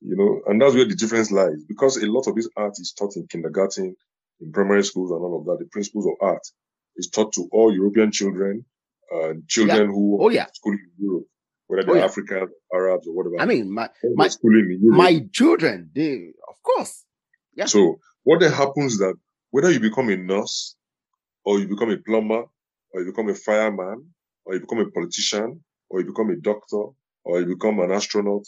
you 0.00 0.16
know, 0.16 0.42
and 0.46 0.60
that's 0.60 0.74
where 0.74 0.84
the 0.84 0.94
difference 0.94 1.30
lies 1.30 1.64
because 1.66 1.96
a 1.96 2.06
lot 2.06 2.26
of 2.26 2.34
this 2.34 2.48
art 2.56 2.74
is 2.78 2.92
taught 2.92 3.16
in 3.16 3.26
kindergarten, 3.28 3.96
in 4.40 4.52
primary 4.52 4.84
schools, 4.84 5.10
and 5.10 5.20
all 5.20 5.38
of 5.40 5.46
that. 5.46 5.64
The 5.64 5.70
principles 5.70 6.06
of 6.06 6.12
art 6.20 6.42
is 6.96 7.08
taught 7.08 7.32
to 7.34 7.48
all 7.52 7.72
European 7.72 8.12
children 8.12 8.64
and 9.10 9.48
children 9.48 9.88
who 9.88 10.18
Oh, 10.20 10.28
yeah. 10.28 10.46
school 10.52 10.72
in 10.72 10.90
Europe, 10.98 11.24
whether 11.68 11.82
Oh, 11.82 11.86
they're 11.86 11.96
yeah. 12.02 12.04
Africans, 12.04 12.50
Arabs, 12.74 13.08
or 13.08 13.14
whatever. 13.14 13.36
I 13.40 13.46
mean, 13.46 13.72
my 13.72 13.88
my 14.14 14.28
schooling 14.28 14.78
my 14.82 15.26
children, 15.32 15.90
they 15.94 16.32
of 16.48 16.62
course. 16.62 17.04
Yeah. 17.58 17.66
So 17.66 17.98
what 18.22 18.38
then 18.40 18.52
happens 18.52 18.98
that 18.98 19.14
whether 19.50 19.70
you 19.70 19.80
become 19.80 20.08
a 20.10 20.16
nurse, 20.16 20.76
or 21.44 21.58
you 21.58 21.66
become 21.66 21.90
a 21.90 21.96
plumber, 21.96 22.44
or 22.92 23.00
you 23.00 23.06
become 23.06 23.28
a 23.28 23.34
fireman, 23.34 24.14
or 24.44 24.54
you 24.54 24.60
become 24.60 24.78
a 24.78 24.90
politician, 24.90 25.64
or 25.90 26.00
you 26.00 26.06
become 26.06 26.30
a 26.30 26.36
doctor, 26.36 26.84
or 27.24 27.40
you 27.40 27.46
become 27.46 27.80
an 27.80 27.90
astronaut, 27.90 28.46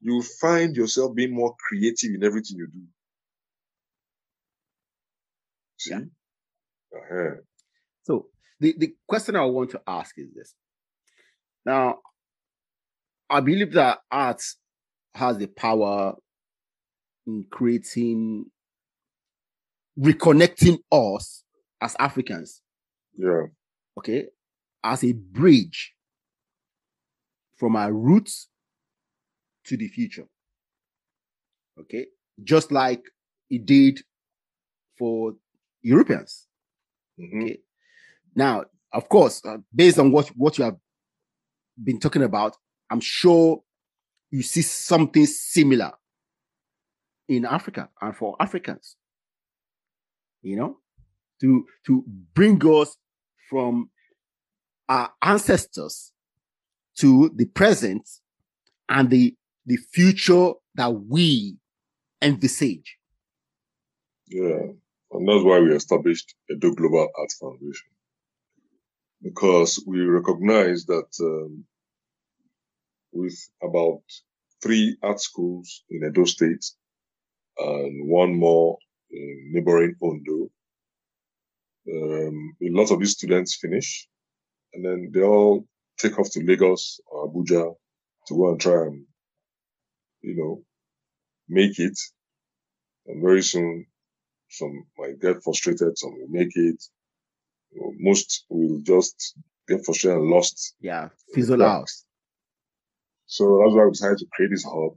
you 0.00 0.22
find 0.40 0.74
yourself 0.74 1.14
being 1.14 1.34
more 1.34 1.54
creative 1.68 2.10
in 2.14 2.24
everything 2.24 2.56
you 2.56 2.66
do. 2.66 2.82
See? 5.76 5.90
Yeah. 5.90 6.00
Uh-huh. 6.96 7.34
So 8.02 8.26
the, 8.58 8.74
the 8.76 8.94
question 9.06 9.36
I 9.36 9.44
want 9.44 9.70
to 9.70 9.82
ask 9.86 10.18
is 10.18 10.32
this. 10.34 10.54
Now, 11.64 11.98
I 13.30 13.40
believe 13.40 13.72
that 13.74 13.98
art 14.10 14.42
has 15.14 15.38
the 15.38 15.46
power 15.46 16.16
in 17.28 17.44
creating, 17.50 18.46
reconnecting 19.98 20.78
us 20.90 21.44
as 21.80 21.94
Africans, 21.98 22.62
Yeah. 23.12 23.46
okay, 23.96 24.28
as 24.82 25.04
a 25.04 25.12
bridge 25.12 25.94
from 27.56 27.76
our 27.76 27.92
roots 27.92 28.48
to 29.64 29.76
the 29.76 29.88
future. 29.88 30.26
Okay, 31.78 32.06
just 32.42 32.72
like 32.72 33.04
it 33.50 33.66
did 33.66 34.00
for 34.96 35.36
Europeans. 35.82 36.48
Mhm. 37.18 37.42
Okay. 37.42 37.62
Now, 38.34 38.64
of 38.92 39.08
course, 39.08 39.44
uh, 39.44 39.58
based 39.74 39.98
on 39.98 40.10
what 40.10 40.28
what 40.28 40.58
you 40.58 40.64
have 40.64 40.78
been 41.76 42.00
talking 42.00 42.22
about, 42.22 42.56
I'm 42.90 43.00
sure 43.00 43.62
you 44.30 44.42
see 44.42 44.62
something 44.62 45.26
similar 45.26 45.92
in 47.28 47.44
Africa 47.44 47.90
and 48.00 48.16
for 48.16 48.36
Africans. 48.40 48.96
You 50.42 50.56
know, 50.56 50.76
to 51.40 51.66
to 51.86 52.04
bring 52.34 52.60
us 52.64 52.96
from 53.50 53.90
our 54.88 55.12
ancestors 55.22 56.12
to 56.98 57.30
the 57.34 57.46
present 57.46 58.08
and 58.88 59.10
the 59.10 59.36
the 59.66 59.76
future 59.76 60.52
that 60.74 60.88
we 60.88 61.56
envisage. 62.22 62.98
Yeah. 64.28 64.72
And 65.10 65.26
that's 65.26 65.44
why 65.44 65.60
we 65.60 65.74
established 65.74 66.34
Edo 66.50 66.72
Global 66.72 67.08
Art 67.18 67.32
Foundation. 67.40 67.88
Because 69.22 69.82
we 69.86 70.00
recognize 70.00 70.84
that 70.86 71.08
um, 71.20 71.64
with 73.12 73.36
about 73.62 74.02
three 74.62 74.96
art 75.02 75.20
schools 75.20 75.82
in 75.90 76.04
Edo 76.06 76.24
State 76.24 76.64
and 77.58 78.08
one 78.08 78.34
more 78.34 78.78
in 79.10 79.50
neighboring 79.52 79.94
Ondo, 80.00 80.50
um, 81.90 82.56
a 82.62 82.70
lot 82.70 82.90
of 82.90 83.00
these 83.00 83.12
students 83.12 83.58
finish 83.60 84.08
and 84.74 84.84
then 84.84 85.10
they 85.12 85.22
all 85.22 85.66
take 85.98 86.18
off 86.18 86.30
to 86.32 86.44
Lagos 86.44 87.00
or 87.06 87.28
Abuja 87.28 87.74
to 88.26 88.36
go 88.36 88.50
and 88.50 88.60
try 88.60 88.86
and, 88.86 89.04
you 90.20 90.36
know, 90.36 90.62
make 91.48 91.78
it. 91.78 91.98
And 93.06 93.22
very 93.22 93.42
soon 93.42 93.86
some 94.50 94.84
might 94.98 95.20
get 95.20 95.42
frustrated, 95.42 95.98
some 95.98 96.12
will 96.12 96.28
make 96.28 96.54
it. 96.54 96.82
Most 97.98 98.44
will 98.48 98.80
just 98.82 99.34
get 99.66 99.84
frustrated 99.84 100.20
and 100.20 100.30
lost. 100.30 100.74
Yeah, 100.80 101.08
fizzle 101.34 101.62
out. 101.62 101.90
So 103.26 103.60
that's 103.62 103.74
why 103.74 103.84
we 103.84 103.90
decided 103.90 104.18
to 104.18 104.26
create 104.32 104.50
this 104.50 104.64
hub 104.64 104.94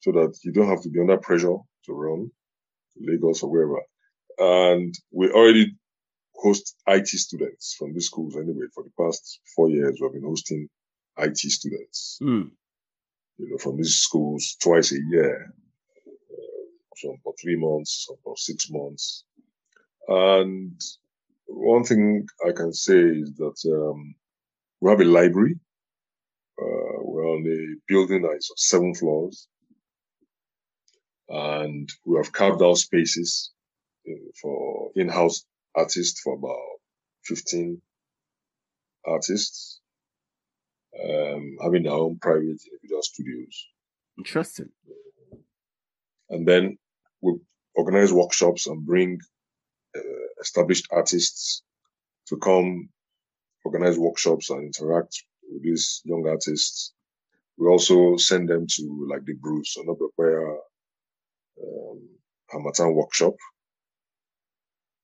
so 0.00 0.12
that 0.12 0.38
you 0.44 0.52
don't 0.52 0.68
have 0.68 0.82
to 0.82 0.90
be 0.90 1.00
under 1.00 1.16
pressure 1.18 1.56
to 1.84 1.92
run 1.92 2.30
to 2.94 3.00
Lagos 3.00 3.42
or 3.42 3.50
wherever. 3.50 3.80
And 4.38 4.94
we 5.10 5.30
already 5.30 5.74
host 6.34 6.76
IT 6.86 7.08
students 7.08 7.74
from 7.78 7.92
these 7.94 8.06
schools 8.06 8.36
anyway. 8.36 8.66
For 8.74 8.84
the 8.84 8.92
past 8.98 9.40
four 9.56 9.70
years, 9.70 9.98
we've 10.00 10.12
been 10.12 10.22
hosting 10.22 10.68
IT 11.18 11.36
students, 11.38 12.18
Mm, 12.22 12.50
you 13.38 13.50
know, 13.50 13.58
from 13.58 13.76
these 13.76 13.96
schools 13.96 14.56
twice 14.62 14.92
a 14.92 15.00
year. 15.10 15.52
some 16.96 17.16
for 17.22 17.32
three 17.40 17.56
months, 17.56 18.06
some 18.06 18.16
for 18.24 18.36
six 18.36 18.70
months. 18.70 19.24
And 20.08 20.80
one 21.46 21.84
thing 21.84 22.26
I 22.46 22.50
can 22.52 22.72
say 22.72 22.98
is 22.98 23.32
that 23.34 23.58
um, 23.72 24.14
we 24.80 24.90
have 24.90 25.00
a 25.00 25.04
library. 25.04 25.58
Uh, 26.60 26.98
we're 27.02 27.28
on 27.28 27.46
a 27.46 27.76
building 27.86 28.22
that 28.22 28.36
is 28.36 28.50
seven 28.56 28.94
floors. 28.94 29.46
And 31.28 31.88
we 32.04 32.16
have 32.16 32.32
carved 32.32 32.62
out 32.62 32.78
spaces 32.78 33.52
uh, 34.08 34.30
for 34.40 34.90
in-house 34.94 35.44
artists 35.74 36.20
for 36.20 36.34
about 36.34 36.80
15 37.24 37.80
artists, 39.06 39.80
um, 41.02 41.56
having 41.62 41.82
their 41.82 41.92
own 41.92 42.18
private 42.18 42.60
individual 42.72 43.02
studios. 43.02 43.66
interesting. 44.16 44.70
and 46.30 46.46
then 46.46 46.78
we 47.20 47.34
organize 47.74 48.12
workshops 48.12 48.66
and 48.66 48.86
bring 48.86 49.18
uh, 49.96 50.00
established 50.40 50.86
artists 50.90 51.62
to 52.28 52.36
come 52.38 52.88
organize 53.64 53.98
workshops 53.98 54.50
and 54.50 54.64
interact 54.64 55.24
with 55.50 55.62
these 55.62 56.00
young 56.04 56.26
artists. 56.26 56.92
We 57.56 57.66
also 57.66 58.16
send 58.16 58.48
them 58.48 58.66
to 58.66 59.06
like 59.10 59.24
the 59.24 59.34
Bruce 59.34 59.76
Onobrakpeya 59.76 60.56
um, 61.62 62.08
Harmattan 62.50 62.94
workshop. 62.94 63.34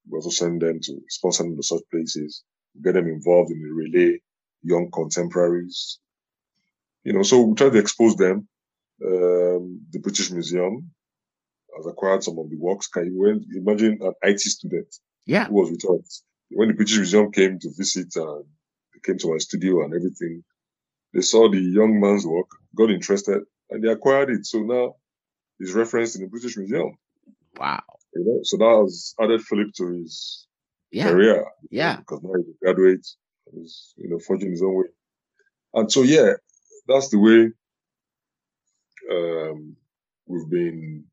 We 0.09 0.17
also 0.17 0.31
send 0.31 0.63
them 0.63 0.81
to 0.83 1.01
sponsor 1.09 1.45
them 1.45 1.57
to 1.57 1.63
such 1.63 1.83
places, 1.91 2.45
get 2.83 2.93
them 2.95 3.07
involved 3.09 3.51
in 3.51 3.61
the 3.63 3.69
Rele, 3.99 4.19
young 4.63 4.91
contemporaries. 4.91 5.99
You 7.05 7.13
know, 7.13 7.23
so 7.23 7.43
we 7.43 7.55
try 7.55 7.71
to 7.71 7.79
expose 7.79 8.17
them. 8.17 8.49
Um, 9.05 9.81
the 9.91 9.99
British 10.01 10.31
Museum 10.31 10.91
has 11.77 11.87
acquired 11.87 12.23
some 12.23 12.39
of 12.39 12.49
the 12.51 12.57
works. 12.57 12.87
Can 12.89 13.07
you 13.07 13.41
imagine 13.57 13.99
an 14.01 14.13
IT 14.23 14.41
student 14.41 14.95
Yeah, 15.27 15.47
who 15.47 15.55
was 15.55 15.71
with 15.71 15.85
us 15.91 16.23
when 16.51 16.69
the 16.69 16.75
British 16.75 16.97
Museum 16.97 17.33
came 17.33 17.59
to 17.59 17.71
visit 17.77 18.15
and 18.17 18.45
they 18.93 19.01
came 19.05 19.19
to 19.19 19.33
my 19.33 19.39
studio 19.39 19.85
and 19.85 19.95
everything? 19.95 20.45
They 21.13 21.21
saw 21.21 21.51
the 21.51 21.61
young 21.61 22.01
man's 22.01 22.27
work, 22.27 22.49
got 22.77 22.91
interested, 22.91 23.43
and 23.71 23.83
they 23.83 23.89
acquired 23.89 24.31
it. 24.31 24.47
So 24.47 24.61
now 24.61 24.97
it's 25.61 25.73
referenced 25.73 26.17
in 26.17 26.23
the 26.23 26.29
British 26.29 26.57
Museum. 26.57 26.97
wow. 27.59 27.83
You 28.15 28.25
know, 28.25 28.41
so 28.43 28.57
that 28.59 28.81
has 28.83 29.15
added 29.21 29.41
fillip 29.43 29.73
to 29.77 29.89
his 29.89 30.47
Yeah, 30.91 31.11
career 31.11 31.45
yeah. 31.71 31.97
because 31.97 32.23
now 32.23 32.33
he's 32.37 32.49
a 32.49 32.59
graduate, 32.65 33.07
he's 33.53 33.95
you 33.97 34.09
know 34.11 34.19
forging 34.19 34.51
his 34.51 34.63
own 34.63 34.75
way. 34.77 34.87
And 35.75 35.91
so 35.91 36.03
yeah, 36.03 36.33
that's 36.89 37.09
the 37.11 37.19
way 37.19 37.51
um, 39.11 39.77
we've 40.27 40.49
been 40.51 41.05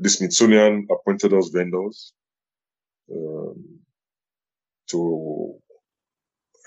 the 0.00 0.08
Smithsonian 0.08 0.86
appointed 0.90 1.32
us 1.34 1.48
vendors 1.48 2.12
um, 3.12 3.80
to 4.90 5.54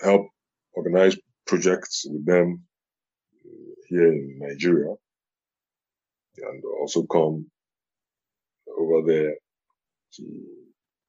help 0.02 0.26
organize 0.72 1.16
projects 1.46 2.06
with 2.08 2.24
them 2.26 2.62
here 3.88 4.08
in 4.12 4.38
Nigeria 4.40 4.94
and 6.42 6.62
also 6.80 7.02
come 7.04 7.50
over 8.78 9.06
there 9.06 9.34
to 10.14 10.22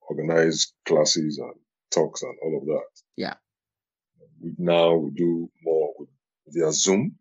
organize 0.09 0.73
classes 0.85 1.37
and 1.37 1.53
talks 1.91 2.23
and 2.23 2.35
all 2.43 2.57
of 2.59 2.65
that. 2.65 3.01
Yeah. 3.15 3.35
We, 4.41 4.53
now 4.57 4.95
we 4.95 5.11
do 5.11 5.49
more 5.63 5.93
with, 5.97 6.09
via 6.47 6.71
Zoom 6.71 7.15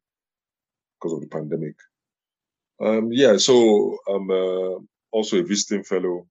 because 0.99 1.15
of 1.15 1.21
the 1.21 1.29
pandemic. 1.29 1.75
Um, 2.81 3.13
yeah, 3.13 3.37
so 3.37 3.99
I'm 4.09 4.31
uh, 4.31 4.79
also 5.11 5.39
a 5.39 5.43
visiting 5.43 5.85
fellow 5.85 6.27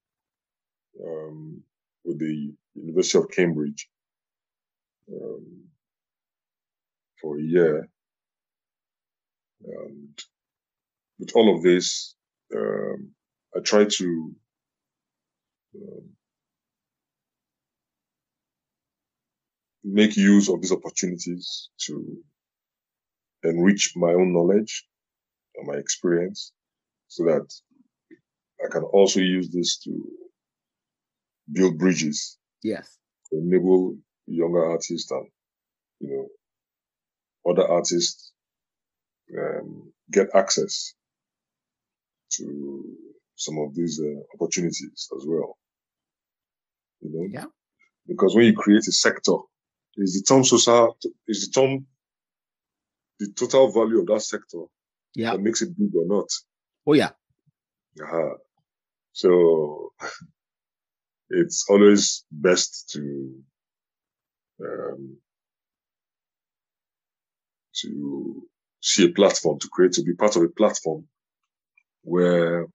um, 1.04 1.62
with 2.04 2.20
the 2.20 2.54
University 2.76 3.18
of 3.18 3.30
Cambridge 3.30 3.90
um, 5.12 5.64
for 7.22 7.38
a 7.38 7.42
year. 7.42 7.90
And 9.66 10.20
with 11.20 11.32
all 11.36 11.56
of 11.56 11.64
this, 11.64 12.16
um, 12.56 13.12
I 13.56 13.60
try 13.62 13.86
to 13.86 14.36
um, 15.76 16.10
make 19.84 20.18
use 20.18 20.50
of 20.50 20.62
these 20.62 20.72
opportunities 20.72 21.70
to 21.86 22.18
enrich 23.44 23.94
my 23.96 24.14
own 24.14 24.34
knowledge 24.34 24.86
and 25.56 25.68
my 25.68 25.76
experience 25.76 26.52
so 27.08 27.24
that 27.26 27.48
I 28.64 28.70
can 28.72 28.84
also 28.84 29.20
use 29.20 29.50
this 29.50 29.78
to 29.80 29.92
build 31.52 31.78
bridges. 31.78 32.38
Yes. 32.64 32.98
To 33.30 33.38
enable 33.38 33.98
younger 34.26 34.66
artists 34.66 35.10
and, 35.12 35.28
you 36.00 36.10
know, 36.10 37.52
other 37.52 37.68
artists 37.68 38.34
um, 39.38 39.92
get 40.12 40.28
access 40.34 40.94
to 42.32 42.84
some 43.36 43.58
of 43.60 43.76
these 43.76 44.00
uh, 44.02 44.20
opportunities 44.36 45.10
as 45.16 45.26
well. 45.28 45.58
You 47.02 47.10
know? 47.14 47.28
Yeah. 47.32 47.46
Because 48.08 48.36
when 48.36 48.46
you 48.46 48.56
create 48.56 48.88
a 48.88 48.92
sector, 48.92 49.34
is 49.98 50.14
the 50.14 50.24
term 50.34 50.44
social, 50.44 50.98
is 51.28 51.48
the 51.50 51.60
term 51.62 51.86
the 53.20 53.32
total 53.36 53.72
value 53.72 54.00
of 54.00 54.06
that 54.08 54.22
sector 54.22 54.62
Yeah. 55.16 55.32
that 55.32 55.42
makes 55.42 55.62
it 55.62 55.78
big 55.78 55.90
or 55.96 56.06
not. 56.06 56.28
Oh 56.86 56.94
yeah. 56.94 57.12
Uh-huh. 58.02 58.36
So 59.14 59.92
it's 61.30 61.66
always 61.70 62.24
best 62.32 62.90
to 62.94 63.34
um, 64.62 65.18
to 67.82 68.48
see 68.82 69.06
a 69.06 69.10
platform 69.14 69.60
to 69.60 69.68
create 69.72 69.94
to 69.94 70.04
be 70.04 70.14
part 70.14 70.36
of 70.36 70.44
a 70.44 70.50
platform 70.50 71.08
where 72.08 72.66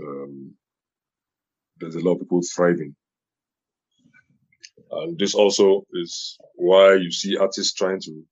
um, 0.00 0.54
there's 1.78 1.96
a 1.96 2.00
lot 2.00 2.14
of 2.14 2.20
people 2.20 2.40
thriving. 2.42 2.96
And 4.90 5.18
this 5.18 5.34
also 5.34 5.84
is 5.92 6.38
why 6.54 6.94
you 6.94 7.12
see 7.12 7.36
artists 7.36 7.74
trying 7.74 8.00
to 8.00 8.24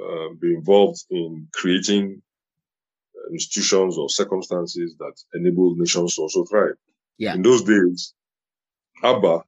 uh, 0.00 0.34
be 0.38 0.54
involved 0.54 1.04
in 1.10 1.48
creating 1.54 2.20
institutions 3.30 3.96
or 3.96 4.10
circumstances 4.10 4.94
that 4.98 5.14
enable 5.34 5.74
nations 5.74 6.16
to 6.16 6.22
also 6.22 6.44
thrive. 6.44 6.74
Yeah. 7.16 7.34
In 7.34 7.42
those 7.42 7.62
days, 7.62 8.12
ABBA, 9.02 9.42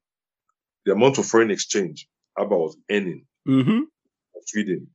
the 0.85 0.93
amount 0.93 1.19
of 1.19 1.25
foreign 1.27 1.51
exchange 1.51 2.07
ABBA 2.37 2.57
was 2.57 2.77
earning 2.89 3.25
Mm-hmm. 3.47 3.81
Sweden. 4.47 4.87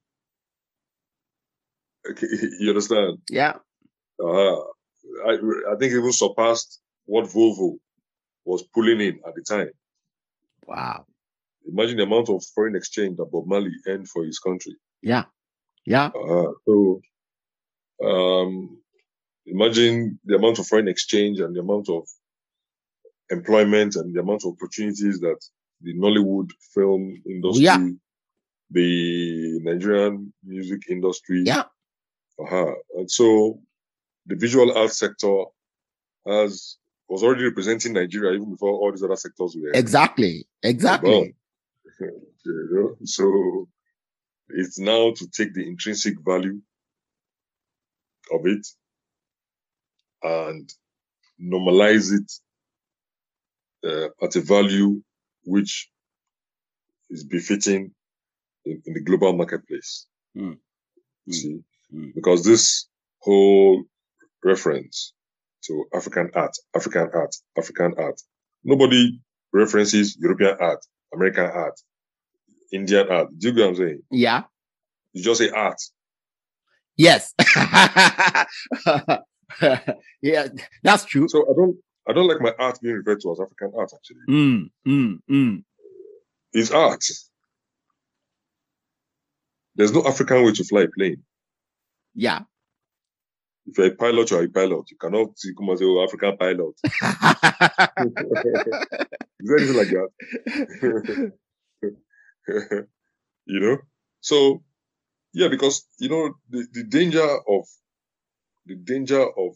Okay, 2.10 2.26
you 2.58 2.70
understand? 2.70 3.18
Yeah. 3.30 3.54
Uh, 4.22 4.56
I, 5.26 5.32
I 5.72 5.76
think 5.78 5.92
it 5.92 5.98
even 5.98 6.12
surpassed 6.12 6.80
what 7.06 7.24
Volvo 7.26 7.78
was 8.44 8.62
pulling 8.74 9.00
in 9.00 9.20
at 9.26 9.34
the 9.34 9.42
time. 9.42 9.70
Wow. 10.66 11.06
Imagine 11.66 11.98
the 11.98 12.02
amount 12.04 12.28
of 12.28 12.42
foreign 12.54 12.76
exchange 12.76 13.16
that 13.16 13.26
Bob 13.30 13.46
Marley 13.46 13.72
earned 13.86 14.08
for 14.08 14.24
his 14.24 14.38
country. 14.38 14.76
Yeah. 15.02 15.24
Yeah. 15.86 16.06
Uh, 16.06 16.52
so, 16.66 17.00
um, 18.04 18.78
imagine 19.46 20.18
the 20.24 20.36
amount 20.36 20.58
of 20.58 20.66
foreign 20.66 20.88
exchange 20.88 21.40
and 21.40 21.54
the 21.54 21.60
amount 21.60 21.88
of 21.88 22.06
employment 23.30 23.96
and 23.96 24.14
the 24.14 24.20
amount 24.20 24.42
of 24.44 24.52
opportunities 24.52 25.20
that 25.20 25.38
the 25.82 25.94
Nollywood 25.94 26.50
film 26.74 27.22
industry, 27.26 27.64
Yeah. 27.64 27.78
the 28.70 29.60
Nigerian 29.62 30.32
music 30.44 30.80
industry, 30.88 31.42
Yeah. 31.46 31.64
uh 32.50 32.72
and 32.96 33.10
so 33.10 33.60
the 34.30 34.36
visual 34.36 34.76
arts 34.78 34.98
sector 34.98 35.44
has 36.26 36.76
was 37.08 37.22
already 37.24 37.44
representing 37.44 37.92
Nigeria 37.92 38.34
even 38.36 38.52
before 38.52 38.70
all 38.70 38.92
these 38.92 39.02
other 39.02 39.16
sectors 39.16 39.56
were. 39.60 39.72
Exactly. 39.72 40.46
Exactly. 40.62 41.34
So 43.04 43.68
it's 44.48 44.78
now 44.78 45.12
to 45.12 45.28
take 45.28 45.52
the 45.52 45.66
intrinsic 45.66 46.14
value 46.24 46.60
of 48.32 48.46
it 48.46 48.66
and 50.22 50.72
normalize 51.42 52.10
it 52.18 52.32
uh, 53.84 54.08
at 54.24 54.36
a 54.36 54.40
value 54.40 55.02
which 55.44 55.90
is 57.10 57.24
befitting 57.24 57.92
in, 58.64 58.82
in 58.86 58.94
the 58.94 59.00
global 59.00 59.32
marketplace. 59.34 60.06
Mm. 60.36 60.58
See, 61.30 61.60
Mm. 61.92 62.14
because 62.14 62.44
this 62.44 62.86
whole 63.18 63.82
reference 64.44 65.12
to 65.66 65.84
African 65.94 66.30
art, 66.34 66.56
African 66.74 67.10
art, 67.14 67.34
African 67.58 67.94
art, 67.98 68.20
nobody 68.64 69.20
references 69.52 70.16
European 70.20 70.56
art, 70.60 70.84
American 71.14 71.44
art, 71.46 71.78
Indian 72.72 73.08
art. 73.10 73.28
Do 73.38 73.48
you 73.48 73.54
get 73.54 73.62
what 73.62 73.68
I'm 73.70 73.76
saying? 73.76 74.02
Yeah. 74.10 74.42
You 75.12 75.22
just 75.22 75.40
say 75.40 75.50
art. 75.50 75.80
Yes. 76.96 77.34
yeah, 80.22 80.48
that's 80.82 81.04
true. 81.04 81.28
So 81.28 81.42
I 81.42 81.52
don't, 81.56 81.76
I 82.08 82.12
don't 82.12 82.28
like 82.28 82.40
my 82.40 82.52
art 82.58 82.78
being 82.80 82.94
referred 82.96 83.20
to 83.22 83.32
as 83.32 83.40
African 83.40 83.72
art. 83.76 83.90
Actually, 83.94 84.16
Mm, 84.28 84.70
mm, 84.86 85.18
mm. 85.30 85.64
it's 86.52 86.70
art. 86.70 87.04
There's 89.76 89.92
no 89.92 90.04
African 90.06 90.44
way 90.44 90.52
to 90.52 90.64
fly 90.64 90.82
a 90.82 90.88
plane. 90.88 91.22
Yeah. 92.14 92.40
If 93.66 93.78
you're 93.78 93.86
a 93.88 93.94
pilot, 93.94 94.30
you're 94.30 94.44
a 94.44 94.48
pilot. 94.48 94.90
You 94.90 94.96
cannot 94.98 95.38
see- 95.38 95.54
come 95.56 95.68
and 95.70 95.78
say, 95.78 95.84
"Oh, 95.86 96.02
African 96.04 96.36
pilot." 96.36 96.74
Is 99.40 99.48
there 99.48 99.58
anything 99.58 99.76
like 99.76 99.90
that? 99.90 100.08
you 103.46 103.60
know? 103.60 103.78
So, 104.20 104.62
yeah, 105.32 105.48
because, 105.48 105.86
you 105.98 106.08
know, 106.08 106.34
the, 106.50 106.66
the 106.72 106.84
danger 106.84 107.22
of, 107.24 107.66
the 108.66 108.76
danger 108.76 109.20
of, 109.22 109.54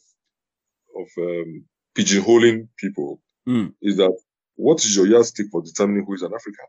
of, 0.96 1.08
um, 1.18 1.64
pigeonholing 1.96 2.68
people 2.76 3.20
Mm. 3.46 3.74
is 3.82 3.98
that 3.98 4.16
what 4.56 4.82
is 4.84 4.96
your 4.96 5.06
yardstick 5.06 5.48
for 5.52 5.60
determining 5.62 6.06
who 6.06 6.14
is 6.14 6.22
an 6.22 6.32
African? 6.34 6.64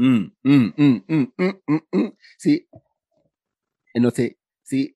Mm, 0.00 0.30
mm, 0.46 0.74
mm, 0.76 1.04
mm, 1.06 1.32
mm, 1.40 1.54
mm, 1.68 1.80
mm. 1.92 2.12
See, 2.38 2.66
you 3.94 4.00
know, 4.00 4.10
say, 4.10 4.36
see, 4.62 4.94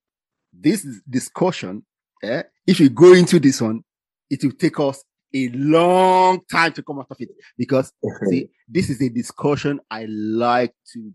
this 0.61 0.87
discussion, 1.09 1.85
eh, 2.23 2.43
if 2.67 2.81
we 2.81 2.89
go 2.89 3.13
into 3.13 3.39
this 3.41 3.61
one, 3.61 3.83
it 4.31 4.43
will 4.43 4.53
take 4.53 4.79
us 4.81 5.03
a 5.35 5.49
long 5.51 6.41
time 6.51 6.73
to 6.73 6.83
come 6.83 6.99
out 7.01 7.07
of 7.11 7.17
it 7.21 7.29
because 7.57 7.93
see, 8.29 8.49
this 8.69 8.89
is 8.91 9.01
a 9.03 9.09
discussion 9.09 9.79
I 9.91 10.07
like 10.07 10.73
to 10.95 11.13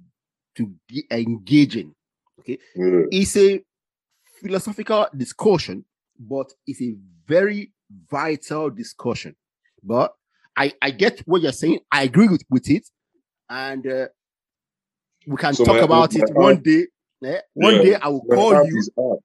to 0.55 0.71
be 0.87 1.05
engaging. 1.09 1.95
Yeah. 2.45 2.57
It's 3.11 3.35
a 3.37 3.63
philosophical 4.41 5.07
discussion, 5.15 5.83
but 6.19 6.51
it's 6.67 6.81
a 6.81 6.95
very 7.27 7.71
vital 8.09 8.69
discussion. 8.69 9.35
But 9.81 10.13
I, 10.55 10.73
I 10.81 10.91
get 10.91 11.19
what 11.21 11.41
you're 11.41 11.51
saying. 11.51 11.79
I 11.91 12.03
agree 12.03 12.27
with, 12.27 12.43
with 12.49 12.69
it. 12.69 12.87
And 13.49 13.85
uh, 13.87 14.07
we 15.25 15.37
can 15.37 15.53
So 15.55 15.65
talk 15.65 15.75
my- 15.77 15.81
about 15.81 16.13
my 16.13 16.19
it 16.19 16.35
one 16.35 16.61
day. 16.61 16.87
eh? 17.25 17.39
One 17.53 17.75
Yeah, 17.77 17.81
day 17.81 17.95
I 17.95 18.07
will 18.09 18.25
call 18.25 18.53
you. 18.65 18.81
art. 18.97 19.19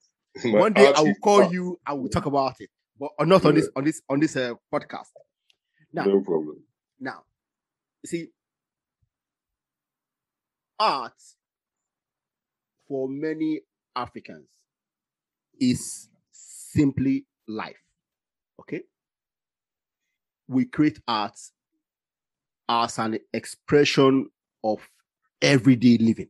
One 0.44 0.72
day 0.72 0.92
I 0.94 1.00
will 1.00 1.14
call 1.22 1.42
art. 1.42 1.52
you. 1.52 1.80
I 1.86 1.92
will 1.94 2.08
talk 2.08 2.26
about 2.26 2.60
it, 2.60 2.70
but 2.98 3.10
not 3.26 3.44
on 3.44 3.54
Yeah. 3.54 3.60
this 3.60 3.70
on 3.76 3.84
this 3.84 4.02
on 4.08 4.20
this 4.20 4.36
uh, 4.36 4.54
podcast. 4.72 5.08
Now, 5.92 6.04
No 6.04 6.20
problem. 6.20 6.62
now, 7.00 7.22
you 8.02 8.08
see, 8.08 8.26
art 10.78 11.12
for 12.86 13.08
many 13.08 13.60
Africans 13.96 14.46
is 15.60 16.08
simply 16.30 17.24
life. 17.46 17.80
Okay. 18.60 18.82
We 20.46 20.64
create 20.66 21.00
art 21.08 21.38
as 22.68 22.98
an 22.98 23.18
expression 23.32 24.30
of 24.62 24.80
everyday 25.42 25.98
living. 25.98 26.28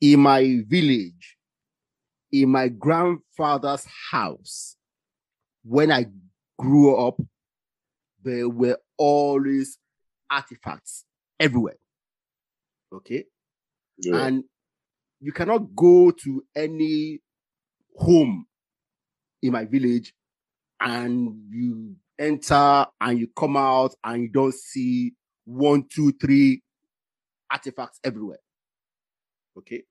In 0.00 0.20
my 0.20 0.62
village, 0.66 1.38
in 2.32 2.48
my 2.48 2.68
grandfather's 2.68 3.86
house, 4.10 4.76
when 5.64 5.92
I 5.92 6.06
grew 6.58 6.96
up, 6.96 7.20
there 8.22 8.48
were 8.48 8.78
always 8.96 9.78
artifacts 10.30 11.04
everywhere. 11.38 11.76
Okay. 12.92 13.24
Yeah. 13.98 14.26
And 14.26 14.44
you 15.20 15.32
cannot 15.32 15.74
go 15.76 16.10
to 16.10 16.44
any 16.56 17.20
home 17.96 18.46
in 19.42 19.52
my 19.52 19.64
village 19.64 20.14
and 20.80 21.36
you 21.50 21.96
enter 22.18 22.86
and 23.00 23.18
you 23.18 23.28
come 23.36 23.56
out 23.56 23.94
and 24.04 24.22
you 24.22 24.28
don't 24.28 24.54
see 24.54 25.12
one, 25.44 25.84
two, 25.88 26.12
three 26.12 26.62
artifacts 27.50 28.00
everywhere. 28.04 28.38
Okay. 29.58 29.82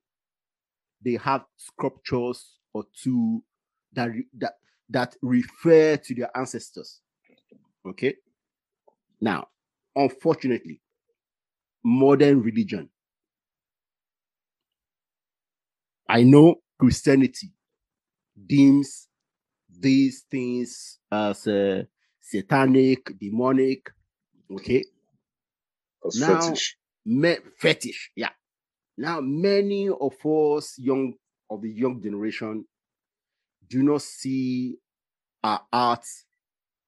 They 1.03 1.13
have 1.15 1.45
sculptures 1.57 2.59
or 2.73 2.85
two 3.03 3.43
that 3.93 4.11
re- 4.11 4.27
that 4.37 4.53
that 4.89 5.15
refer 5.21 5.97
to 5.97 6.15
their 6.15 6.35
ancestors. 6.37 7.01
Okay. 7.85 8.15
Now, 9.19 9.47
unfortunately, 9.95 10.81
modern 11.83 12.41
religion. 12.41 12.89
I 16.07 16.23
know 16.23 16.55
Christianity 16.79 17.53
deems 18.47 19.07
these 19.69 20.25
things 20.29 20.99
as 21.11 21.47
uh, 21.47 21.83
satanic, 22.19 23.17
demonic. 23.19 23.89
Okay. 24.51 24.83
Now- 26.15 26.39
fetish. 26.41 26.77
Me- 27.05 27.37
fetish. 27.57 28.11
Yeah. 28.15 28.29
Now, 29.01 29.19
many 29.19 29.89
of 29.89 30.13
us, 30.23 30.77
young 30.77 31.15
of 31.49 31.63
the 31.63 31.71
young 31.71 32.03
generation, 32.03 32.65
do 33.67 33.81
not 33.81 34.03
see 34.03 34.77
our 35.43 35.61
art 35.73 36.05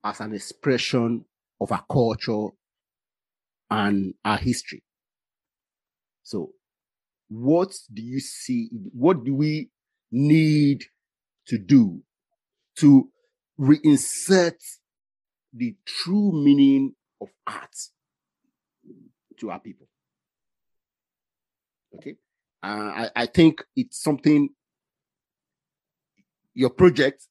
as 0.04 0.20
an 0.20 0.36
expression 0.36 1.26
of 1.60 1.72
our 1.72 1.84
culture 1.92 2.50
and 3.72 4.14
our 4.24 4.38
history. 4.38 4.84
So, 6.22 6.52
what 7.30 7.74
do 7.92 8.04
you 8.04 8.20
see? 8.20 8.70
What 8.92 9.24
do 9.24 9.34
we 9.34 9.72
need 10.12 10.84
to 11.48 11.58
do 11.58 12.04
to 12.78 13.10
reinsert 13.60 14.62
the 15.52 15.76
true 15.84 16.32
meaning 16.32 16.94
of 17.20 17.30
art 17.48 17.76
to 19.40 19.50
our 19.50 19.60
people? 19.60 19.88
Okay. 21.96 22.16
Uh, 22.62 23.06
I, 23.06 23.10
I 23.16 23.26
think 23.26 23.64
it's 23.76 24.02
something 24.02 24.50
your 26.54 26.70
project 26.70 27.28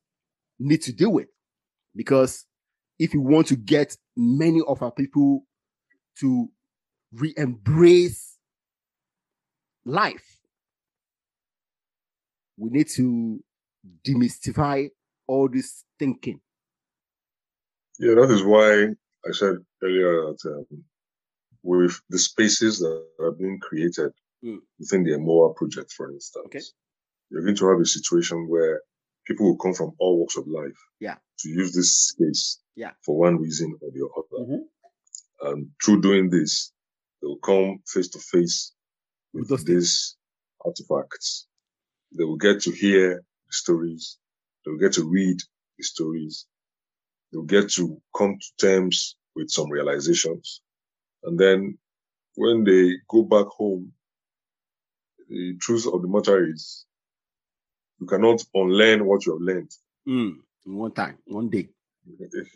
needs 0.59 0.87
to 0.87 0.93
deal 0.93 1.13
with 1.13 1.29
because 1.95 2.45
if 2.99 3.15
you 3.15 3.21
want 3.21 3.47
to 3.49 3.57
get 3.57 3.97
many 4.17 4.61
of 4.67 4.83
our 4.83 4.93
people 4.93 5.45
to 6.21 6.49
re-embrace 7.13 8.39
life, 9.85 10.39
we 12.57 12.71
need 12.71 12.89
to 12.89 13.43
demystify 14.07 14.89
all 15.27 15.49
this 15.49 15.85
thinking. 15.99 16.41
Yeah, 17.99 18.15
that 18.15 18.31
is 18.31 18.43
why 18.43 18.95
I 19.29 19.33
said 19.33 19.57
earlier 19.83 20.27
that 20.27 20.39
um, 20.47 20.85
with 21.63 22.01
the 22.11 22.19
spaces 22.19 22.81
that 22.81 23.07
are 23.21 23.33
being 23.33 23.59
created 23.61 24.13
Mm. 24.45 24.59
within 24.79 25.05
the 25.05 25.13
MOWAA 25.13 25.55
project, 25.57 25.93
for 25.93 26.11
instance, 26.11 26.47
Okay. 26.47 26.61
you're 27.31 27.43
going 27.45 27.55
to 27.57 27.69
have 27.69 27.81
a 27.81 27.85
situation 27.87 28.49
where 28.49 28.83
people 29.27 29.47
will 29.47 29.57
come 29.59 29.73
from 29.75 29.93
all 29.99 30.19
walks 30.19 30.37
of 30.37 30.47
life 30.49 30.77
Yeah. 30.99 31.19
to 31.41 31.49
use 31.49 31.73
this 31.73 31.91
space 32.09 32.59
Yeah. 32.75 32.93
for 33.05 33.17
one 33.17 33.37
reason 33.39 33.79
or 33.81 33.91
the 33.93 34.05
other. 34.19 34.45
Mhm. 34.45 34.69
And 35.43 35.73
through 35.85 36.01
doing 36.03 36.29
this, 36.31 36.73
they 37.21 37.27
will 37.29 37.39
come 37.39 37.83
face 37.87 38.09
to 38.09 38.19
face 38.19 38.73
With 39.33 39.43
with 39.43 39.49
those 39.51 39.63
things. 39.63 39.85
these 39.85 40.17
artifacts. 40.65 41.47
They 42.17 42.25
will 42.25 42.37
get 42.37 42.61
to 42.63 42.73
hear 42.73 43.25
the 43.47 43.53
stories. 43.53 44.19
They 44.65 44.71
will 44.73 44.79
get 44.79 44.93
to 44.95 45.09
read 45.09 45.39
the 45.79 45.85
stories. 45.85 46.47
They 47.31 47.39
will 47.39 47.47
get 47.47 47.71
to 47.75 48.03
come 48.17 48.39
to 48.39 48.57
terms 48.67 49.17
with 49.37 49.51
some 49.51 49.71
realizations. 49.71 50.61
And 51.23 51.39
then 51.39 51.79
when 52.35 52.65
they 52.65 52.97
go 53.09 53.23
back 53.23 53.47
home, 53.47 53.95
the 55.33 55.57
truth 55.61 55.87
of 55.87 56.03
the 56.03 56.09
matter 56.09 56.47
is 56.47 56.85
you 58.01 58.07
cannot 58.07 58.43
unlearn 58.55 59.05
what 59.07 59.25
you 59.27 59.33
have 59.33 59.41
learned. 59.43 59.71
Mm, 60.07 60.37
in 60.67 60.77
one 60.77 60.93
time, 60.93 61.19
one 61.27 61.49
day. 61.49 61.69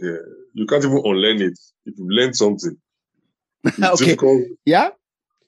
Yeah. 0.00 0.16
You 0.54 0.66
can't 0.66 0.84
even 0.84 0.98
unlearn 1.04 1.40
it. 1.40 1.58
If 1.84 1.98
you 1.98 2.06
learn 2.08 2.34
something, 2.34 2.76
okay. 3.66 4.04
difficult. 4.04 4.42
Yeah. 4.64 4.90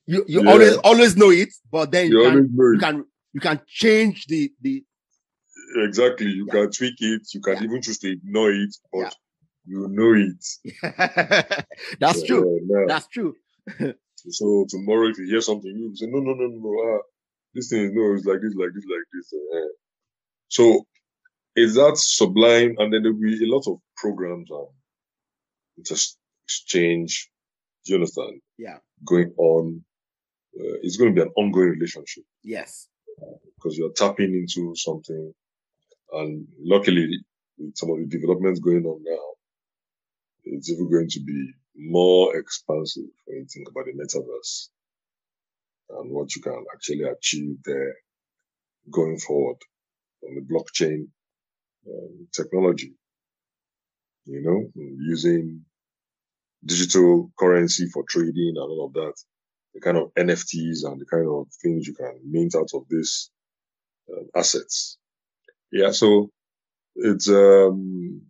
You 0.06 0.24
you 0.26 0.42
Yeah. 0.42 0.50
always 0.50 0.76
always 0.78 1.16
know 1.16 1.30
it, 1.30 1.50
but 1.70 1.90
then 1.90 2.10
You 2.10 2.18
you, 2.22 2.30
can 2.30 2.72
you 2.72 2.78
can 2.78 3.04
you 3.34 3.40
can 3.40 3.60
change 3.66 4.26
the 4.26 4.52
the 4.62 4.84
Exactly. 5.76 6.26
You 6.30 6.46
Yeah. 6.46 6.52
can 6.52 6.70
tweak 6.70 6.94
it. 7.00 7.22
You 7.34 7.40
can 7.40 7.54
Yeah. 7.56 7.64
even 7.64 7.82
choose 7.82 7.98
to 7.98 8.10
ignore 8.12 8.50
it, 8.52 8.74
but 8.92 9.14
you 9.66 9.86
know 9.88 10.14
it. 10.14 11.66
that's 12.00 12.22
true. 12.22 12.42
yeah, 12.46 12.76
yeah. 12.78 12.84
That's 12.88 13.06
true. 13.08 13.36
So 14.30 14.66
tomorrow, 14.68 15.08
if 15.08 15.18
you 15.18 15.26
hear 15.26 15.40
something, 15.40 15.70
you 15.70 15.94
say, 15.94 16.06
no, 16.06 16.18
no, 16.18 16.34
no, 16.34 16.46
no, 16.48 16.58
no. 16.58 16.70
Ah, 16.98 17.02
this 17.54 17.68
thing 17.70 17.84
is 17.84 17.90
no, 17.92 18.14
it's 18.14 18.24
like 18.26 18.40
this, 18.40 18.54
like 18.54 18.70
this, 18.74 18.84
like 18.84 19.06
this. 19.12 19.32
eh. 19.54 19.72
So 20.48 20.86
is 21.56 21.74
that 21.74 21.96
sublime? 21.96 22.76
And 22.78 22.92
then 22.92 23.02
there'll 23.02 23.18
be 23.20 23.44
a 23.44 23.52
lot 23.54 23.66
of 23.66 23.78
programs 23.96 24.48
and 24.50 24.66
just 25.86 26.16
exchange. 26.46 27.30
Do 27.84 27.92
you 27.92 27.96
understand? 27.96 28.40
Yeah. 28.58 28.78
Going 29.04 29.32
on. 29.38 29.84
Uh, 30.58 30.78
it's 30.82 30.96
going 30.96 31.14
to 31.14 31.14
be 31.14 31.22
an 31.26 31.32
ongoing 31.36 31.68
relationship 31.70 32.24
Yes. 32.42 32.88
because 33.56 33.76
you're 33.78 33.92
tapping 33.92 34.34
into 34.34 34.74
something. 34.74 35.32
And 36.12 36.46
luckily, 36.58 37.08
with 37.58 37.76
some 37.76 37.90
of 37.90 37.98
the 37.98 38.06
developments 38.06 38.60
going 38.60 38.84
on 38.84 39.02
now, 39.04 39.24
it's 40.44 40.70
even 40.70 40.90
going 40.90 41.08
to 41.10 41.20
be 41.20 41.52
more 41.76 42.36
expansive 42.36 43.04
when 43.26 43.38
you 43.38 43.46
think 43.52 43.68
about 43.68 43.84
the 43.84 43.92
metaverse 43.92 44.68
and 45.90 46.10
what 46.10 46.34
you 46.34 46.42
can 46.42 46.64
actually 46.74 47.02
achieve 47.02 47.56
there 47.64 47.94
going 48.90 49.18
forward 49.18 49.56
on 50.24 50.34
the 50.34 50.42
blockchain 50.42 51.08
um, 51.88 52.28
technology. 52.34 52.94
You 54.26 54.42
know, 54.42 54.82
using 54.98 55.64
digital 56.64 57.30
currency 57.38 57.86
for 57.92 58.04
trading 58.08 58.54
and 58.56 58.58
all 58.58 58.86
of 58.86 58.92
that, 58.94 59.14
the 59.74 59.80
kind 59.80 59.96
of 59.96 60.12
NFTs 60.18 60.84
and 60.84 61.00
the 61.00 61.06
kind 61.10 61.26
of 61.26 61.46
things 61.62 61.86
you 61.86 61.94
can 61.94 62.20
mint 62.24 62.54
out 62.54 62.70
of 62.74 62.82
these 62.90 63.30
um, 64.12 64.28
assets. 64.36 64.98
Yeah, 65.72 65.92
so 65.92 66.30
it's 66.96 67.28
um 67.28 68.22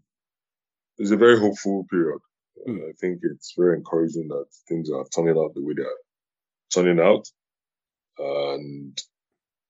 it's 0.99 1.11
a 1.11 1.17
very 1.17 1.39
hopeful 1.39 1.87
period. 1.91 2.21
Mm. 2.67 2.89
I 2.89 2.93
think 3.01 3.21
it's 3.23 3.55
very 3.57 3.77
encouraging 3.77 4.29
that 4.29 4.47
things 4.69 4.91
are 4.91 5.07
turning 5.15 5.39
out 5.39 5.55
the 5.55 5.63
way 5.65 5.75
they 5.77 5.83
are 5.83 6.03
turning 6.75 7.01
out, 7.01 7.27
and 8.19 8.99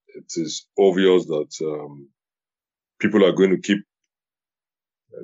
it 0.08 0.32
is 0.36 0.66
obvious 0.78 1.26
that 1.26 1.50
um, 1.62 2.08
people 3.00 3.24
are 3.24 3.32
going 3.32 3.50
to 3.50 3.60
keep 3.60 3.78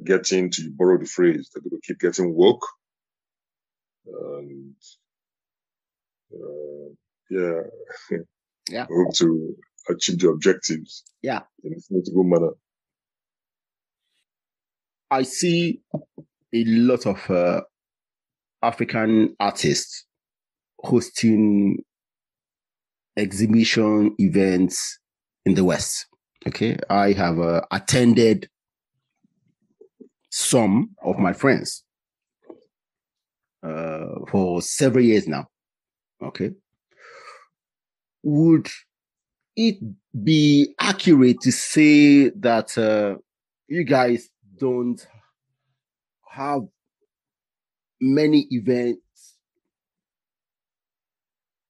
getting, 0.05 0.51
to 0.51 0.71
borrow 0.77 0.99
the 0.99 1.07
phrase, 1.07 1.51
that 1.55 1.61
they're 1.63 1.71
going 1.71 1.81
to 1.83 1.87
keep 1.87 2.01
getting 2.01 2.35
woke, 2.35 2.67
and 4.07 4.75
uh, 6.33 6.91
yeah, 7.31 7.61
Yeah. 8.69 8.87
hope 8.91 9.15
to 9.17 9.55
achieve 9.91 10.19
the 10.19 10.29
objectives. 10.29 11.05
Yeah. 11.23 11.41
in 11.63 11.73
a 11.75 11.81
sensible 11.81 12.25
manner. 12.25 12.51
I 15.11 15.23
see 15.23 15.81
a 16.53 16.65
lot 16.65 17.07
of 17.07 17.31
uh, 17.31 17.61
African 18.63 19.37
artists 19.39 20.07
hosting 20.81 21.79
exhibition 23.17 24.15
events 24.19 24.99
in 25.45 25.55
the 25.55 25.65
West. 25.65 26.07
Okay, 26.47 26.77
I 26.91 27.13
have 27.13 27.39
uh, 27.39 27.63
attended 27.71 28.49
some 30.31 30.91
of 31.03 31.19
my 31.19 31.33
friends 31.33 31.85
uh, 33.63 34.07
for 34.31 34.61
several 34.61 35.05
years 35.05 35.27
now. 35.27 35.47
Okay, 36.23 36.51
would 38.23 38.69
it 39.57 39.77
be 40.23 40.75
accurate 40.81 41.41
to 41.43 41.53
say 41.53 42.31
that 42.31 42.77
uh, 42.77 43.17
you 43.69 43.85
guys 43.85 44.29
don't 44.59 45.07
have 46.29 46.63
many 48.01 48.47
events 48.51 49.01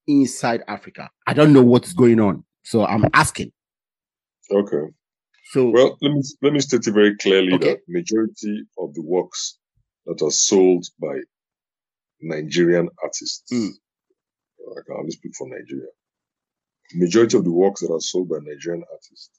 inside 0.06 0.62
Africa. 0.68 1.10
I 1.26 1.32
don't 1.34 1.52
know 1.52 1.62
what's 1.62 1.92
going 1.92 2.20
on. 2.20 2.44
So 2.62 2.84
I'm 2.86 3.04
asking. 3.12 3.52
Okay. 4.50 4.84
So 5.50 5.70
Well, 5.70 5.96
let 6.00 6.12
me 6.12 6.22
let 6.42 6.52
me 6.52 6.60
state 6.60 6.86
it 6.86 6.92
very 6.92 7.16
clearly 7.16 7.54
Okay. 7.54 7.74
that 7.74 7.80
majority 7.88 8.64
of 8.78 8.94
the 8.94 9.02
works 9.02 9.58
that 10.06 10.22
are 10.22 10.30
sold 10.30 10.86
by 11.00 11.18
Nigerian 12.20 12.88
artists, 13.02 13.42
Mm. 13.52 13.70
I 14.70 14.80
can 14.86 14.96
only 14.98 15.10
speak 15.10 15.32
for 15.36 15.46
Nigeria. 15.48 15.88
Majority 16.94 17.36
of 17.36 17.44
the 17.44 17.52
works 17.52 17.80
that 17.82 17.92
are 17.92 18.00
sold 18.00 18.28
by 18.30 18.36
Nigerian 18.42 18.82
artists 18.90 19.30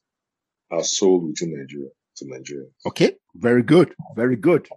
are 0.72 0.84
sold 0.84 1.26
within 1.28 1.58
Nigeria 1.58 1.90
to 2.18 2.26
Nigeria. 2.28 2.68
okay, 2.86 3.16
very 3.36 3.64
good. 3.64 3.94
Very 4.16 4.36
good. 4.36 4.68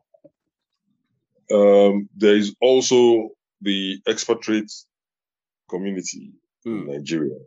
Um, 1.51 2.09
there 2.17 2.37
is 2.37 2.55
also 2.61 3.31
the 3.63 4.01
expatriate 4.07 4.71
community 5.69 6.33
in 6.65 6.73
Mm. 6.85 6.87
Nigeria, 6.87 7.39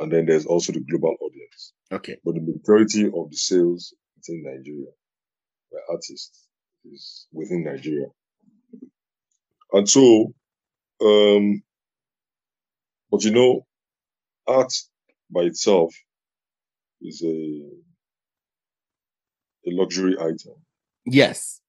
and 0.00 0.10
then 0.12 0.26
there's 0.26 0.46
also 0.46 0.72
the 0.72 0.80
global 0.80 1.14
audience. 1.20 1.72
Okay. 1.92 2.16
But 2.24 2.34
the 2.34 2.40
majority 2.40 3.04
of 3.06 3.30
the 3.30 3.36
sales 3.36 3.94
within 4.16 4.42
Nigeria 4.42 4.90
The 5.70 5.80
artists 5.90 6.46
is 6.84 7.26
within 7.32 7.64
Nigeria. 7.64 8.06
And 9.72 9.88
so, 9.88 10.32
um, 11.04 11.62
but 13.10 13.22
you 13.24 13.32
know, 13.32 13.66
art 14.46 14.72
by 15.30 15.42
itself 15.42 15.94
is 17.02 17.22
a 17.22 17.28
a 19.66 19.70
luxury 19.72 20.16
item. 20.18 20.54
Yes. 21.04 21.60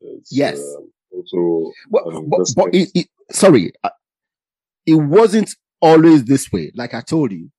It's 0.00 0.30
Yes. 0.32 0.58
um, 0.58 0.90
also 1.12 1.72
an 2.14 2.28
but, 2.28 2.46
but 2.56 2.74
it, 2.74 2.90
it, 2.94 3.06
sorry, 3.30 3.72
uh, 3.84 3.90
it 4.90 4.94
wasn't 4.94 5.50
always 5.80 6.24
this 6.24 6.50
way. 6.52 6.72
Like 6.74 6.94
I 6.94 7.00
told 7.02 7.30
you, 7.32 7.50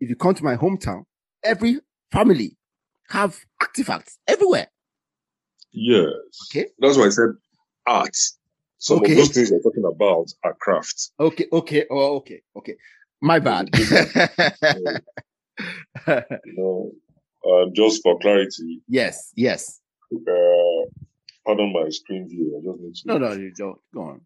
if 0.00 0.08
you 0.10 0.16
come 0.16 0.34
to 0.34 0.44
my 0.44 0.56
hometown, 0.56 1.04
every 1.42 1.80
family 2.12 2.56
have 3.08 3.32
artifacts 3.60 4.18
everywhere. 4.26 4.68
yes. 5.72 6.04
Okay. 6.50 6.66
That's 6.78 6.96
why 6.98 7.06
I 7.06 7.10
said 7.10 7.30
art. 7.86 8.16
Some 8.78 8.98
Okay. 8.98 9.12
of 9.12 9.18
those 9.18 9.30
things 9.34 9.50
we're 9.50 9.60
talking 9.66 9.84
about 9.94 10.26
are 10.44 10.54
crafts. 10.64 11.12
Okay, 11.18 11.46
okay, 11.52 11.84
oh, 11.90 12.16
okay, 12.18 12.40
okay. 12.58 12.74
My 13.20 13.38
bad. 13.38 13.70
no, 16.46 16.90
uh, 17.46 17.66
just 17.72 18.02
for 18.02 18.18
clarity, 18.18 18.82
yes, 18.88 19.32
yes. 19.36 19.80
uh, 20.12 20.82
pardon 21.46 21.72
my 21.72 21.88
screen 21.90 22.28
view. 22.28 22.46
I 22.56 22.60
just 22.66 22.80
need 22.82 22.94
to. 22.94 23.02
No, 23.08 23.18
no, 23.18 23.32
you 23.32 23.52
don't. 23.56 23.78
Go 23.94 24.00
on. 24.02 24.20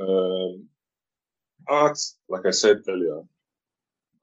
Um, 0.00 0.68
art, 1.68 1.98
like 2.28 2.46
I 2.46 2.50
said 2.50 2.78
earlier, 2.88 3.22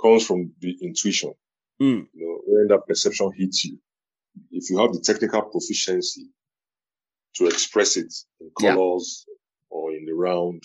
comes 0.01 0.25
from 0.25 0.51
the 0.59 0.75
intuition. 0.81 1.33
Mm. 1.81 2.07
You 2.13 2.27
know, 2.27 2.41
when 2.45 2.67
that 2.69 2.87
perception 2.87 3.31
hits 3.37 3.65
you, 3.65 3.77
if 4.51 4.69
you 4.69 4.77
have 4.79 4.93
the 4.93 4.99
technical 5.01 5.41
proficiency 5.43 6.27
to 7.35 7.47
express 7.47 7.97
it 7.97 8.13
in 8.39 8.51
Yeah. 8.59 8.73
colors 8.75 9.25
or 9.69 9.91
in 9.93 10.05
the 10.05 10.13
round, 10.13 10.63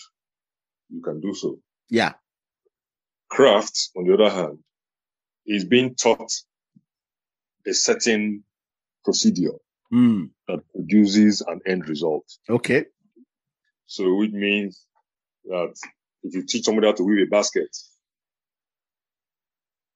you 0.89 1.01
can 1.01 1.19
do 1.21 1.33
so. 1.33 1.59
Yeah, 1.89 2.13
Craft, 3.29 3.89
on 3.95 4.05
the 4.05 4.13
other 4.13 4.29
hand, 4.29 4.59
is 5.45 5.65
being 5.65 5.95
taught 5.95 6.31
a 7.67 7.73
certain 7.73 8.43
procedure 9.03 9.57
mm. 9.91 10.29
that 10.47 10.59
produces 10.73 11.41
an 11.41 11.59
end 11.65 11.87
result. 11.89 12.25
okay. 12.49 12.85
So 13.85 14.15
which 14.15 14.31
means 14.31 14.85
that 15.45 15.73
if 16.23 16.33
you 16.35 16.43
teach 16.45 16.65
somebody 16.65 16.87
how 16.87 16.93
to 16.93 17.03
weave 17.03 17.27
a 17.27 17.29
basket, 17.29 17.75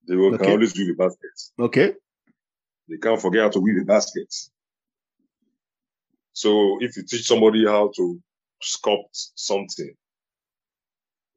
they 0.08 0.16
will, 0.16 0.34
Okay. 0.36 0.44
can 0.44 0.54
always 0.54 0.78
weave 0.78 0.94
a 0.94 0.98
basket. 0.98 1.32
Okay. 1.60 1.94
They 2.90 2.98
can't 2.98 3.22
forget 3.22 3.42
how 3.44 3.50
to 3.50 3.60
weave 3.60 3.82
a 3.82 3.86
basket. 3.86 4.34
So 6.34 6.78
if 6.82 6.98
you 6.98 7.04
teach 7.04 7.26
somebody 7.28 7.66
how 7.66 7.92
to 7.96 8.22
sculpt 8.62 9.32
something 9.36 9.94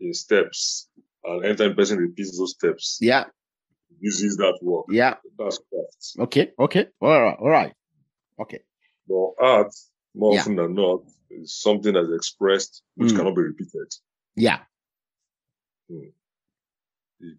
in 0.00 0.14
steps, 0.14 0.88
and 1.24 1.44
anytime 1.44 1.74
person 1.74 1.98
repeats 1.98 2.36
those 2.38 2.52
steps, 2.52 2.98
Yeah, 3.00 3.24
uses 4.00 4.36
that 4.36 4.58
work, 4.62 4.86
yeah. 4.90 5.16
that's 5.38 5.58
craft. 5.58 6.16
Okay, 6.26 6.52
okay. 6.58 6.86
All 7.00 7.20
right, 7.22 7.36
all 7.38 7.48
right. 7.48 7.74
Okay. 8.40 8.60
But 9.08 9.30
art, 9.40 9.74
more 10.14 10.34
Yeah. 10.34 10.40
often 10.40 10.56
than 10.56 10.74
not, 10.74 11.02
is 11.30 11.54
something 11.60 11.94
that's 11.94 12.10
expressed 12.14 12.82
which 12.96 13.12
Mm. 13.12 13.16
cannot 13.16 13.34
be 13.36 13.42
repeated. 13.42 13.92
Yeah. 14.36 14.64
It 15.90 16.14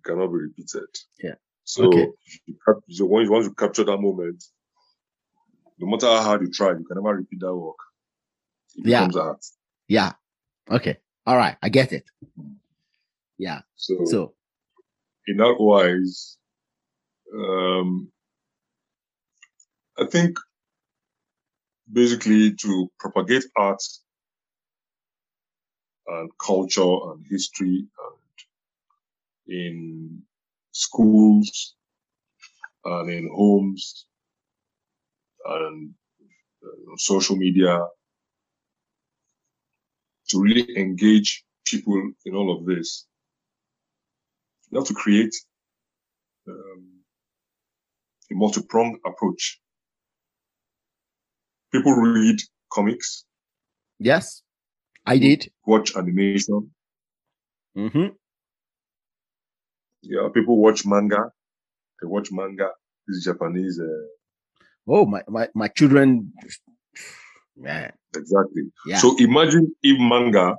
cannot 0.03 0.27
be 0.27 0.33
repeated. 0.39 0.87
Yeah. 1.23 1.35
So, 1.63 1.85
Okay. 1.87 2.07
you 2.45 2.55
cap- 2.65 2.83
so 2.89 3.05
once 3.05 3.25
you 3.25 3.31
want 3.31 3.45
to 3.45 3.53
capture 3.53 3.83
that 3.85 3.97
moment, 3.97 4.43
no 5.77 5.87
matter 5.87 6.07
how 6.07 6.21
hard 6.23 6.41
you 6.41 6.51
try, 6.51 6.69
you 6.69 6.83
can 6.85 7.01
never 7.01 7.15
repeat 7.17 7.39
that 7.39 7.55
work. 7.55 7.77
It 8.75 8.85
Yeah. 8.87 8.99
becomes 9.07 9.15
art. 9.17 9.45
Yeah. 9.87 10.13
Okay. 10.69 10.97
All 11.25 11.37
right. 11.37 11.57
I 11.61 11.69
get 11.69 11.93
it. 11.93 12.09
Yeah. 13.37 13.61
So, 13.75 14.05
So, 14.05 14.35
in 15.27 15.37
that 15.37 15.55
wise, 15.59 16.37
um, 17.33 18.11
I 19.97 20.05
think 20.05 20.37
basically 21.91 22.53
to 22.55 22.91
propagate 22.99 23.45
art 23.57 23.81
and 26.07 26.31
culture 26.37 26.81
and 27.11 27.25
history 27.29 27.87
and 27.87 28.18
in 29.49 30.21
schools 30.71 31.75
and 32.85 33.09
in 33.09 33.29
homes 33.33 34.05
and 35.45 35.93
uh, 36.63 36.95
social 36.97 37.35
media 37.35 37.85
to 40.29 40.41
really 40.41 40.77
engage 40.77 41.43
people 41.65 42.11
in 42.25 42.35
all 42.35 42.55
of 42.55 42.65
this 42.65 43.05
you 44.71 44.79
have 44.79 44.87
to 44.87 44.93
create 44.93 45.33
um, 46.47 46.99
a 48.31 48.35
multi-pronged 48.35 48.99
approach. 49.05 49.59
People 51.71 51.93
read 51.93 52.39
comics, 52.71 53.25
yes, 53.99 54.41
I 55.05 55.17
did. 55.17 55.51
watch 55.65 55.95
animation. 55.95 56.71
Mm-hmm. 57.77 58.07
Yeah, 60.01 60.29
people 60.33 60.57
watch 60.57 60.85
manga. 60.85 61.31
They 62.01 62.07
watch 62.07 62.29
manga. 62.31 62.69
This 63.07 63.17
is 63.17 63.23
Japanese. 63.25 63.79
Uh, 63.79 64.07
Oh, 64.91 65.05
my, 65.05 65.21
my, 65.27 65.47
my 65.53 65.67
children. 65.67 66.33
Man. 67.55 67.91
exactly. 68.15 68.63
Yeah. 68.87 68.97
So 68.97 69.15
imagine 69.19 69.75
if 69.83 69.99
manga 69.99 70.55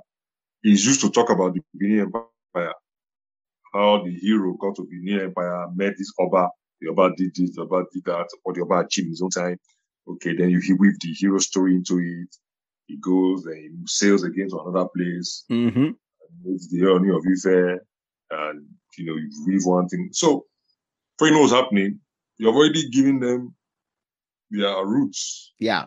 is 0.63 0.85
used 0.85 1.01
to 1.01 1.09
talk 1.09 1.29
about 1.29 1.53
the 1.53 1.61
Benin 1.73 2.01
Empire, 2.01 2.73
how 3.73 4.03
the 4.03 4.11
hero 4.11 4.53
got 4.53 4.75
to 4.77 4.87
Benin 4.89 5.19
Empire, 5.25 5.67
met 5.75 5.95
this 5.97 6.13
Oba, 6.19 6.47
the 6.79 6.89
Oba 6.89 7.13
did 7.17 7.35
this, 7.35 7.55
the 7.55 7.63
Oba 7.63 7.83
did 7.91 8.05
that, 8.05 8.27
or 8.45 8.53
the 8.53 8.61
Oba 8.61 8.79
achieved 8.85 9.09
his 9.09 9.21
own 9.21 9.31
time. 9.31 9.57
Okay, 10.07 10.33
then 10.35 10.49
you 10.49 10.59
he 10.59 10.73
weave 10.73 10.99
the 11.01 11.11
hero 11.13 11.39
story 11.39 11.75
into 11.75 11.97
it. 11.99 12.35
He 12.87 12.97
goes 12.97 13.45
and 13.45 13.79
he 13.79 13.83
sails 13.87 14.23
again 14.23 14.49
to 14.49 14.59
another 14.59 14.87
place. 14.95 15.43
mm-hmm. 15.51 15.89
meets 16.43 16.67
the 16.69 16.81
Ooni 16.81 17.15
of 17.15 17.23
Ife, 17.25 17.79
and 18.31 18.65
you 18.97 19.05
know, 19.05 19.15
you 19.15 19.29
weave 19.47 19.65
one 19.65 19.87
thing. 19.87 20.09
So, 20.11 20.45
before 21.17 21.29
you 21.29 21.33
know 21.35 21.41
what's 21.41 21.53
happening, 21.53 21.99
you've 22.37 22.55
already 22.55 22.89
given 22.89 23.19
them 23.19 23.55
their 24.49 24.85
roots 24.85 25.53
Yeah. 25.59 25.85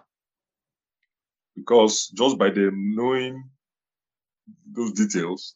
because 1.56 2.08
just 2.16 2.38
by 2.38 2.50
them 2.50 2.94
knowing 2.94 3.48
those 4.66 4.92
details, 4.92 5.54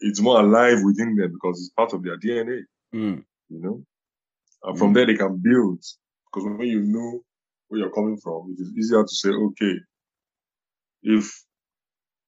it's 0.00 0.20
more 0.20 0.40
alive 0.40 0.78
within 0.84 1.14
them 1.16 1.32
because 1.32 1.60
it's 1.60 1.70
part 1.70 1.92
of 1.92 2.02
their 2.02 2.16
DNA, 2.18 2.62
Mm. 2.94 3.24
you 3.48 3.60
know. 3.60 3.84
And 4.62 4.78
from 4.78 4.90
Mm. 4.90 4.94
there, 4.94 5.06
they 5.06 5.16
can 5.16 5.38
build 5.38 5.82
because 6.26 6.44
when 6.44 6.60
you 6.68 6.82
know 6.82 7.24
where 7.68 7.80
you're 7.80 7.92
coming 7.94 8.18
from, 8.18 8.54
it 8.56 8.60
is 8.62 8.72
easier 8.76 9.02
to 9.02 9.14
say, 9.14 9.30
okay, 9.30 9.74
if 11.02 11.44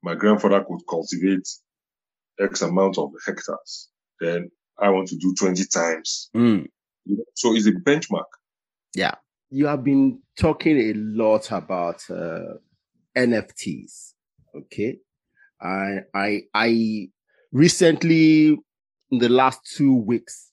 my 0.03 0.15
grandfather 0.15 0.65
could 0.65 0.81
cultivate 0.89 1.47
X 2.41 2.63
amount 2.63 2.99
of 2.99 3.11
hectares, 3.27 3.89
then 4.21 4.51
I 4.79 4.91
want 4.91 5.09
to 5.09 5.17
do 5.17 5.35
20 5.39 5.65
times. 5.67 6.31
Mm. 6.35 6.67
So 7.35 7.55
it's 7.55 7.67
a 7.67 7.73
benchmark. 7.73 8.25
Yeah. 8.95 9.15
You 9.51 9.67
have 9.67 9.85
been 9.85 10.21
talking 10.39 10.79
a 10.79 10.93
lot 10.95 11.51
about 11.51 12.03
uh, 12.11 12.55
NFTs. 13.17 14.15
Okay. 14.55 14.99
I, 15.61 15.99
I, 16.15 16.43
I 16.55 17.09
recently, 17.53 18.59
in 19.11 19.19
the 19.19 19.29
last 19.29 19.61
two 19.77 19.95
weeks, 19.95 20.51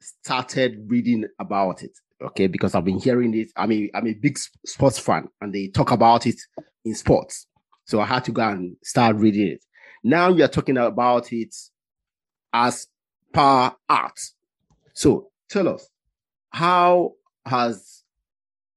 started 0.00 0.84
reading 0.88 1.24
about 1.38 1.82
it. 1.82 1.92
Okay, 2.22 2.46
because 2.46 2.74
I've 2.74 2.84
been 2.84 2.98
hearing 2.98 3.34
it. 3.34 3.50
I 3.56 3.66
mean, 3.66 3.90
I'm 3.94 4.06
a 4.06 4.14
big 4.14 4.38
sports 4.64 4.98
fan, 4.98 5.28
and 5.40 5.54
they 5.54 5.68
talk 5.68 5.90
about 5.90 6.26
it 6.26 6.36
in 6.84 6.94
sports. 6.94 7.46
So 7.84 8.00
I 8.00 8.06
had 8.06 8.24
to 8.24 8.32
go 8.32 8.42
and 8.42 8.76
start 8.82 9.16
reading 9.16 9.48
it. 9.48 9.64
Now 10.06 10.30
we 10.30 10.40
are 10.42 10.48
talking 10.48 10.76
about 10.76 11.32
it 11.32 11.52
as 12.52 12.86
per 13.32 13.72
art. 13.88 14.20
So 14.94 15.32
tell 15.50 15.66
us, 15.66 15.90
how 16.50 17.14
has 17.44 18.04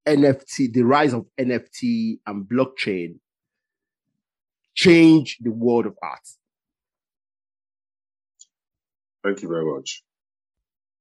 NFT, 0.08 0.74
the 0.74 0.82
rise 0.82 1.14
of 1.14 1.28
NFT 1.40 2.18
and 2.26 2.50
blockchain, 2.50 3.20
changed 4.74 5.44
the 5.44 5.52
world 5.52 5.86
of 5.86 6.00
art? 6.02 6.28
Thank 9.24 9.44
you 9.44 9.50
very 9.50 9.72
much. 9.72 10.02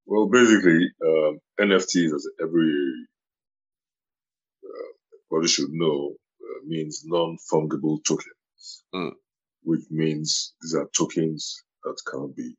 Well, 0.05 0.27
basically, 0.27 0.91
um, 1.03 1.39
NFTs, 1.59 2.13
as 2.13 2.27
every 2.39 2.93
uh, 4.63 4.93
body 5.31 5.47
should 5.47 5.71
know, 5.71 6.11
uh, 6.39 6.59
means 6.67 7.01
non-fungible 7.03 8.03
tokens, 8.03 8.83
Mm. 8.93 9.13
Which 9.63 9.81
means 9.89 10.53
these 10.61 10.75
are 10.75 10.89
tokens 10.95 11.63
that 11.83 11.97
can 12.09 12.33
be 12.35 12.55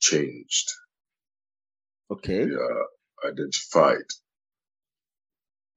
changed. 0.00 0.68
Okay. 2.10 2.44
They 2.44 2.54
are 2.54 2.86
identified. 3.30 4.04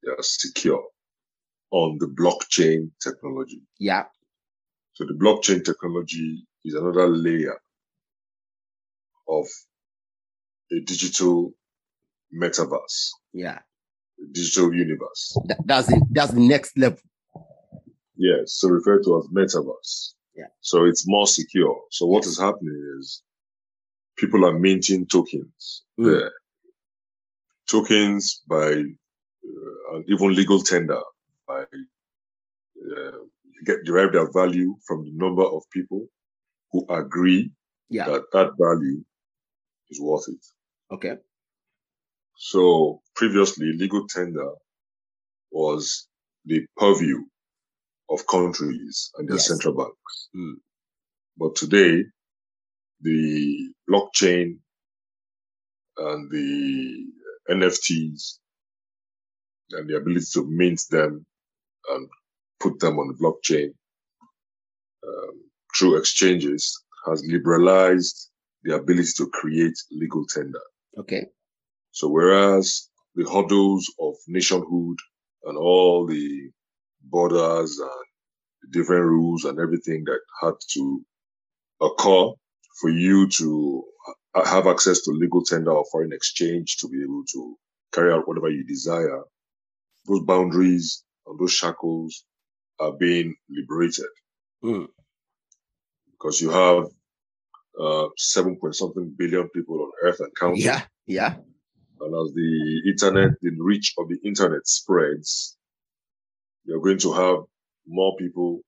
They 0.04 0.12
are 0.12 0.22
secure 0.22 0.84
on 1.72 1.98
the 2.00 2.08
blockchain 2.08 2.92
technology. 3.02 3.62
Yeah. 3.80 4.04
So 4.94 5.06
the 5.06 5.14
blockchain 5.14 5.64
technology 5.64 6.46
is 6.64 6.74
another 6.74 7.08
layer 7.08 7.60
of 9.28 9.46
a 10.72 10.80
digital 10.82 11.52
metaverse, 12.34 13.10
Yeah. 13.34 13.60
a 14.20 14.28
digital 14.32 14.74
universe. 14.74 15.38
That, 15.46 15.58
that's 15.66 15.92
it. 15.92 16.02
That's 16.12 16.32
the 16.32 16.48
next 16.48 16.78
level. 16.78 17.00
Yes, 18.16 18.54
so 18.54 18.70
referred 18.70 19.04
to 19.04 19.18
as 19.18 19.28
metaverse. 19.34 20.14
Yeah. 20.36 20.48
So 20.62 20.86
it's 20.86 21.08
more 21.08 21.28
secure. 21.28 21.80
So 21.92 22.06
what 22.06 22.26
is 22.26 22.40
happening 22.40 22.98
is 23.00 23.24
people 24.18 24.46
are 24.46 24.58
minting 24.60 25.06
tokens 25.08 25.84
Mm. 26.00 26.06
there. 26.12 26.32
Tokens 27.70 28.42
by 28.48 28.74
uh, 29.94 30.00
even 30.08 30.34
legal 30.36 30.62
tender 30.62 31.02
by 31.48 31.62
uh, 31.64 33.18
get 33.66 33.84
derive 33.86 34.12
their 34.14 34.30
value 34.32 34.76
from 34.86 35.06
the 35.06 35.12
number 35.14 35.44
of 35.44 35.64
people 35.72 36.08
who 36.72 36.86
agree 36.90 37.52
Yeah. 37.90 38.06
that 38.10 38.24
that 38.34 38.50
value 38.60 39.04
is 39.90 40.00
worth 40.02 40.28
it. 40.28 40.46
Okay. 40.92 41.18
So 42.38 43.02
previously, 43.16 43.72
legal 43.74 44.06
tender 44.08 44.52
was 45.52 46.08
the 46.46 46.66
purview 46.78 47.24
of 48.10 48.26
countries 48.28 49.12
and 49.16 49.28
their 49.28 49.38
Yes. 49.38 49.48
central 49.48 49.74
banks. 49.76 50.30
Mm. 50.36 50.56
But 51.38 51.56
today, 51.56 52.04
the 53.02 53.74
blockchain 53.90 54.60
and 55.98 56.32
the 56.32 57.06
NFTs 57.50 58.40
and 59.72 59.90
the 59.90 59.98
ability 59.98 60.26
to 60.34 60.46
mint 60.50 60.82
them 60.90 61.26
and 61.90 62.10
put 62.60 62.80
them 62.80 63.00
on 63.00 63.08
the 63.08 63.14
blockchain 63.16 63.74
um, 65.08 65.42
through 65.78 65.98
exchanges 65.98 66.84
has 67.06 67.24
liberalized 67.28 68.32
the 68.64 68.76
ability 68.76 69.12
to 69.18 69.30
create 69.30 69.76
legal 69.92 70.26
tender. 70.28 70.62
Okay. 70.98 71.28
So 71.92 72.08
whereas 72.08 72.90
the 73.16 73.24
hurdles 73.30 73.94
of 74.00 74.16
nationhood 74.28 74.98
and 75.44 75.58
all 75.58 76.08
the 76.08 76.52
borders 77.10 77.80
and 77.80 78.74
different 78.74 79.06
rules 79.06 79.46
and 79.46 79.60
everything 79.60 80.04
that 80.06 80.20
had 80.42 80.54
to 80.74 81.02
occur 81.82 82.32
for 82.82 82.90
you 82.90 83.28
to 83.30 83.84
have 84.46 84.68
access 84.68 85.02
to 85.02 85.12
legal 85.12 85.44
tender 85.44 85.72
or 85.72 85.86
foreign 85.92 86.12
exchange 86.14 86.78
to 86.78 86.90
be 86.90 87.02
able 87.04 87.24
to 87.32 87.56
carry 87.94 88.12
out 88.12 88.28
whatever 88.28 88.50
you 88.50 88.66
desire, 88.66 89.22
those 90.08 90.24
boundaries 90.26 91.04
and 91.28 91.40
those 91.40 91.54
shackles 91.54 92.26
are 92.80 92.94
being 92.94 93.36
liberated 93.50 94.06
Mm. 94.64 94.88
because 96.12 96.42
you 96.42 96.50
have 96.50 96.86
uh, 97.80 98.08
seven 98.18 98.56
point 98.58 98.76
something 98.76 99.14
billion 99.18 99.48
people 99.50 99.82
on 99.82 99.92
earth 100.04 100.20
and 100.22 100.32
counting. 100.40 100.62
Yeah. 100.62 100.82
Yeah. 101.06 101.36
And 102.02 102.16
as 102.16 102.34
the 102.34 102.82
internet, 102.90 103.32
the 103.42 103.52
reach 103.60 103.94
of 103.98 104.10
the 104.10 104.18
internet 104.28 104.66
spreads, 104.68 105.56
you're 106.66 106.82
going 106.82 107.00
to 107.00 107.14
have 107.14 107.38
more 107.88 108.16
people 108.18 108.62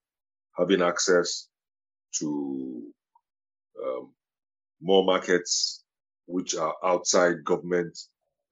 having 0.58 0.82
access 0.82 1.48
to 2.20 2.84
um, 3.84 4.12
more 4.82 5.04
markets 5.04 5.84
which 6.26 6.56
are 6.56 6.76
outside 6.84 7.44
government 7.44 7.98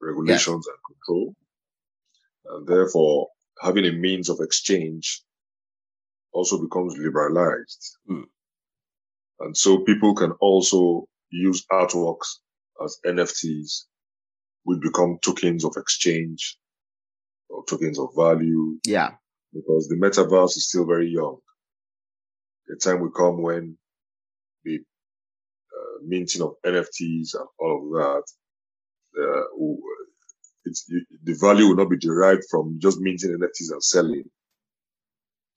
regulations 0.00 0.66
and 0.66 0.76
control. 0.86 1.34
And 2.46 2.66
therefore, 2.66 3.28
having 3.60 3.86
a 3.86 3.92
means 3.92 4.28
of 4.28 4.38
exchange 4.40 5.22
also 6.32 6.60
becomes 6.62 6.96
liberalized. 6.96 7.98
Mm. 8.10 8.24
And 9.40 9.56
so 9.56 9.78
people 9.78 10.14
can 10.14 10.32
also 10.32 11.06
use 11.30 11.64
artworks 11.70 12.38
as 12.82 12.98
NFTs 13.06 13.84
will 14.64 14.80
become 14.80 15.18
tokens 15.22 15.64
of 15.64 15.74
exchange 15.76 16.58
or 17.48 17.64
tokens 17.66 17.98
of 17.98 18.08
value 18.16 18.78
Yeah. 18.84 19.12
Because 19.56 19.88
the 19.88 19.96
metaverse 19.96 20.56
is 20.56 20.68
still 20.68 20.86
very 20.86 21.08
young. 21.08 21.38
The 22.68 22.76
time 22.76 23.00
will 23.00 23.10
come 23.10 23.42
when 23.42 23.78
the 24.64 24.76
uh, 25.60 25.98
minting 26.06 26.42
of 26.42 26.54
NFTs 26.64 27.34
and 27.34 27.46
all 27.58 27.84
of 27.84 28.24
that, 29.16 29.22
uh, 29.22 29.66
it's, 30.64 30.86
the 31.24 31.34
value 31.40 31.68
will 31.68 31.76
not 31.76 31.90
be 31.90 31.98
derived 31.98 32.44
from 32.50 32.78
just 32.80 33.00
minting 33.00 33.30
NFTs 33.30 33.72
and 33.72 33.84
selling. 33.84 34.24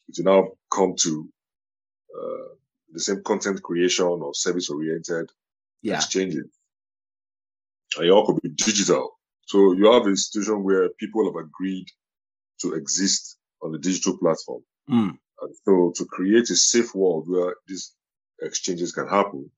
It 0.10 0.24
will 0.24 0.26
now 0.36 0.48
come 0.72 0.96
to 1.02 1.30
uh, 2.16 2.54
the 2.94 3.00
same 3.00 3.24
content 3.24 3.62
creation 3.64 4.06
or 4.06 4.34
service 4.34 4.70
oriented 4.70 5.30
Yeah. 5.82 5.98
exchanges. 5.98 6.48
And 7.98 8.06
it 8.06 8.12
all 8.12 8.26
could 8.26 8.42
be 8.42 8.50
digital. 8.50 9.20
So 9.48 9.74
you 9.74 9.92
have 9.92 10.06
a 10.08 10.16
situation 10.16 10.64
where 10.64 10.90
people 11.00 11.26
have 11.26 11.44
agreed 11.44 11.88
to 12.62 12.74
exist 12.76 13.39
on 13.62 13.72
the 13.72 13.80
digital 13.80 14.18
platform. 14.18 14.62
Mm. 14.90 15.18
And 15.42 15.56
so 15.66 15.94
to 15.96 16.06
create 16.06 16.50
a 16.50 16.56
safe 16.56 16.94
world 16.96 17.26
where 17.30 17.56
these 17.68 17.94
exchanges 18.42 18.92
can 18.92 19.08
happen 19.08 19.50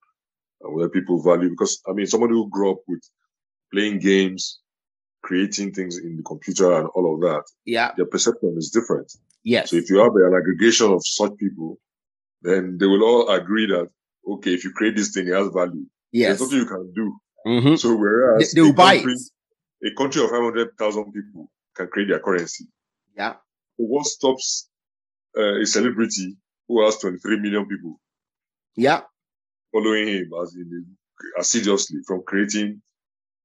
and 0.61 0.75
where 0.75 0.89
people 0.89 1.21
value, 1.21 1.49
because 1.49 1.81
I 1.87 1.93
mean, 1.93 2.07
somebody 2.07 2.33
who 2.33 2.49
grew 2.49 2.71
up 2.71 2.79
with 2.87 3.01
playing 3.73 3.99
games, 3.99 4.59
creating 5.23 5.73
things 5.73 5.97
in 5.97 6.17
the 6.17 6.23
computer 6.23 6.71
and 6.79 6.87
all 6.89 7.15
of 7.15 7.21
that, 7.21 7.43
Yeah. 7.65 7.91
their 7.95 8.05
perception 8.07 8.55
is 8.57 8.69
different. 8.71 9.11
Yes. 9.43 9.69
So 9.71 9.75
if 9.77 9.89
you 9.89 9.97
have 9.99 10.13
an 10.15 10.33
aggregation 10.35 10.91
of 10.91 11.01
such 11.05 11.35
people, 11.37 11.79
then 12.41 12.77
they 12.79 12.85
will 12.87 13.03
all 13.03 13.29
agree 13.29 13.67
that, 13.67 13.89
okay, 14.27 14.53
if 14.53 14.63
you 14.63 14.71
create 14.73 14.95
this 14.95 15.11
thing, 15.13 15.27
it 15.27 15.33
has 15.33 15.49
value. 15.53 15.85
yes. 16.11 16.39
There's 16.39 16.41
nothing 16.41 16.57
you 16.59 16.65
can 16.65 16.93
do. 16.93 17.15
Mhm. 17.47 17.79
So 17.79 17.95
whereas 17.95 18.51
They, 18.53 18.61
they 18.61 18.69
a 18.69 18.73
country, 18.73 19.15
a 19.85 19.91
country 19.95 20.23
of 20.23 20.29
500,000 20.29 21.11
people 21.13 21.51
can 21.75 21.87
create 21.87 22.09
their 22.09 22.19
currency. 22.19 22.65
Yeah. 23.15 23.35
What 23.87 24.05
stops 24.05 24.69
uh, 25.37 25.61
a 25.61 25.65
celebrity 25.65 26.37
who 26.67 26.83
has 26.85 26.97
23 26.99 27.39
million 27.39 27.65
people 27.67 27.99
Yeah. 28.75 29.01
following 29.73 30.07
him 30.07 30.29
as 30.41 30.53
in, 30.55 30.85
assiduously 31.37 31.99
from 32.05 32.23
creating 32.25 32.81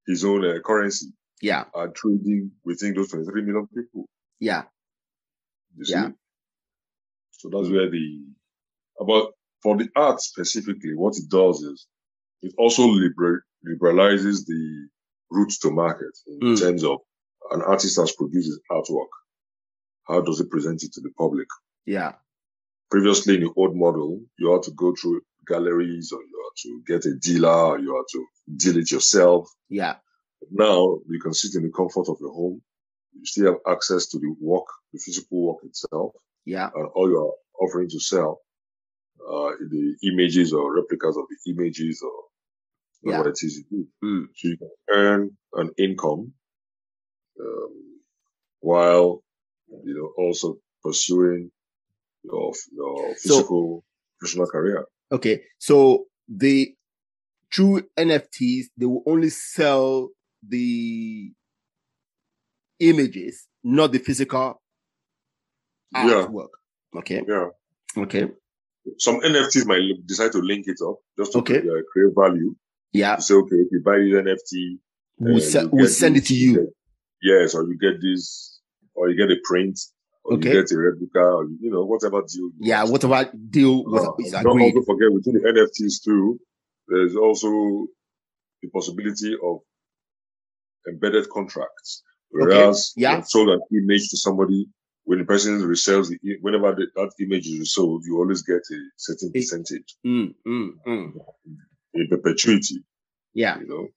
his 0.07 0.24
own 0.24 0.45
uh, 0.45 0.59
currency 0.64 1.07
Yeah. 1.43 1.64
and 1.74 1.95
trading 1.95 2.53
within 2.64 2.95
those 2.95 3.09
23 3.11 3.43
million 3.43 3.66
people? 3.68 4.09
Yeah. 4.41 4.64
Yeah. 5.78 6.11
So 7.32 7.49
that's 7.51 7.68
where 7.70 7.91
the, 7.91 8.24
about 9.01 9.32
for 9.62 9.76
the 9.76 9.89
art 9.97 10.20
specifically, 10.20 10.95
what 10.95 11.16
it 11.16 11.28
does 11.30 11.61
is 11.62 11.87
it 12.43 12.55
also 12.59 12.87
liber- 12.87 13.45
liberalizes 13.66 14.45
the 14.47 14.89
routes 15.30 15.59
to 15.61 15.70
market 15.70 16.14
in 16.26 16.41
Mm. 16.41 16.61
terms 16.61 16.84
of 16.84 16.99
an 17.51 17.62
artist 17.62 17.97
has 17.99 18.12
produced 18.12 18.49
his 18.49 18.61
artwork. 18.70 19.09
How 20.09 20.20
does 20.20 20.40
it 20.40 20.50
present 20.50 20.82
it 20.84 20.92
to 20.94 21.00
the 21.00 21.11
public? 21.18 21.48
Yeah. 21.84 22.12
Previously, 22.90 23.34
in 23.34 23.40
the 23.42 23.52
old 23.57 23.76
model, 23.76 24.20
you 24.38 24.52
had 24.52 24.62
to 24.64 24.70
go 24.72 24.94
through 24.94 25.20
galleries 25.46 26.12
or 26.12 26.20
you 26.22 26.44
had 26.44 26.57
to 26.62 26.82
get 26.86 27.11
a 27.12 27.16
dealer 27.16 27.48
or 27.72 27.78
you 27.78 27.94
had 27.96 28.07
to 28.12 28.26
deal 28.57 28.78
it 28.78 28.90
yourself. 28.90 29.48
Yeah. 29.68 29.96
Now 30.50 30.98
you 31.09 31.18
can 31.20 31.34
sit 31.34 31.54
in 31.57 31.62
the 31.64 31.72
comfort 31.72 32.09
of 32.09 32.18
your 32.20 32.32
home. 32.32 32.62
You 33.14 33.24
still 33.24 33.46
have 33.52 33.61
access 33.76 34.07
to 34.09 34.18
the 34.18 34.34
work, 34.40 34.66
the 34.92 35.00
physical 35.04 35.46
work 35.46 35.59
itself, 35.64 36.12
Yeah. 36.44 36.70
and 36.74 36.88
all 36.94 37.09
you 37.09 37.18
are 37.18 37.64
offering 37.64 37.88
to 37.88 37.98
sell, 37.98 38.42
uh, 39.28 39.50
the 39.70 39.96
images 40.04 40.52
or 40.52 40.74
replicas 40.76 41.16
of 41.16 41.24
the 41.28 41.52
images 41.52 42.02
or 42.04 42.12
whatever 43.00 43.30
it 43.30 43.38
is 43.42 43.57
you 43.57 43.64
do. 43.70 43.88
Mm. 44.04 44.26
So 44.36 44.48
you 44.48 44.57
can 44.59 44.70
earn 44.90 45.36
an 45.54 45.70
income 45.78 46.32
while 48.61 49.22
you 49.69 49.95
know 49.95 50.25
also 50.25 50.57
pursuing 50.83 51.51
your 52.23 52.53
your 52.73 53.14
physical 53.14 53.83
so, 53.83 53.85
professional 54.19 54.47
career. 54.47 54.87
Okay, 55.12 55.43
so 55.59 56.07
the 56.29 56.75
true 57.51 57.83
NFTs 57.97 58.67
they 58.77 58.87
will 58.87 59.03
only 59.07 59.31
sell 59.31 60.11
the 60.47 61.33
images, 62.81 63.47
not 63.62 63.93
the 63.93 63.99
physical 63.99 64.61
artwork. 65.95 66.49
Yeah. 66.93 66.99
Okay. 67.01 67.23
Yeah. 67.27 67.49
Okay. 67.97 68.29
Some 68.99 69.21
NFTs 69.21 69.67
might 69.67 69.81
decide 70.07 70.33
to 70.33 70.39
link 70.39 70.67
it 70.69 70.79
up 70.87 70.99
just 71.19 71.33
to 71.33 71.39
okay. 71.39 71.61
create 71.61 72.14
value. 72.17 72.55
Yeah. 72.93 73.17
say, 73.19 73.35
okay, 73.35 73.57
if 73.57 73.69
you 73.73 73.83
buy 73.85 73.99
this 73.99 74.53
NFT, 74.53 74.79
we'll, 75.19 75.37
uh, 75.37 75.41
se- 75.41 75.69
we'll 75.73 75.89
send 75.89 76.17
this, 76.17 76.25
it 76.25 76.27
to 76.29 76.35
you. 76.35 76.73
Yes, 77.23 77.55
or 77.55 77.64
you 77.64 77.77
get 77.79 78.01
this, 78.01 78.55
or 78.97 79.09
you 79.11 79.16
get 79.16 79.30
a 79.30 79.40
print, 79.44 79.78
or 80.24 80.34
okay. 80.34 80.49
you 80.49 80.62
get 80.62 80.72
a 80.72 80.78
replica, 80.78 81.20
or 81.20 81.44
you 81.61 81.70
know, 81.70 81.84
whatever 81.84 82.22
deal. 82.22 82.51
Yeah, 82.59 82.84
whatever 82.84 83.30
deal 83.51 83.84
was, 83.84 84.07
uh, 84.07 84.12
is 84.18 84.34
agreed. 84.34 84.44
Don't 84.44 84.62
also 84.62 84.82
forget 84.82 85.12
within 85.12 85.34
the 85.34 85.49
NFTs 85.49 86.03
too, 86.05 86.40
there's 86.88 87.16
also 87.16 87.86
the 88.62 88.68
possibility 88.72 89.34
of 89.42 89.61
embedded 90.88 91.28
contracts. 91.30 92.03
Whereas 92.30 92.92
okay. 92.97 93.03
yeah. 93.03 93.20
sold 93.22 93.51
an 93.51 93.61
image 93.72 94.09
to 94.11 94.16
somebody, 94.16 94.66
when 95.05 95.20
the 95.20 95.24
person 95.24 95.61
resells 95.62 96.09
the, 96.09 96.18
whenever 96.40 96.74
the, 96.74 96.86
that 96.97 97.12
image 97.20 97.47
is 97.47 97.72
sold, 97.72 98.03
you 98.05 98.18
always 98.18 98.42
get 98.42 98.57
a 98.57 98.78
certain 98.97 99.32
percentage. 99.32 99.97
Mm, 100.05 100.34
mm, 100.47 100.70
mm. 100.86 101.12
In 101.94 102.09
perpetuity. 102.09 102.84
Yeah. 103.32 103.59
You 103.61 103.68
know, 103.68 103.88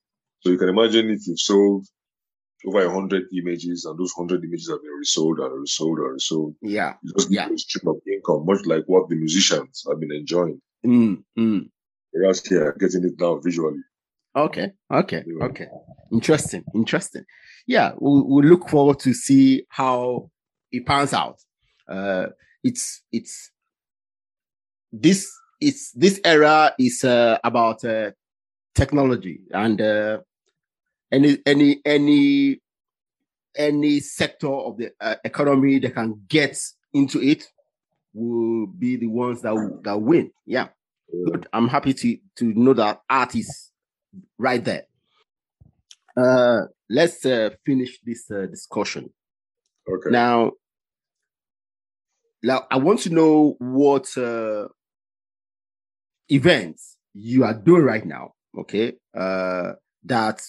so 0.42 0.52
you 0.52 0.58
can 0.58 0.70
imagine 0.70 1.10
if 1.10 1.28
you've 1.28 1.40
sold 1.40 1.88
over 2.66 2.86
a 2.86 2.92
hundred 2.92 3.24
images 3.38 3.86
and 3.86 3.98
those 3.98 4.12
hundred 4.14 4.44
images 4.44 4.70
have 4.70 4.82
been 4.82 4.92
resold 4.92 5.40
and 5.40 5.60
resold 5.60 6.00
and 6.00 6.14
resold. 6.14 6.56
Yeah. 6.62 6.94
You 7.04 7.14
just 7.18 7.32
yeah. 7.32 7.50
a 7.50 7.58
stream 7.58 7.88
of 7.88 8.02
income, 8.08 8.46
much 8.46 8.66
like 8.66 8.84
what 8.88 9.10
the 9.10 9.16
musicians 9.16 9.84
have 9.88 10.00
been 10.00 10.12
enjoying. 10.12 10.62
Mm, 10.86 11.24
mm. 11.38 11.70
Whereas 12.12 12.46
here, 12.46 12.76
getting 12.80 13.06
it 13.06 13.14
now 13.20 13.40
visually. 13.40 13.80
Okay. 14.36 14.72
Okay. 14.92 15.24
Okay. 15.42 15.68
Interesting. 16.12 16.64
Interesting. 16.76 17.24
Yeah, 17.68 17.94
we'll, 17.98 18.28
we'll, 18.28 18.46
look 18.46 18.70
forward 18.70 19.00
to 19.02 19.14
see 19.14 19.64
how 19.70 20.30
it 20.72 20.86
pans 20.86 21.14
out. 21.14 21.40
Uh, 21.88 22.28
it's 22.64 23.02
it's 23.12 23.52
this 24.92 25.32
it's 25.62 25.92
this 25.92 26.20
era 26.24 26.74
is 26.80 27.04
uh, 27.04 27.38
about 27.44 27.84
uh, 27.84 28.12
technology 28.76 29.42
and 29.52 29.82
uh, 29.82 30.20
any 31.12 31.38
any 31.46 31.82
any 31.86 32.62
any 33.56 34.00
sector 34.00 34.52
of 34.52 34.78
the 34.78 34.92
uh, 35.02 35.16
economy 35.24 35.80
that 35.80 35.94
can 35.94 36.22
get 36.28 36.58
into 36.94 37.22
it 37.22 37.46
will 38.14 38.68
be 38.68 38.96
the 38.98 39.08
ones 39.08 39.42
that 39.42 39.80
that 39.84 40.00
win. 40.00 40.32
Yeah. 40.46 40.70
Good. 41.12 41.48
I'm 41.54 41.68
happy 41.68 41.94
to 41.94 42.18
to 42.38 42.54
know 42.54 42.74
that 42.74 43.02
art 43.10 43.36
is 43.36 43.72
right 44.38 44.64
there. 44.64 44.86
Uh, 46.16 46.62
let's 46.90 47.26
uh, 47.26 47.50
finish 47.66 48.00
this 48.02 48.30
uh, 48.30 48.46
discussion. 48.46 49.12
Okay. 49.90 50.10
Now, 50.12 50.52
now 52.44 52.68
I 52.70 52.78
want 52.78 53.00
to 53.02 53.10
know 53.10 53.56
what 53.60 54.16
uh, 54.18 54.68
events 56.30 56.98
you 57.14 57.44
are 57.44 57.54
doing 57.54 57.84
right 57.84 58.06
now. 58.06 58.34
Okay, 58.58 58.94
uh, 59.16 59.74
that 60.04 60.42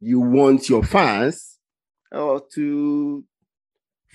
you 0.00 0.20
want 0.20 0.68
your 0.68 0.82
fans 0.82 1.58
uh, 2.12 2.40
to 2.54 3.24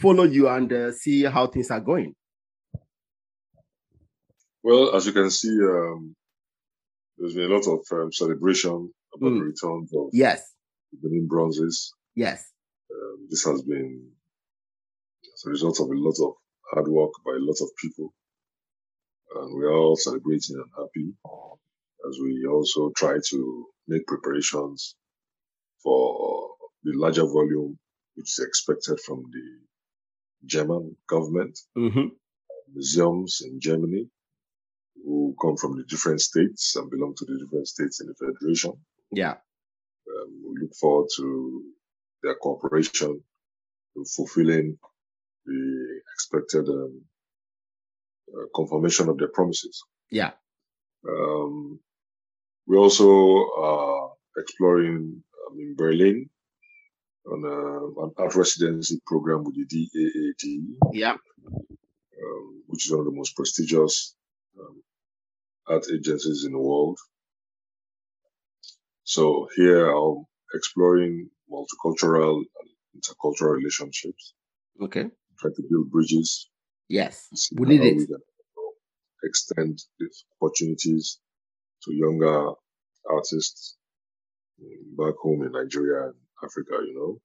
follow 0.02 0.24
you 0.24 0.48
and 0.48 0.72
uh, 0.72 0.92
see 0.92 1.24
how 1.24 1.48
things 1.48 1.72
are 1.72 1.80
going. 1.80 2.16
Well, 4.64 4.96
as 4.96 5.06
you 5.06 5.12
can 5.12 5.30
see, 5.30 5.58
um, 5.62 6.16
there's 7.18 7.34
been 7.34 7.52
a 7.52 7.54
lot 7.54 7.68
of 7.68 7.80
um, 7.92 8.12
celebration 8.12 8.94
about 9.14 9.32
mm. 9.32 9.40
the 9.40 9.44
returns 9.44 9.94
of 9.94 10.10
yes 10.14 10.42
winning 11.02 11.28
bronzes. 11.28 11.94
Yes, 12.16 12.46
um, 12.92 13.28
this 13.30 13.44
has 13.44 13.62
been 13.64 14.10
as 15.34 15.44
a 15.46 15.50
result 15.50 15.80
of 15.82 15.88
a 15.88 15.94
lot 15.94 16.16
of 16.22 16.34
hard 16.72 16.88
work 16.88 17.12
by 17.26 17.34
a 17.34 17.44
lot 17.44 17.58
of 17.62 17.70
people, 17.82 18.14
and 19.36 19.58
we 19.58 19.66
are 19.66 19.74
all 19.74 19.98
celebrating 19.98 20.56
and 20.56 20.70
happy 20.78 21.14
as 22.10 22.18
we 22.22 22.46
also 22.50 22.92
try 22.96 23.18
to 23.30 23.66
make 23.88 24.08
preparations 24.08 24.96
for 25.84 26.50
the 26.84 26.94
larger 26.96 27.26
volume 27.26 27.78
which 28.16 28.30
is 28.30 28.46
expected 28.46 29.00
from 29.00 29.24
the 29.32 29.60
German 30.46 30.96
government, 31.08 31.58
mm-hmm. 31.78 32.08
museums 32.74 33.42
in 33.46 33.60
Germany, 33.60 34.08
who 35.04 35.36
come 35.42 35.58
from 35.58 35.78
the 35.78 35.84
different 35.84 36.22
states 36.22 36.76
and 36.76 36.90
belong 36.90 37.14
to 37.18 37.26
the 37.26 37.38
different 37.44 37.68
states 37.68 38.02
in 38.02 38.08
the 38.08 38.14
federation. 38.14 38.74
Yeah. 39.12 39.36
Um, 40.08 40.44
we 40.48 40.62
look 40.62 40.76
forward 40.80 41.08
to 41.18 41.64
their 42.22 42.36
cooperation 42.36 43.22
in 43.96 44.06
fulfilling 44.06 44.78
the 45.46 46.02
expected 46.14 46.70
um, 46.70 47.02
uh, 48.34 48.46
confirmation 48.56 49.10
of 49.10 49.18
their 49.18 49.28
promises. 49.30 49.84
Yeah. 50.10 50.32
Um, 51.08 51.80
we 52.66 52.78
also 52.78 53.50
are 53.58 54.12
exploring 54.38 55.24
um, 55.54 55.60
in 55.60 55.76
Berlin 55.76 56.30
on 57.26 57.44
a, 57.46 58.04
an 58.04 58.12
art 58.18 58.36
residency 58.36 59.00
program 59.06 59.44
with 59.44 59.56
the 59.56 59.66
DAAD. 59.66 60.94
Yeah. 60.94 61.14
Um, 61.14 62.64
which 62.68 62.86
is 62.86 62.92
one 62.92 63.02
of 63.02 63.06
the 63.06 63.12
most 63.12 63.36
prestigious 63.36 64.16
um, 64.60 64.84
art 65.68 65.86
agencies 65.94 66.44
in 66.46 66.54
the 66.54 66.60
world. 66.60 66.98
So 69.04 69.48
here 69.56 69.90
I'm 69.90 70.26
exploring 70.54 71.30
multicultural 71.52 72.38
and 72.38 73.02
intercultural 73.02 73.56
relationships. 73.58 74.34
Okay. 74.82 75.06
Try 75.40 75.52
to 75.56 75.64
build 75.70 75.92
bridges. 75.92 76.50
Yes. 76.90 77.28
We 77.56 77.68
need 77.68 77.82
it. 77.82 78.10
We 78.10 79.30
extend 79.30 79.80
these 80.00 80.26
opportunities 80.42 81.20
to 81.84 81.94
younger 81.94 82.52
artists 83.10 83.78
back 84.98 85.16
home 85.22 85.44
in 85.44 85.52
Nigeria 85.52 86.06
and 86.06 86.14
Africa, 86.44 86.78
you 86.86 86.96
know. 86.96 87.22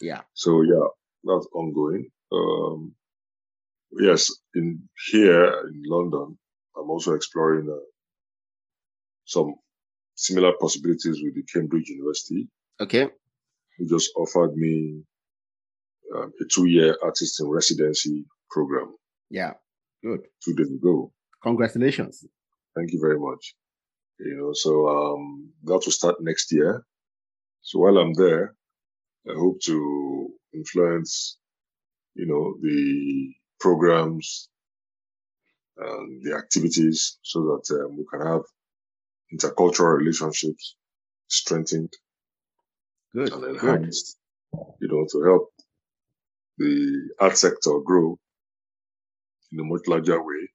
Yeah. 0.00 0.22
So 0.34 0.62
yeah, 0.62 0.86
that's 1.24 1.46
ongoing. 1.54 2.08
Um, 2.32 2.94
yes, 3.98 4.30
in 4.54 4.88
here 5.10 5.44
in 5.68 5.82
London, 5.86 6.38
I'm 6.76 6.90
also 6.90 7.14
exploring 7.14 7.68
uh, 7.70 7.84
some 9.24 9.54
similar 10.14 10.52
possibilities 10.60 11.20
with 11.22 11.34
the 11.34 11.42
Cambridge 11.52 11.88
University. 11.88 12.48
Okay. 12.80 13.08
Who 13.78 13.88
just 13.88 14.10
offered 14.16 14.56
me 14.56 15.02
um, 16.14 16.32
a 16.40 16.44
two-year 16.52 16.96
artist 17.02 17.40
in 17.40 17.48
residency 17.48 18.24
program. 18.50 18.94
Yeah, 19.30 19.52
good. 20.02 20.20
Two 20.44 20.54
days 20.54 20.70
ago. 20.70 21.12
Congratulations. 21.42 22.24
Thank 22.74 22.92
you 22.92 23.00
very 23.00 23.18
much. 23.18 23.54
You 24.20 24.36
know, 24.36 24.52
so 24.52 24.88
um, 24.88 25.50
that 25.64 25.74
will 25.84 25.92
start 25.92 26.16
next 26.20 26.52
year. 26.52 26.84
So 27.62 27.78
while 27.80 27.98
I'm 27.98 28.14
there, 28.14 28.54
I 29.28 29.34
hope 29.34 29.60
to 29.62 30.28
influence, 30.54 31.38
you 32.14 32.26
know, 32.26 32.56
the 32.60 33.32
programs 33.60 34.48
and 35.76 36.22
the 36.24 36.34
activities 36.34 37.18
so 37.22 37.40
that 37.42 37.84
um, 37.84 37.96
we 37.96 38.04
can 38.10 38.26
have 38.26 38.42
intercultural 39.32 39.98
relationships 39.98 40.76
strengthened 41.28 41.92
good, 43.14 43.32
and 43.32 43.44
enhanced, 43.44 44.16
good. 44.52 44.64
you 44.80 44.88
know, 44.88 45.06
to 45.10 45.24
help 45.24 45.50
the 46.58 47.10
art 47.20 47.36
sector 47.36 47.78
grow 47.84 48.18
in 49.52 49.60
a 49.60 49.64
much 49.64 49.82
larger 49.86 50.20
way 50.22 50.48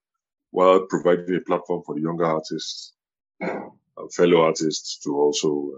while 0.50 0.86
providing 0.86 1.36
a 1.36 1.40
platform 1.40 1.82
for 1.86 1.94
the 1.94 2.02
younger 2.02 2.24
artists 2.24 2.93
fellow 4.12 4.42
artists 4.42 4.98
to 5.00 5.14
also 5.16 5.70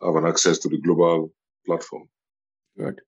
uh, 0.00 0.06
have 0.06 0.16
an 0.16 0.26
access 0.26 0.58
to 0.58 0.68
the 0.68 0.78
global 0.78 1.32
platform. 1.66 2.08
Good. 2.76 3.00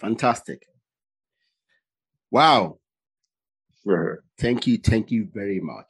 Fantastic. 0.00 0.62
Wow. 2.30 2.78
Thank 4.38 4.66
you. 4.66 4.78
Thank 4.78 5.10
you 5.10 5.28
very 5.32 5.60
much. 5.60 5.86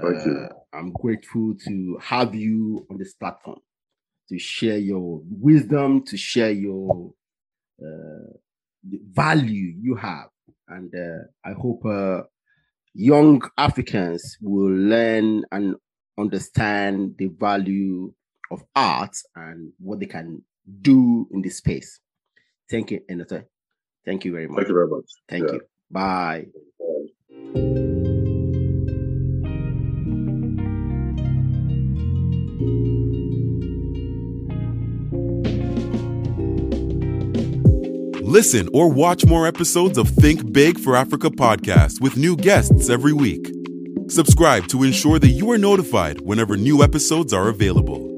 Thank 0.00 0.16
uh, 0.16 0.24
you. 0.24 0.48
I'm 0.72 0.92
grateful 0.92 1.54
to 1.66 1.98
have 2.02 2.34
you 2.34 2.86
on 2.90 2.98
this 2.98 3.14
platform 3.14 3.60
to 4.28 4.38
share 4.38 4.78
your 4.78 5.20
wisdom, 5.28 6.04
to 6.06 6.16
share 6.16 6.50
your 6.50 7.12
uh, 7.82 8.32
value 8.84 9.74
you 9.80 9.96
have. 9.96 10.28
And 10.68 10.92
uh, 10.94 11.24
I 11.44 11.52
hope 11.52 11.84
uh, 11.84 12.22
young 13.00 13.40
Africans 13.56 14.36
will 14.42 14.70
learn 14.70 15.42
and 15.52 15.74
understand 16.18 17.14
the 17.16 17.28
value 17.28 18.12
of 18.50 18.62
art 18.76 19.16
and 19.34 19.72
what 19.78 20.00
they 20.00 20.06
can 20.06 20.42
do 20.82 21.26
in 21.32 21.40
this 21.40 21.56
space. 21.56 21.98
Thank 22.70 22.90
you, 22.90 23.00
Enotie. 23.10 23.44
Thank 24.04 24.26
you 24.26 24.32
very 24.32 24.48
much. 24.48 24.56
Thank 24.56 24.68
you 24.68 24.74
very 24.74 24.88
much. 24.88 25.06
Thank 25.28 25.46
Yeah. 25.46 25.54
you. 25.54 25.60
Bye. 25.90 26.46
Bye. 27.54 27.96
Listen 38.30 38.68
or 38.72 38.88
watch 38.88 39.26
more 39.26 39.44
episodes 39.44 39.98
of 39.98 40.08
Think 40.08 40.52
Big 40.52 40.78
for 40.78 40.94
Africa 40.94 41.30
podcast 41.30 42.00
with 42.00 42.16
new 42.16 42.36
guests 42.36 42.88
every 42.88 43.12
week. 43.12 43.50
Subscribe 44.06 44.68
to 44.68 44.84
ensure 44.84 45.18
that 45.18 45.30
you 45.30 45.50
are 45.50 45.58
notified 45.58 46.20
whenever 46.20 46.56
new 46.56 46.84
episodes 46.84 47.32
are 47.32 47.48
available. 47.48 48.09